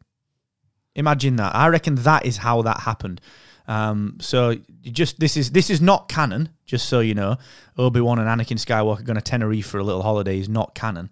Imagine 0.96 1.38
that. 1.38 1.56
I 1.56 1.68
reckon 1.68 1.96
that 1.96 2.26
is 2.26 2.38
how 2.38 2.62
that 2.64 2.82
happened. 2.82 3.22
Um, 3.68 4.18
so 4.20 4.56
just 4.84 5.20
this 5.20 5.38
is 5.38 5.52
this 5.52 5.70
is 5.70 5.82
not 5.82 6.10
canon. 6.10 6.50
Just 6.66 6.90
so 6.90 7.00
you 7.00 7.14
know, 7.14 7.38
Obi 7.78 8.02
Wan 8.02 8.20
and 8.20 8.28
Anakin 8.28 8.58
Skywalker 8.58 9.04
going 9.04 9.16
to 9.16 9.22
Tenerife 9.22 9.68
for 9.68 9.78
a 9.78 9.84
little 9.84 10.02
holiday 10.02 10.40
is 10.40 10.50
not 10.50 10.76
canon. 10.76 11.10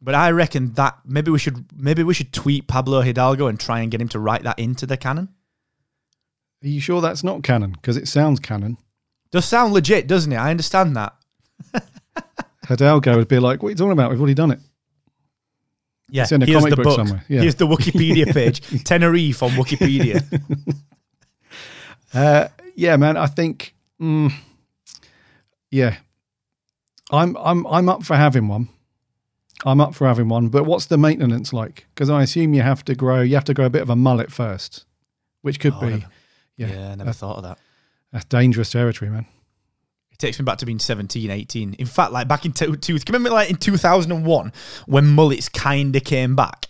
But 0.00 0.16
I 0.16 0.32
reckon 0.32 0.72
that 0.72 0.98
maybe 1.04 1.30
we 1.30 1.38
should 1.38 1.66
maybe 1.76 2.02
we 2.02 2.14
should 2.14 2.32
tweet 2.32 2.66
Pablo 2.66 3.02
Hidalgo 3.02 3.46
and 3.46 3.60
try 3.60 3.80
and 3.80 3.90
get 3.90 4.00
him 4.00 4.08
to 4.08 4.18
write 4.18 4.42
that 4.42 4.58
into 4.58 4.86
the 4.86 4.96
canon. 4.96 5.28
Are 6.62 6.68
you 6.68 6.80
sure 6.80 7.00
that's 7.00 7.24
not 7.24 7.42
canon? 7.42 7.72
Because 7.72 7.96
it 7.96 8.06
sounds 8.08 8.38
canon. 8.40 8.76
Does 9.30 9.44
sound 9.46 9.72
legit, 9.72 10.06
doesn't 10.06 10.30
it? 10.32 10.36
I 10.36 10.50
understand 10.50 10.94
that. 10.96 11.14
Hidalgo 12.68 13.16
would 13.16 13.28
be 13.28 13.38
like, 13.38 13.62
"What 13.62 13.68
are 13.68 13.70
you 13.70 13.76
talking 13.76 13.92
about? 13.92 14.10
We've 14.10 14.20
already 14.20 14.34
done 14.34 14.50
it." 14.52 14.60
Yeah, 16.10 16.22
It's 16.24 16.32
in 16.32 16.42
a 16.42 16.46
here's 16.46 16.58
comic 16.58 16.70
the 16.70 16.76
book 16.76 16.84
book. 16.84 16.96
somewhere, 16.96 17.24
yeah. 17.28 17.40
Here's 17.40 17.54
the 17.54 17.66
Wikipedia 17.66 18.32
page. 18.34 18.60
Tenerife 18.84 19.42
on 19.42 19.50
Wikipedia. 19.50 20.22
Uh, 22.14 22.48
yeah, 22.76 22.94
man. 22.98 23.16
I 23.16 23.24
think, 23.26 23.74
mm, 23.98 24.30
yeah, 25.70 25.96
I'm 27.10 27.36
I'm 27.38 27.66
I'm 27.66 27.88
up 27.88 28.02
for 28.04 28.16
having 28.16 28.48
one. 28.48 28.68
I'm 29.64 29.80
up 29.80 29.94
for 29.94 30.06
having 30.06 30.28
one. 30.28 30.48
But 30.48 30.64
what's 30.66 30.84
the 30.86 30.98
maintenance 30.98 31.54
like? 31.54 31.86
Because 31.94 32.10
I 32.10 32.22
assume 32.22 32.52
you 32.52 32.60
have 32.60 32.84
to 32.84 32.94
grow. 32.94 33.22
You 33.22 33.34
have 33.36 33.44
to 33.44 33.54
grow 33.54 33.64
a 33.64 33.70
bit 33.70 33.80
of 33.80 33.88
a 33.88 33.96
mullet 33.96 34.30
first, 34.30 34.84
which 35.40 35.58
could 35.58 35.72
Oh, 35.76 35.80
be 35.80 36.04
yeah, 36.68 36.74
yeah, 36.74 36.92
I 36.92 36.94
never 36.94 37.12
thought 37.12 37.36
of 37.36 37.42
that. 37.44 37.58
that's 38.12 38.24
dangerous 38.26 38.70
territory, 38.70 39.10
man. 39.10 39.26
It 40.12 40.18
takes 40.18 40.38
me 40.38 40.44
back 40.44 40.58
to 40.58 40.66
being 40.66 40.78
17, 40.78 41.30
18. 41.30 41.74
In 41.74 41.86
fact, 41.86 42.12
like 42.12 42.28
back 42.28 42.44
in 42.44 42.52
two, 42.52 42.76
two 42.76 42.98
remember 43.08 43.30
like 43.30 43.50
in 43.50 43.56
2001 43.56 44.52
when 44.86 45.06
mullets 45.06 45.48
kind 45.48 45.94
of 45.96 46.04
came 46.04 46.36
back 46.36 46.68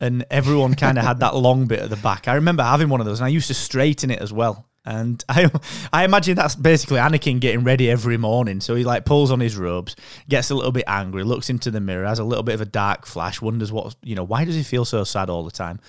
and 0.00 0.24
everyone 0.30 0.74
kind 0.74 0.98
of 0.98 1.04
had 1.04 1.20
that 1.20 1.34
long 1.34 1.66
bit 1.66 1.80
at 1.80 1.90
the 1.90 1.96
back. 1.96 2.28
I 2.28 2.34
remember 2.34 2.62
having 2.62 2.88
one 2.88 3.00
of 3.00 3.06
those 3.06 3.20
and 3.20 3.26
I 3.26 3.28
used 3.28 3.48
to 3.48 3.54
straighten 3.54 4.10
it 4.10 4.20
as 4.20 4.32
well. 4.32 4.66
And 4.84 5.24
I, 5.28 5.48
I 5.92 6.04
imagine 6.04 6.34
that's 6.34 6.56
basically 6.56 6.98
Anakin 6.98 7.40
getting 7.40 7.64
ready 7.64 7.90
every 7.90 8.16
morning. 8.16 8.60
So 8.60 8.74
he 8.74 8.84
like 8.84 9.04
pulls 9.04 9.30
on 9.30 9.40
his 9.40 9.56
robes, 9.56 9.96
gets 10.28 10.50
a 10.50 10.54
little 10.54 10.72
bit 10.72 10.84
angry, 10.86 11.22
looks 11.22 11.50
into 11.50 11.70
the 11.70 11.80
mirror, 11.80 12.04
has 12.04 12.18
a 12.18 12.24
little 12.24 12.42
bit 12.42 12.56
of 12.56 12.60
a 12.60 12.66
dark 12.66 13.06
flash, 13.06 13.40
wonders 13.40 13.72
what 13.72 13.94
you 14.02 14.14
know. 14.16 14.24
Why 14.24 14.44
does 14.44 14.56
he 14.56 14.62
feel 14.62 14.84
so 14.84 15.04
sad 15.04 15.30
all 15.30 15.44
the 15.44 15.50
time? 15.50 15.80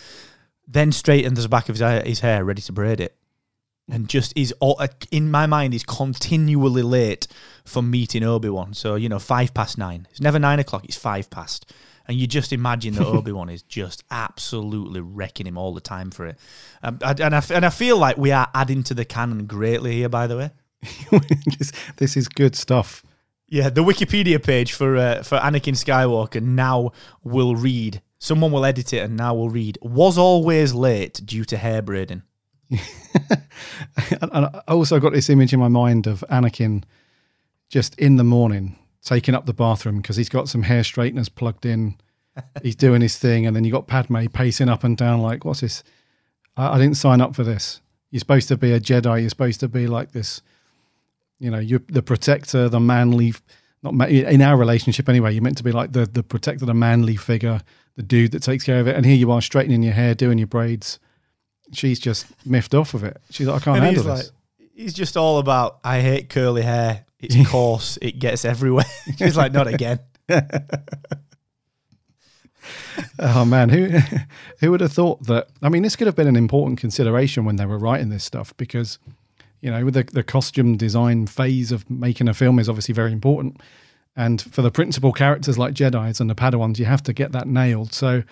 Then 0.67 0.91
straightens 0.91 1.41
the 1.41 1.49
back 1.49 1.69
of 1.69 1.77
his, 1.77 2.03
his 2.05 2.19
hair, 2.19 2.45
ready 2.45 2.61
to 2.61 2.71
braid 2.71 2.99
it 3.01 3.17
and 3.91 4.07
just 4.07 4.31
is 4.38 4.53
all, 4.59 4.77
uh, 4.79 4.88
in 5.11 5.29
my 5.29 5.45
mind 5.45 5.73
is 5.73 5.84
continually 5.84 6.81
late 6.81 7.27
for 7.65 7.81
meeting 7.81 8.23
Obi 8.23 8.49
Wan. 8.49 8.73
So 8.73 8.95
you 8.95 9.09
know, 9.09 9.19
five 9.19 9.53
past 9.53 9.77
nine. 9.77 10.07
It's 10.11 10.21
never 10.21 10.39
nine 10.39 10.59
o'clock. 10.59 10.86
It's 10.86 10.97
five 10.97 11.29
past, 11.29 11.71
and 12.07 12.17
you 12.17 12.25
just 12.27 12.53
imagine 12.53 12.93
that 12.95 13.05
Obi 13.17 13.31
Wan 13.31 13.49
is 13.49 13.61
just 13.63 14.03
absolutely 14.09 15.01
wrecking 15.01 15.45
him 15.47 15.57
all 15.57 15.73
the 15.73 15.81
time 15.81 16.11
for 16.11 16.25
it. 16.27 16.38
Um, 16.81 16.97
I- 17.03 17.15
and 17.19 17.36
I 17.36 17.43
and 17.49 17.65
I 17.65 17.69
feel 17.69 17.97
like 17.97 18.17
we 18.17 18.31
are 18.31 18.47
adding 18.55 18.84
to 18.84 18.93
the 18.93 19.05
canon 19.05 19.45
greatly 19.45 19.93
here. 19.93 20.09
By 20.09 20.27
the 20.27 20.38
way, 20.38 20.51
this, 21.57 21.71
this 21.97 22.17
is 22.17 22.27
good 22.27 22.55
stuff. 22.55 23.03
yeah, 23.47 23.69
the 23.69 23.84
Wikipedia 23.84 24.41
page 24.41 24.73
for 24.73 24.95
uh, 24.97 25.23
for 25.23 25.38
Anakin 25.39 25.75
Skywalker 25.75 26.41
now 26.41 26.91
will 27.23 27.55
read. 27.55 28.01
Someone 28.19 28.53
will 28.53 28.63
edit 28.63 28.93
it 28.93 28.99
and 28.99 29.17
now 29.17 29.36
will 29.36 29.49
read. 29.49 29.77
Was 29.81 30.17
always 30.17 30.73
late 30.73 31.21
due 31.25 31.43
to 31.45 31.57
hair 31.57 31.81
braiding. 31.81 32.23
And 34.21 34.32
I 34.34 34.61
also 34.67 34.99
got 34.99 35.13
this 35.13 35.30
image 35.30 35.53
in 35.53 35.59
my 35.59 35.67
mind 35.67 36.07
of 36.07 36.24
Anakin 36.30 36.84
just 37.69 37.97
in 37.99 38.15
the 38.15 38.24
morning 38.24 38.78
taking 39.03 39.36
up 39.36 39.45
the 39.45 39.53
bathroom 39.53 39.97
because 39.97 40.15
he's 40.15 40.30
got 40.30 40.49
some 40.49 40.63
hair 40.63 40.84
straighteners 40.84 41.30
plugged 41.30 41.65
in. 41.65 41.95
he's 42.63 42.76
doing 42.76 43.01
his 43.01 43.17
thing, 43.17 43.45
and 43.45 43.55
then 43.55 43.63
you 43.63 43.71
got 43.71 43.88
Padme 43.88 44.26
pacing 44.28 44.69
up 44.69 44.84
and 44.84 44.97
down 44.97 45.21
like, 45.21 45.45
"What's 45.45 45.61
this? 45.61 45.84
I, 46.57 46.76
I 46.76 46.78
didn't 46.78 46.97
sign 46.97 47.21
up 47.21 47.36
for 47.36 47.43
this. 47.43 47.82
You're 48.09 48.19
supposed 48.19 48.47
to 48.47 48.57
be 48.57 48.71
a 48.71 48.80
Jedi. 48.80 49.21
You're 49.21 49.30
supposed 49.30 49.59
to 49.59 49.67
be 49.67 49.88
like 49.88 50.11
this. 50.11 50.41
You 51.39 51.51
know, 51.51 51.59
you're 51.59 51.82
the 51.88 52.03
protector, 52.03 52.69
the 52.69 52.80
manly. 52.80 53.34
Not 53.84 53.93
ma- 53.93 54.05
in 54.05 54.41
our 54.41 54.55
relationship 54.55 55.09
anyway. 55.09 55.34
You're 55.34 55.43
meant 55.43 55.57
to 55.57 55.63
be 55.63 55.71
like 55.71 55.91
the 55.91 56.05
the 56.05 56.24
protector, 56.24 56.65
the 56.65 56.74
manly 56.74 57.17
figure, 57.17 57.61
the 57.95 58.03
dude 58.03 58.32
that 58.32 58.41
takes 58.41 58.63
care 58.63 58.80
of 58.80 58.88
it. 58.88 58.95
And 58.95 59.05
here 59.05 59.15
you 59.15 59.32
are 59.32 59.41
straightening 59.41 59.84
your 59.84 59.93
hair, 59.93 60.15
doing 60.15 60.38
your 60.38 60.47
braids. 60.47 60.99
She's 61.72 61.99
just 61.99 62.26
miffed 62.45 62.74
off 62.74 62.93
of 62.93 63.03
it. 63.03 63.18
She's 63.32 63.47
like, 63.47 63.61
I 63.61 63.64
can't 63.64 63.78
And 63.78 63.86
handle 63.86 64.03
he's 64.03 64.22
this. 64.24 64.32
like, 64.32 64.70
he's 64.76 64.93
just 64.93 65.18
all 65.18 65.39
about, 65.39 65.80
I 65.84 66.01
hate 66.01 66.30
curly 66.30 66.61
hair. 66.61 67.05
It's 67.20 67.36
coarse. 67.49 67.97
it 68.01 68.20
gets 68.20 68.43
everywhere. 68.45 68.86
She's 69.18 69.38
like, 69.38 69.53
not 69.53 69.68
again. 69.68 69.99
Oh 73.20 73.43
man, 73.45 73.70
who 73.70 73.88
who 74.59 74.72
would 74.72 74.82
have 74.82 74.93
thought 74.93 75.24
that? 75.24 75.47
I 75.61 75.70
mean, 75.70 75.84
this 75.84 75.95
could 75.95 76.07
have 76.07 76.16
been 76.16 76.28
an 76.28 76.36
important 76.36 76.80
consideration 76.80 77.43
when 77.43 77.55
they 77.57 77.66
were 77.66 77.78
writing 77.78 78.09
this 78.09 78.24
stuff 78.24 78.55
because, 78.55 78.99
you 79.61 79.72
know, 79.72 79.84
with 79.86 79.95
the, 79.95 80.03
the 80.03 80.24
costume 80.24 80.78
design 80.78 81.26
phase 81.28 81.72
of 81.72 81.89
making 81.89 82.28
a 82.28 82.34
film 82.34 82.59
is 82.59 82.70
obviously 82.70 82.93
very 82.93 83.11
important, 83.11 83.59
and 84.16 84.41
for 84.41 84.61
the 84.61 84.72
principal 84.72 85.11
characters 85.11 85.57
like 85.57 85.74
Jedi's 85.74 86.22
and 86.22 86.30
the 86.30 86.36
Padawans, 86.36 86.78
you 86.80 86.86
have 86.86 87.03
to 87.03 87.14
get 87.14 87.32
that 87.32 87.47
nailed. 87.47 87.93
So, 87.93 88.24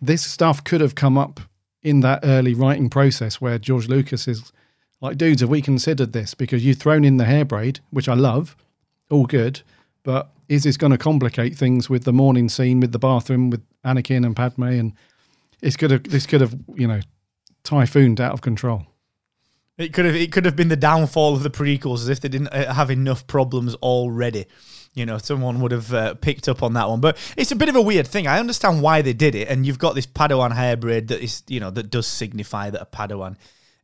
this 0.00 0.22
stuff 0.22 0.62
could 0.62 0.80
have 0.80 0.94
come 0.94 1.16
up 1.18 1.40
in 1.82 2.00
that 2.00 2.20
early 2.22 2.54
writing 2.54 2.88
process 2.88 3.40
where 3.40 3.58
George 3.58 3.88
Lucas 3.88 4.28
is 4.28 4.52
like, 5.00 5.18
dudes, 5.18 5.40
have 5.40 5.50
we 5.50 5.60
considered 5.60 6.12
this? 6.12 6.32
Because 6.32 6.64
you've 6.64 6.78
thrown 6.78 7.04
in 7.04 7.16
the 7.16 7.24
hair 7.24 7.44
braid, 7.44 7.80
which 7.90 8.08
I 8.08 8.14
love, 8.14 8.56
all 9.10 9.26
good, 9.26 9.62
but 10.04 10.30
is 10.48 10.62
this 10.62 10.76
going 10.76 10.92
to 10.92 10.98
complicate 10.98 11.56
things 11.56 11.90
with 11.90 12.04
the 12.04 12.12
morning 12.12 12.48
scene 12.48 12.78
with 12.78 12.92
the 12.92 12.98
bathroom 12.98 13.50
with 13.50 13.62
Anakin 13.84 14.24
and 14.24 14.36
Padme 14.36 14.64
and 14.64 14.92
it's 15.62 15.76
could 15.76 15.90
have 15.90 16.04
this 16.04 16.26
could 16.26 16.40
have 16.40 16.54
you 16.74 16.86
know 16.86 17.00
typhooned 17.64 18.20
out 18.20 18.32
of 18.32 18.42
control. 18.42 18.86
It 19.78 19.92
could 19.92 20.04
have 20.04 20.14
it 20.14 20.32
could 20.32 20.44
have 20.44 20.56
been 20.56 20.68
the 20.68 20.76
downfall 20.76 21.34
of 21.34 21.42
the 21.42 21.50
prequels 21.50 22.00
as 22.00 22.08
if 22.08 22.20
they 22.20 22.28
didn't 22.28 22.48
uh, 22.48 22.74
have 22.74 22.90
enough 22.90 23.26
problems 23.26 23.74
already. 23.76 24.46
You 24.94 25.06
know, 25.06 25.18
someone 25.18 25.60
would 25.60 25.72
have 25.72 25.94
uh, 25.94 26.14
picked 26.14 26.48
up 26.48 26.62
on 26.62 26.74
that 26.74 26.88
one. 26.88 27.00
But 27.00 27.16
it's 27.36 27.50
a 27.50 27.56
bit 27.56 27.68
of 27.70 27.76
a 27.76 27.82
weird 27.82 28.06
thing. 28.06 28.26
I 28.26 28.38
understand 28.38 28.82
why 28.82 29.00
they 29.00 29.14
did 29.14 29.34
it, 29.34 29.48
and 29.48 29.64
you've 29.64 29.78
got 29.78 29.94
this 29.94 30.06
Padawan 30.06 30.52
hair 30.52 30.76
braid 30.76 31.08
that 31.08 31.22
is, 31.22 31.42
you 31.48 31.60
know, 31.60 31.70
that 31.70 31.90
does 31.90 32.06
signify 32.06 32.70
that 32.70 32.82
a 32.82 32.86
Padawan 32.86 33.36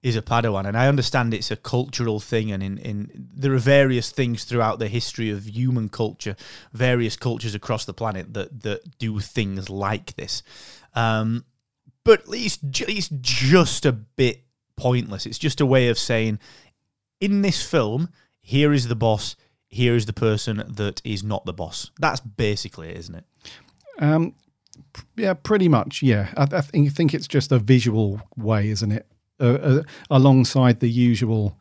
is 0.03 0.17
a 0.17 0.23
Padawan, 0.23 0.67
and 0.67 0.77
I 0.77 0.87
understand 0.87 1.35
it's 1.35 1.51
a 1.51 1.57
cultural 1.57 2.21
thing, 2.21 2.53
and 2.53 2.63
in, 2.63 2.79
in 2.79 3.29
there 3.35 3.53
are 3.53 3.59
various 3.59 4.11
things 4.11 4.45
throughout 4.45 4.79
the 4.79 4.87
history 4.87 5.31
of 5.31 5.49
human 5.49 5.89
culture, 5.89 6.37
various 6.73 7.17
cultures 7.17 7.55
across 7.55 7.85
the 7.85 7.95
planet 7.95 8.33
that 8.35 8.63
that 8.63 8.99
do 8.99 9.19
things 9.19 9.69
like 9.69 10.15
this. 10.15 10.43
Um, 10.95 11.45
but 12.05 12.23
it's 12.29 12.59
it's 12.63 13.09
just 13.21 13.85
a 13.85 13.93
bit 13.93 14.45
pointless. 14.77 15.27
It's 15.27 15.39
just 15.39 15.61
a 15.61 15.67
way 15.67 15.89
of 15.89 15.99
saying, 15.99 16.39
in 17.21 17.43
this 17.43 17.61
film, 17.69 18.11
here 18.41 18.73
is 18.73 18.87
the 18.87 18.95
boss, 18.95 19.35
here 19.69 19.95
is 19.95 20.07
the 20.07 20.12
person 20.12 20.64
that 20.66 21.01
is 21.05 21.23
not 21.23 21.45
the 21.45 21.53
boss. 21.53 21.91
That's 22.01 22.21
basically 22.21 22.89
it, 22.89 22.97
isn't 22.97 23.14
it? 23.14 23.25
Um, 23.99 24.35
yeah, 25.16 25.35
pretty 25.35 25.69
much. 25.69 26.03
Yeah, 26.03 26.33
I, 26.37 26.47
I 26.51 26.61
think 26.61 26.93
think 26.93 27.14
it's 27.14 27.29
just 27.29 27.53
a 27.53 27.59
visual 27.59 28.23
way, 28.37 28.69
isn't 28.69 28.93
it? 28.93 29.07
Uh, 29.41 29.45
uh, 29.45 29.83
alongside 30.11 30.81
the 30.81 30.89
usual 30.89 31.59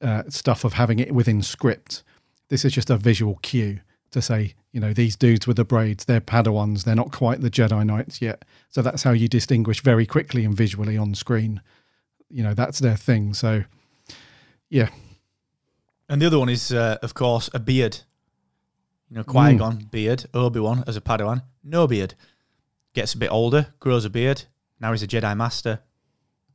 uh, 0.00 0.24
stuff 0.28 0.64
of 0.64 0.74
having 0.74 0.98
it 0.98 1.12
within 1.12 1.42
script, 1.42 2.02
this 2.48 2.64
is 2.64 2.72
just 2.72 2.90
a 2.90 2.96
visual 2.96 3.38
cue 3.42 3.80
to 4.10 4.22
say, 4.22 4.54
you 4.72 4.80
know, 4.80 4.92
these 4.92 5.16
dudes 5.16 5.46
with 5.46 5.56
the 5.56 5.64
braids, 5.64 6.04
they're 6.04 6.20
Padawans. 6.20 6.84
They're 6.84 6.94
not 6.94 7.12
quite 7.12 7.40
the 7.40 7.50
Jedi 7.50 7.84
Knights 7.84 8.22
yet. 8.22 8.44
So 8.68 8.82
that's 8.82 9.02
how 9.02 9.12
you 9.12 9.28
distinguish 9.28 9.82
very 9.82 10.06
quickly 10.06 10.44
and 10.44 10.54
visually 10.54 10.96
on 10.96 11.14
screen. 11.14 11.60
You 12.28 12.42
know, 12.42 12.54
that's 12.54 12.78
their 12.78 12.96
thing. 12.96 13.34
So, 13.34 13.64
yeah, 14.68 14.90
And 16.08 16.22
the 16.22 16.26
other 16.26 16.38
one 16.38 16.48
is, 16.48 16.72
uh, 16.72 16.98
of 17.02 17.14
course, 17.14 17.50
a 17.52 17.58
beard. 17.58 17.98
You 19.10 19.16
know, 19.16 19.24
Qui 19.24 19.54
Gon, 19.56 19.88
beard. 19.90 20.26
Obi 20.34 20.60
Wan 20.60 20.84
as 20.86 20.96
a 20.96 21.00
Padawan, 21.00 21.42
no 21.62 21.86
beard. 21.86 22.14
Gets 22.94 23.14
a 23.14 23.18
bit 23.18 23.30
older, 23.30 23.68
grows 23.80 24.04
a 24.04 24.10
beard. 24.10 24.44
Now 24.80 24.92
he's 24.92 25.02
a 25.02 25.06
Jedi 25.06 25.36
Master. 25.36 25.80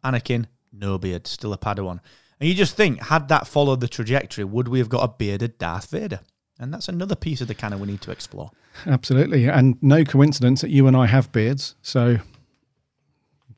Anakin, 0.03 0.45
no 0.73 0.97
beard, 0.97 1.27
still 1.27 1.53
a 1.53 1.57
Padawan. 1.57 1.99
And 2.39 2.49
you 2.49 2.55
just 2.55 2.75
think, 2.75 2.99
had 3.03 3.27
that 3.29 3.47
followed 3.47 3.79
the 3.81 3.87
trajectory, 3.87 4.43
would 4.43 4.67
we 4.67 4.79
have 4.79 4.89
got 4.89 5.03
a 5.03 5.07
bearded 5.17 5.57
Darth 5.59 5.91
Vader? 5.91 6.19
And 6.59 6.73
that's 6.73 6.87
another 6.89 7.15
piece 7.15 7.39
of 7.41 7.47
the 7.47 7.53
canon 7.55 7.79
we 7.79 7.87
need 7.87 8.01
to 8.01 8.11
explore. 8.11 8.51
absolutely. 8.85 9.47
And 9.47 9.77
no 9.81 10.03
coincidence 10.03 10.61
that 10.61 10.69
you 10.71 10.87
and 10.87 10.95
I 10.97 11.05
have 11.07 11.31
beards. 11.31 11.75
So, 11.81 12.17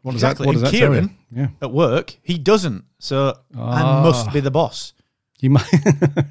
what 0.01 0.11
does 0.13 0.21
Exactly. 0.23 0.43
that? 0.45 0.47
What 0.47 0.53
does 0.53 0.63
And 0.63 0.73
that 0.73 0.77
tell 0.79 0.93
you? 0.95 1.01
Kieran- 1.01 1.17
Yeah. 1.31 1.47
At 1.61 1.71
work, 1.71 2.17
he 2.21 2.37
doesn't. 2.37 2.85
So 2.99 3.37
Ah. 3.57 3.99
I 3.99 4.03
must 4.03 4.31
be 4.33 4.39
the 4.39 4.51
boss. 4.51 4.93
You 5.43 5.49
might. 5.49 5.69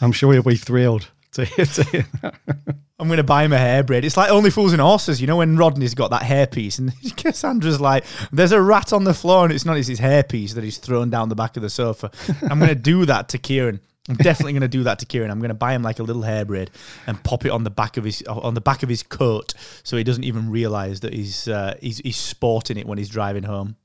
I'm 0.00 0.10
sure 0.10 0.32
he'll 0.32 0.42
be 0.42 0.56
thrilled 0.56 1.08
to 1.34 1.44
hear, 1.44 1.64
to 1.64 1.84
hear 1.84 2.04
that. 2.20 2.34
I'm 2.98 3.06
going 3.06 3.18
to 3.18 3.22
buy 3.22 3.44
him 3.44 3.52
a 3.52 3.58
hair 3.58 3.84
braid. 3.84 4.04
It's 4.04 4.16
like 4.16 4.32
Only 4.32 4.50
Fools 4.50 4.72
and 4.72 4.82
Horses. 4.82 5.20
You 5.20 5.28
know 5.28 5.36
when 5.36 5.56
Rodney's 5.56 5.94
got 5.94 6.10
that 6.10 6.22
hairpiece 6.22 6.80
and 6.80 6.92
Cassandra's 7.16 7.80
like, 7.80 8.04
there's 8.32 8.50
a 8.50 8.60
rat 8.60 8.92
on 8.92 9.04
the 9.04 9.14
floor 9.14 9.44
and 9.44 9.52
it's 9.52 9.64
not, 9.64 9.76
it's 9.76 9.86
his 9.86 10.00
hairpiece 10.00 10.54
that 10.54 10.64
he's 10.64 10.78
thrown 10.78 11.08
down 11.08 11.28
the 11.28 11.36
back 11.36 11.56
of 11.56 11.62
the 11.62 11.70
sofa. 11.70 12.10
I'm 12.42 12.58
going 12.58 12.68
to 12.68 12.74
do 12.74 13.06
that 13.06 13.28
to 13.28 13.38
Kieran. 13.38 13.78
I'm 14.08 14.16
definitely 14.16 14.54
going 14.54 14.62
to 14.62 14.68
do 14.68 14.82
that 14.82 14.98
to 14.98 15.06
Kieran. 15.06 15.30
I'm 15.30 15.38
going 15.38 15.50
to 15.50 15.54
buy 15.54 15.72
him 15.72 15.84
like 15.84 16.00
a 16.00 16.02
little 16.02 16.22
hair 16.22 16.44
braid 16.44 16.72
and 17.06 17.22
pop 17.22 17.44
it 17.44 17.52
on 17.52 17.62
the 17.62 17.70
back 17.70 17.96
of 17.96 18.02
his 18.02 18.22
on 18.22 18.54
the 18.54 18.60
back 18.60 18.82
of 18.82 18.88
his 18.88 19.04
coat 19.04 19.54
so 19.84 19.96
he 19.96 20.02
doesn't 20.02 20.24
even 20.24 20.50
realize 20.50 20.98
that 21.00 21.14
he's 21.14 21.46
uh, 21.46 21.76
he's, 21.80 21.98
he's 21.98 22.16
sporting 22.16 22.76
it 22.76 22.86
when 22.86 22.98
he's 22.98 23.08
driving 23.08 23.44
home. 23.44 23.76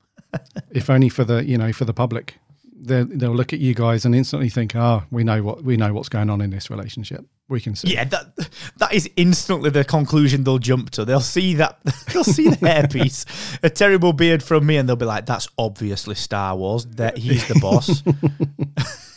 If 0.72 0.90
only 0.90 1.08
for 1.08 1.22
the 1.22 1.44
you 1.44 1.56
know 1.56 1.72
for 1.72 1.84
the 1.84 1.94
public, 1.94 2.38
They'll 2.80 3.34
look 3.34 3.52
at 3.52 3.58
you 3.58 3.74
guys 3.74 4.04
and 4.04 4.14
instantly 4.14 4.48
think, 4.48 4.76
"Ah, 4.76 5.04
we 5.10 5.24
know 5.24 5.42
what 5.42 5.64
we 5.64 5.76
know 5.76 5.92
what's 5.92 6.08
going 6.08 6.30
on 6.30 6.40
in 6.40 6.50
this 6.50 6.70
relationship. 6.70 7.24
We 7.48 7.60
can 7.60 7.74
see." 7.74 7.92
Yeah, 7.92 8.04
that 8.04 8.50
that 8.76 8.92
is 8.92 9.10
instantly 9.16 9.70
the 9.70 9.84
conclusion 9.84 10.44
they'll 10.44 10.58
jump 10.58 10.90
to. 10.90 11.04
They'll 11.04 11.20
see 11.20 11.54
that 11.54 11.78
they'll 12.12 12.24
see 12.24 12.48
the 12.48 12.56
hairpiece, 12.56 13.58
a 13.62 13.70
terrible 13.70 14.12
beard 14.12 14.42
from 14.42 14.64
me, 14.66 14.76
and 14.76 14.88
they'll 14.88 14.96
be 14.96 15.06
like, 15.06 15.26
"That's 15.26 15.48
obviously 15.58 16.14
Star 16.14 16.56
Wars. 16.56 16.86
That 16.86 17.18
he's 17.18 17.46
the 17.48 17.58
boss." 17.60 18.02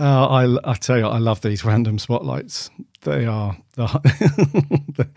Uh, 0.00 0.26
I, 0.64 0.70
I 0.70 0.74
tell 0.76 0.96
you, 0.96 1.06
I 1.06 1.18
love 1.18 1.42
these 1.42 1.62
random 1.62 1.98
spotlights. 1.98 2.70
They 3.02 3.26
are 3.26 3.58
the, 3.74 3.86
the, 4.96 5.08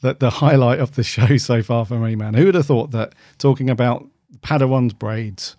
the 0.00 0.14
the 0.14 0.30
highlight 0.30 0.78
of 0.80 0.94
the 0.94 1.02
show 1.02 1.36
so 1.36 1.62
far 1.62 1.84
for 1.84 1.98
me, 1.98 2.16
man. 2.16 2.32
Who 2.32 2.46
would 2.46 2.54
have 2.54 2.64
thought 2.64 2.90
that 2.92 3.14
talking 3.36 3.68
about 3.68 4.06
Padawan's 4.40 4.94
braids, 4.94 5.56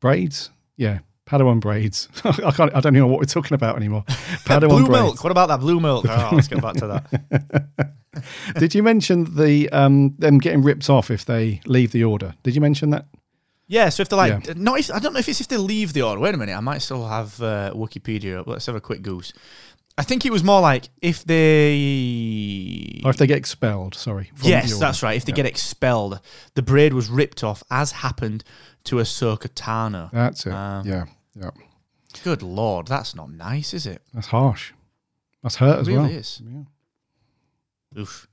braids, 0.00 0.50
yeah, 0.76 1.00
Padawan 1.26 1.60
braids. 1.60 2.08
I 2.24 2.50
can't. 2.52 2.74
I 2.74 2.80
don't 2.80 2.94
even 2.96 3.00
know 3.00 3.06
what 3.08 3.18
we're 3.18 3.24
talking 3.26 3.54
about 3.54 3.76
anymore. 3.76 4.04
Padawan 4.44 4.68
blue 4.68 4.86
braids. 4.86 5.02
milk. 5.02 5.24
What 5.24 5.30
about 5.30 5.48
that 5.48 5.60
blue 5.60 5.80
milk? 5.80 6.06
Oh, 6.08 6.30
let's 6.32 6.48
get 6.48 6.62
back 6.62 6.74
to 6.76 6.86
that. 6.88 7.92
Did 8.58 8.74
you 8.74 8.82
mention 8.82 9.34
the 9.36 9.68
um 9.70 10.14
them 10.18 10.38
getting 10.38 10.62
ripped 10.62 10.88
off 10.88 11.10
if 11.10 11.24
they 11.24 11.60
leave 11.66 11.92
the 11.92 12.04
order? 12.04 12.34
Did 12.42 12.54
you 12.54 12.60
mention 12.60 12.90
that? 12.90 13.06
Yeah, 13.68 13.88
so 13.88 14.02
if 14.02 14.08
they're 14.08 14.16
like, 14.16 14.46
Yeah. 14.46 14.54
not 14.56 14.78
if 14.78 14.90
I 14.92 14.98
don't 15.00 15.12
know 15.12 15.18
if 15.18 15.28
it's 15.28 15.40
if 15.40 15.48
they 15.48 15.56
leave 15.56 15.92
the 15.92 16.02
order. 16.02 16.20
Wait 16.20 16.34
a 16.34 16.38
minute, 16.38 16.56
I 16.56 16.60
might 16.60 16.78
still 16.78 17.06
have 17.06 17.42
uh, 17.42 17.72
Wikipedia 17.74 18.38
up. 18.38 18.46
Let's 18.46 18.64
have 18.66 18.76
a 18.76 18.80
quick 18.80 19.02
goose. 19.02 19.32
I 19.98 20.02
think 20.02 20.24
it 20.26 20.30
was 20.30 20.44
more 20.44 20.60
like 20.60 20.88
if 21.02 21.24
they. 21.24 23.00
Or 23.04 23.10
if 23.10 23.16
they 23.16 23.26
get 23.26 23.38
expelled? 23.38 23.94
Sorry. 23.94 24.30
Yes, 24.42 24.78
that's 24.78 25.02
right. 25.02 25.16
If 25.16 25.24
they 25.24 25.32
Yeah. 25.32 25.36
get 25.36 25.46
expelled, 25.46 26.20
the 26.54 26.62
braid 26.62 26.92
was 26.92 27.08
ripped 27.08 27.42
off, 27.42 27.62
as 27.70 27.92
happened 27.92 28.44
to 28.86 28.96
Ahsoka 28.96 29.48
Tano. 29.48 30.10
That's 30.10 30.46
it. 30.46 30.52
Um, 30.52 30.86
yeah, 30.86 31.04
yeah. 31.38 31.50
Good 32.24 32.42
lord, 32.42 32.88
that's 32.88 33.14
not 33.14 33.30
nice, 33.30 33.74
is 33.74 33.86
it? 33.86 34.02
That's 34.14 34.28
harsh. 34.28 34.72
That's 35.42 35.56
hurt 35.56 35.80
as 35.80 35.86
really 35.86 36.00
well. 36.00 36.10
is. 36.10 36.42
Yeah. 36.44 38.00
Oof. 38.00 38.26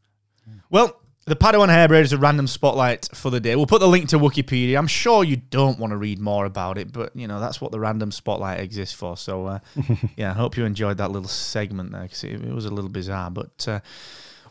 Well, 0.69 0.99
the 1.25 1.35
Padawan 1.35 1.69
Hairbraid 1.69 2.03
is 2.03 2.11
a 2.11 2.17
random 2.17 2.47
spotlight 2.47 3.07
for 3.13 3.29
the 3.29 3.39
day. 3.39 3.55
We'll 3.55 3.65
put 3.65 3.79
the 3.79 3.87
link 3.87 4.09
to 4.09 4.19
Wikipedia. 4.19 4.77
I'm 4.77 4.87
sure 4.87 5.23
you 5.23 5.37
don't 5.37 5.79
want 5.79 5.91
to 5.91 5.97
read 5.97 6.19
more 6.19 6.45
about 6.45 6.77
it, 6.77 6.91
but 6.91 7.15
you 7.15 7.27
know 7.27 7.39
that's 7.39 7.61
what 7.61 7.71
the 7.71 7.79
random 7.79 8.11
spotlight 8.11 8.59
exists 8.59 8.93
for. 8.93 9.15
So, 9.15 9.45
uh, 9.45 9.59
yeah, 10.17 10.31
I 10.31 10.33
hope 10.33 10.57
you 10.57 10.65
enjoyed 10.65 10.97
that 10.97 11.11
little 11.11 11.29
segment 11.29 11.91
there 11.91 12.03
because 12.03 12.23
it, 12.25 12.43
it 12.43 12.53
was 12.53 12.65
a 12.65 12.71
little 12.71 12.89
bizarre. 12.89 13.31
But 13.31 13.67
uh, 13.67 13.79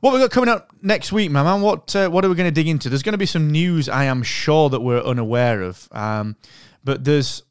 what 0.03 0.13
we 0.13 0.19
got 0.19 0.33
coming 0.33 0.49
up 0.49 0.73
next 0.83 1.13
week, 1.13 1.31
my 1.31 1.45
man? 1.45 1.61
What 1.61 1.95
uh, 1.95 2.09
what 2.09 2.25
are 2.25 2.29
we 2.29 2.35
going 2.35 2.49
to 2.49 2.55
dig 2.55 2.67
into? 2.67 2.89
There's 2.89 3.05
going 3.05 3.13
to 3.13 3.19
be 3.19 3.25
some 3.25 3.53
news 3.53 3.89
I 3.89 4.05
am 4.05 4.25
sure 4.25 4.69
that 4.69 4.81
we're 4.81 5.01
unaware 5.01 5.63
of, 5.63 5.89
um, 5.93 6.35
but 6.83 7.05
there's 7.05 7.45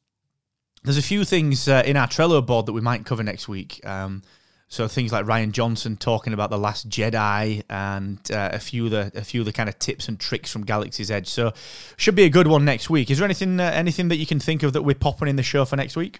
there's 0.83 0.97
a 0.97 1.01
few 1.01 1.23
things 1.23 1.69
uh, 1.69 1.81
in 1.85 1.95
our 1.95 2.07
Trello 2.07 2.45
board 2.45 2.65
that 2.65 2.73
we 2.73 2.81
might 2.81 3.05
cover 3.05 3.23
next 3.23 3.47
week. 3.47 3.79
Um, 3.87 4.21
so 4.67 4.89
things 4.89 5.13
like 5.13 5.25
Rian 5.25 5.53
Johnson 5.53 5.95
talking 5.95 6.33
about 6.33 6.49
the 6.49 6.57
Last 6.57 6.89
Jedi 6.89 7.63
and 7.69 8.19
uh, 8.29 8.49
a 8.51 8.59
few 8.59 8.85
of 8.85 8.91
the 8.91 9.13
a 9.15 9.23
few 9.23 9.39
of 9.39 9.45
the 9.45 9.53
kind 9.53 9.69
of 9.69 9.79
tips 9.79 10.09
and 10.09 10.19
tricks 10.19 10.51
from 10.51 10.65
Galaxy's 10.65 11.09
Edge. 11.09 11.29
So 11.29 11.53
should 11.95 12.15
be 12.15 12.23
a 12.23 12.29
good 12.29 12.47
one 12.47 12.65
next 12.65 12.89
week. 12.89 13.09
Is 13.09 13.19
there 13.19 13.25
anything 13.25 13.61
uh, 13.61 13.71
anything 13.73 14.09
that 14.09 14.17
you 14.17 14.25
can 14.25 14.41
think 14.41 14.61
of 14.61 14.73
that 14.73 14.81
we're 14.81 14.93
popping 14.93 15.29
in 15.29 15.37
the 15.37 15.43
show 15.43 15.63
for 15.63 15.77
next 15.77 15.95
week? 15.95 16.19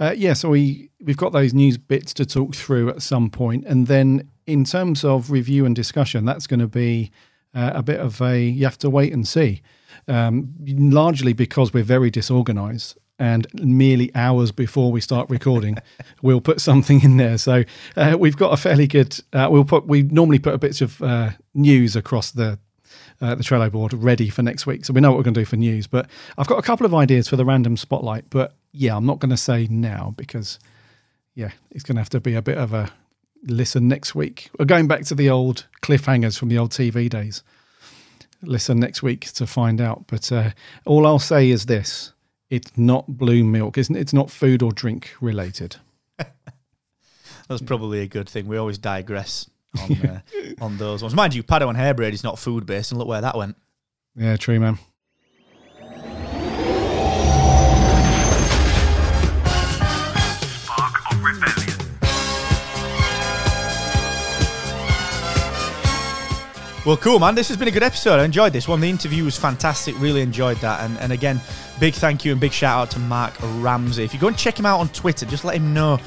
Uh, 0.00 0.12
yeah, 0.16 0.32
so 0.32 0.48
we 0.48 0.90
we've 1.00 1.16
got 1.16 1.30
those 1.30 1.54
news 1.54 1.78
bits 1.78 2.12
to 2.14 2.26
talk 2.26 2.56
through 2.56 2.88
at 2.90 3.00
some 3.00 3.30
point, 3.30 3.64
and 3.64 3.86
then 3.86 4.28
in 4.48 4.64
terms 4.64 5.04
of 5.04 5.30
review 5.30 5.66
and 5.66 5.76
discussion, 5.76 6.24
that's 6.24 6.46
going 6.46 6.60
to 6.60 6.66
be 6.66 7.10
uh, 7.54 7.72
a 7.74 7.82
bit 7.82 8.00
of 8.00 8.20
a 8.22 8.40
you 8.40 8.64
have 8.64 8.78
to 8.78 8.90
wait 8.90 9.12
and 9.12 9.28
see. 9.28 9.62
Um, 10.08 10.54
largely 10.66 11.34
because 11.34 11.74
we're 11.74 11.84
very 11.84 12.10
disorganized, 12.10 12.96
and 13.18 13.46
merely 13.52 14.10
hours 14.14 14.50
before 14.50 14.90
we 14.90 15.02
start 15.02 15.28
recording, 15.28 15.76
we'll 16.22 16.40
put 16.40 16.62
something 16.62 17.02
in 17.02 17.18
there. 17.18 17.36
So 17.36 17.64
uh, 17.94 18.16
we've 18.18 18.36
got 18.38 18.54
a 18.54 18.56
fairly 18.56 18.86
good. 18.86 19.20
Uh, 19.34 19.48
we'll 19.50 19.66
put 19.66 19.86
we 19.86 20.02
normally 20.02 20.38
put 20.38 20.54
a 20.54 20.58
bit 20.58 20.80
of 20.80 21.02
uh, 21.02 21.30
news 21.52 21.94
across 21.94 22.30
the 22.30 22.58
uh, 23.20 23.34
the 23.34 23.44
Trello 23.44 23.70
board 23.70 23.92
ready 23.92 24.30
for 24.30 24.42
next 24.42 24.66
week. 24.66 24.86
So 24.86 24.94
we 24.94 25.02
know 25.02 25.10
what 25.10 25.18
we're 25.18 25.24
going 25.24 25.34
to 25.34 25.40
do 25.40 25.44
for 25.44 25.56
news. 25.56 25.86
But 25.86 26.08
I've 26.38 26.46
got 26.46 26.58
a 26.58 26.62
couple 26.62 26.86
of 26.86 26.94
ideas 26.94 27.28
for 27.28 27.36
the 27.36 27.44
random 27.44 27.76
spotlight. 27.76 28.30
But 28.30 28.54
yeah, 28.72 28.96
I'm 28.96 29.04
not 29.04 29.18
going 29.18 29.30
to 29.30 29.36
say 29.36 29.66
now 29.68 30.14
because 30.16 30.58
yeah, 31.34 31.50
it's 31.70 31.84
going 31.84 31.96
to 31.96 32.00
have 32.00 32.10
to 32.10 32.20
be 32.20 32.34
a 32.34 32.42
bit 32.42 32.56
of 32.56 32.72
a 32.72 32.90
listen 33.42 33.88
next 33.88 34.14
week. 34.14 34.50
We're 34.58 34.64
going 34.64 34.88
back 34.88 35.04
to 35.04 35.14
the 35.14 35.30
old 35.30 35.66
cliffhangers 35.82 36.38
from 36.38 36.48
the 36.48 36.58
old 36.58 36.70
TV 36.70 37.08
days. 37.08 37.42
Listen 38.42 38.78
next 38.78 39.02
week 39.02 39.32
to 39.32 39.46
find 39.46 39.80
out. 39.80 40.04
But 40.06 40.30
uh, 40.30 40.50
all 40.84 41.06
I'll 41.06 41.18
say 41.18 41.50
is 41.50 41.66
this: 41.66 42.12
it's 42.50 42.76
not 42.76 43.06
blue 43.08 43.44
milk. 43.44 43.76
It's, 43.78 43.90
it's 43.90 44.12
not 44.12 44.30
food 44.30 44.62
or 44.62 44.72
drink 44.72 45.12
related. 45.20 45.76
That's 47.48 47.62
probably 47.62 48.00
a 48.00 48.06
good 48.06 48.28
thing. 48.28 48.46
We 48.46 48.56
always 48.56 48.78
digress 48.78 49.50
on 49.82 49.92
uh, 50.06 50.20
on 50.60 50.78
those 50.78 51.02
ones. 51.02 51.14
Mind 51.14 51.34
you, 51.34 51.42
Padawan 51.42 51.76
Hairbraid 51.76 52.12
is 52.12 52.24
not 52.24 52.38
food 52.38 52.66
based, 52.66 52.92
and 52.92 52.98
look 52.98 53.08
where 53.08 53.20
that 53.20 53.36
went. 53.36 53.56
Yeah, 54.14 54.36
true, 54.36 54.58
man. 54.60 54.78
Well, 66.88 66.96
cool, 66.96 67.18
man. 67.18 67.34
This 67.34 67.48
has 67.48 67.58
been 67.58 67.68
a 67.68 67.70
good 67.70 67.82
episode. 67.82 68.18
I 68.18 68.24
enjoyed 68.24 68.54
this 68.54 68.66
one. 68.66 68.80
The 68.80 68.88
interview 68.88 69.22
was 69.22 69.36
fantastic. 69.36 69.94
Really 70.00 70.22
enjoyed 70.22 70.56
that. 70.62 70.80
And, 70.80 70.96
and 71.00 71.12
again, 71.12 71.38
big 71.78 71.92
thank 71.92 72.24
you 72.24 72.32
and 72.32 72.40
big 72.40 72.50
shout 72.50 72.80
out 72.80 72.90
to 72.92 72.98
Mark 72.98 73.34
Ramsey. 73.42 74.04
If 74.04 74.14
you 74.14 74.18
go 74.18 74.28
and 74.28 74.38
check 74.38 74.58
him 74.58 74.64
out 74.64 74.80
on 74.80 74.88
Twitter, 74.88 75.26
just 75.26 75.44
let 75.44 75.56
him 75.56 75.74
know 75.74 75.98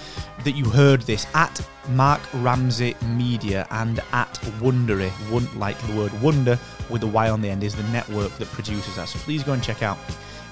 that 0.43 0.53
you 0.53 0.65
heard 0.65 1.03
this 1.03 1.27
at 1.35 1.63
Mark 1.89 2.19
Ramsey 2.33 2.95
Media 3.09 3.67
and 3.69 3.99
at 4.11 4.33
Wondery. 4.59 5.11
One, 5.29 5.47
like 5.59 5.77
the 5.85 5.95
word 5.95 6.19
wonder 6.19 6.57
with 6.89 7.03
a 7.03 7.07
Y 7.07 7.29
on 7.29 7.41
the 7.41 7.49
end 7.51 7.63
is 7.63 7.75
the 7.75 7.83
network 7.89 8.35
that 8.39 8.47
produces 8.47 8.95
that. 8.95 9.07
So 9.07 9.19
please 9.19 9.43
go 9.43 9.53
and 9.53 9.61
check 9.61 9.83
out 9.83 9.99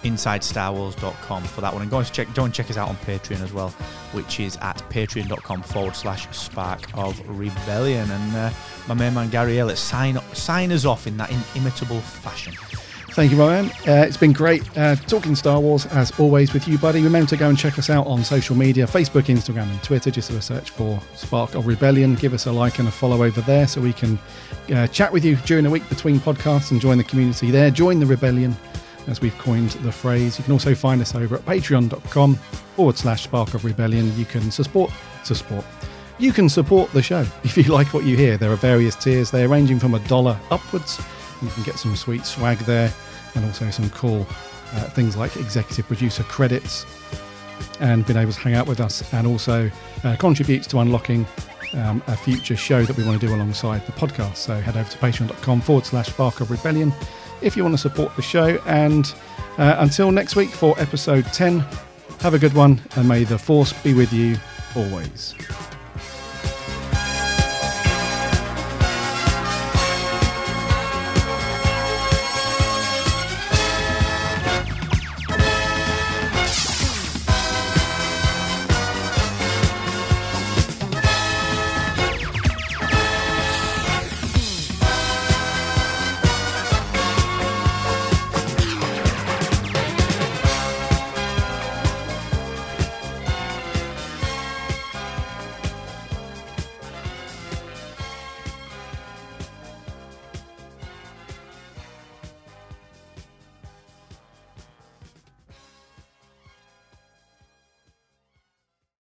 InsideStarWars.com 0.03 1.43
for 1.43 1.61
that 1.61 1.73
one. 1.73 1.81
And 1.81 1.91
go 1.91 1.99
and 1.99 2.11
check, 2.11 2.33
go 2.33 2.45
and 2.45 2.53
check 2.53 2.69
us 2.69 2.77
out 2.77 2.89
on 2.89 2.95
Patreon 2.97 3.41
as 3.41 3.53
well, 3.53 3.69
which 4.11 4.39
is 4.39 4.57
at 4.57 4.77
patreon.com 4.89 5.63
forward 5.63 5.95
slash 5.95 6.27
spark 6.35 6.81
of 6.95 7.19
rebellion. 7.27 8.09
And 8.09 8.35
uh, 8.35 8.49
my 8.87 8.93
main 8.93 9.13
man 9.13 9.29
Garry 9.29 9.59
Ellis 9.59 9.79
sign, 9.79 10.19
sign 10.33 10.71
us 10.71 10.85
off 10.85 11.07
in 11.07 11.17
that 11.17 11.31
inimitable 11.31 11.99
fashion. 12.01 12.53
Thank 13.13 13.31
you, 13.31 13.39
Ryan. 13.39 13.65
Uh, 13.87 14.05
it's 14.07 14.17
been 14.17 14.31
great 14.31 14.77
uh, 14.77 14.95
talking 14.95 15.35
Star 15.35 15.59
Wars 15.59 15.87
as 15.87 16.17
always 16.19 16.53
with 16.53 16.67
you, 16.67 16.77
buddy. 16.77 17.01
Remember 17.01 17.27
to 17.29 17.37
go 17.37 17.49
and 17.49 17.57
check 17.57 17.79
us 17.79 17.89
out 17.89 18.05
on 18.05 18.23
social 18.23 18.55
media 18.55 18.85
Facebook, 18.85 19.23
Instagram, 19.23 19.69
and 19.69 19.81
Twitter. 19.83 20.11
Just 20.11 20.29
do 20.29 20.37
a 20.37 20.41
search 20.41 20.69
for 20.69 21.01
Spark 21.15 21.55
of 21.55 21.65
Rebellion. 21.65 22.15
Give 22.15 22.33
us 22.33 22.45
a 22.45 22.51
like 22.51 22.79
and 22.79 22.87
a 22.87 22.91
follow 22.91 23.23
over 23.23 23.41
there 23.41 23.67
so 23.67 23.81
we 23.81 23.93
can 23.93 24.19
uh, 24.73 24.87
chat 24.87 25.11
with 25.11 25.25
you 25.25 25.35
during 25.37 25.63
the 25.63 25.69
week 25.69 25.87
between 25.89 26.19
podcasts 26.19 26.71
and 26.71 26.79
join 26.79 26.97
the 26.97 27.03
community 27.03 27.49
there. 27.51 27.71
Join 27.71 27.99
the 27.99 28.05
rebellion, 28.05 28.55
as 29.07 29.21
we've 29.21 29.37
coined 29.37 29.71
the 29.71 29.91
phrase. 29.91 30.37
You 30.37 30.43
can 30.43 30.53
also 30.53 30.75
find 30.75 31.01
us 31.01 31.15
over 31.15 31.35
at 31.35 31.45
patreon.com 31.45 32.35
forward 32.35 32.97
slash 32.97 33.23
Spark 33.23 33.53
of 33.53 33.65
Rebellion. 33.65 34.15
You 34.17 34.25
can 34.25 34.51
support, 34.51 34.91
support. 35.23 35.65
You 36.17 36.33
can 36.33 36.49
support 36.49 36.91
the 36.91 37.01
show 37.01 37.21
if 37.43 37.57
you 37.57 37.63
like 37.63 37.93
what 37.93 38.03
you 38.05 38.17
hear. 38.17 38.37
There 38.37 38.51
are 38.51 38.57
various 38.57 38.95
tiers 38.95 39.31
there, 39.31 39.47
ranging 39.47 39.79
from 39.79 39.93
a 39.93 39.99
dollar 39.99 40.39
upwards. 40.51 41.01
You 41.41 41.49
can 41.49 41.63
get 41.63 41.75
some 41.79 41.95
sweet 41.95 42.25
swag 42.25 42.57
there 42.59 42.91
and 43.35 43.45
also 43.45 43.69
some 43.69 43.89
cool 43.91 44.27
uh, 44.73 44.89
things 44.89 45.15
like 45.15 45.35
executive 45.37 45.87
producer 45.87 46.23
credits 46.23 46.85
and 47.79 48.05
being 48.05 48.19
able 48.19 48.31
to 48.31 48.39
hang 48.39 48.53
out 48.53 48.67
with 48.67 48.79
us 48.79 49.13
and 49.13 49.25
also 49.25 49.71
uh, 50.03 50.15
contributes 50.17 50.67
to 50.67 50.79
unlocking 50.79 51.25
um, 51.73 52.03
a 52.07 52.15
future 52.17 52.55
show 52.55 52.83
that 52.83 52.97
we 52.97 53.03
want 53.03 53.19
to 53.19 53.27
do 53.27 53.33
alongside 53.33 53.85
the 53.85 53.91
podcast. 53.93 54.37
So 54.37 54.59
head 54.59 54.75
over 54.75 54.89
to 54.89 54.97
patreon.com 54.97 55.61
forward 55.61 55.85
slash 55.85 56.07
Spark 56.07 56.41
of 56.41 56.51
Rebellion 56.51 56.91
if 57.41 57.57
you 57.57 57.63
want 57.63 57.73
to 57.73 57.81
support 57.81 58.15
the 58.15 58.21
show. 58.21 58.59
And 58.65 59.13
uh, 59.57 59.75
until 59.79 60.11
next 60.11 60.35
week 60.35 60.49
for 60.49 60.79
episode 60.79 61.25
10, 61.25 61.59
have 62.21 62.33
a 62.33 62.39
good 62.39 62.53
one 62.53 62.81
and 62.95 63.07
may 63.07 63.23
the 63.23 63.37
force 63.37 63.73
be 63.83 63.93
with 63.93 64.11
you 64.11 64.37
always. 64.75 65.35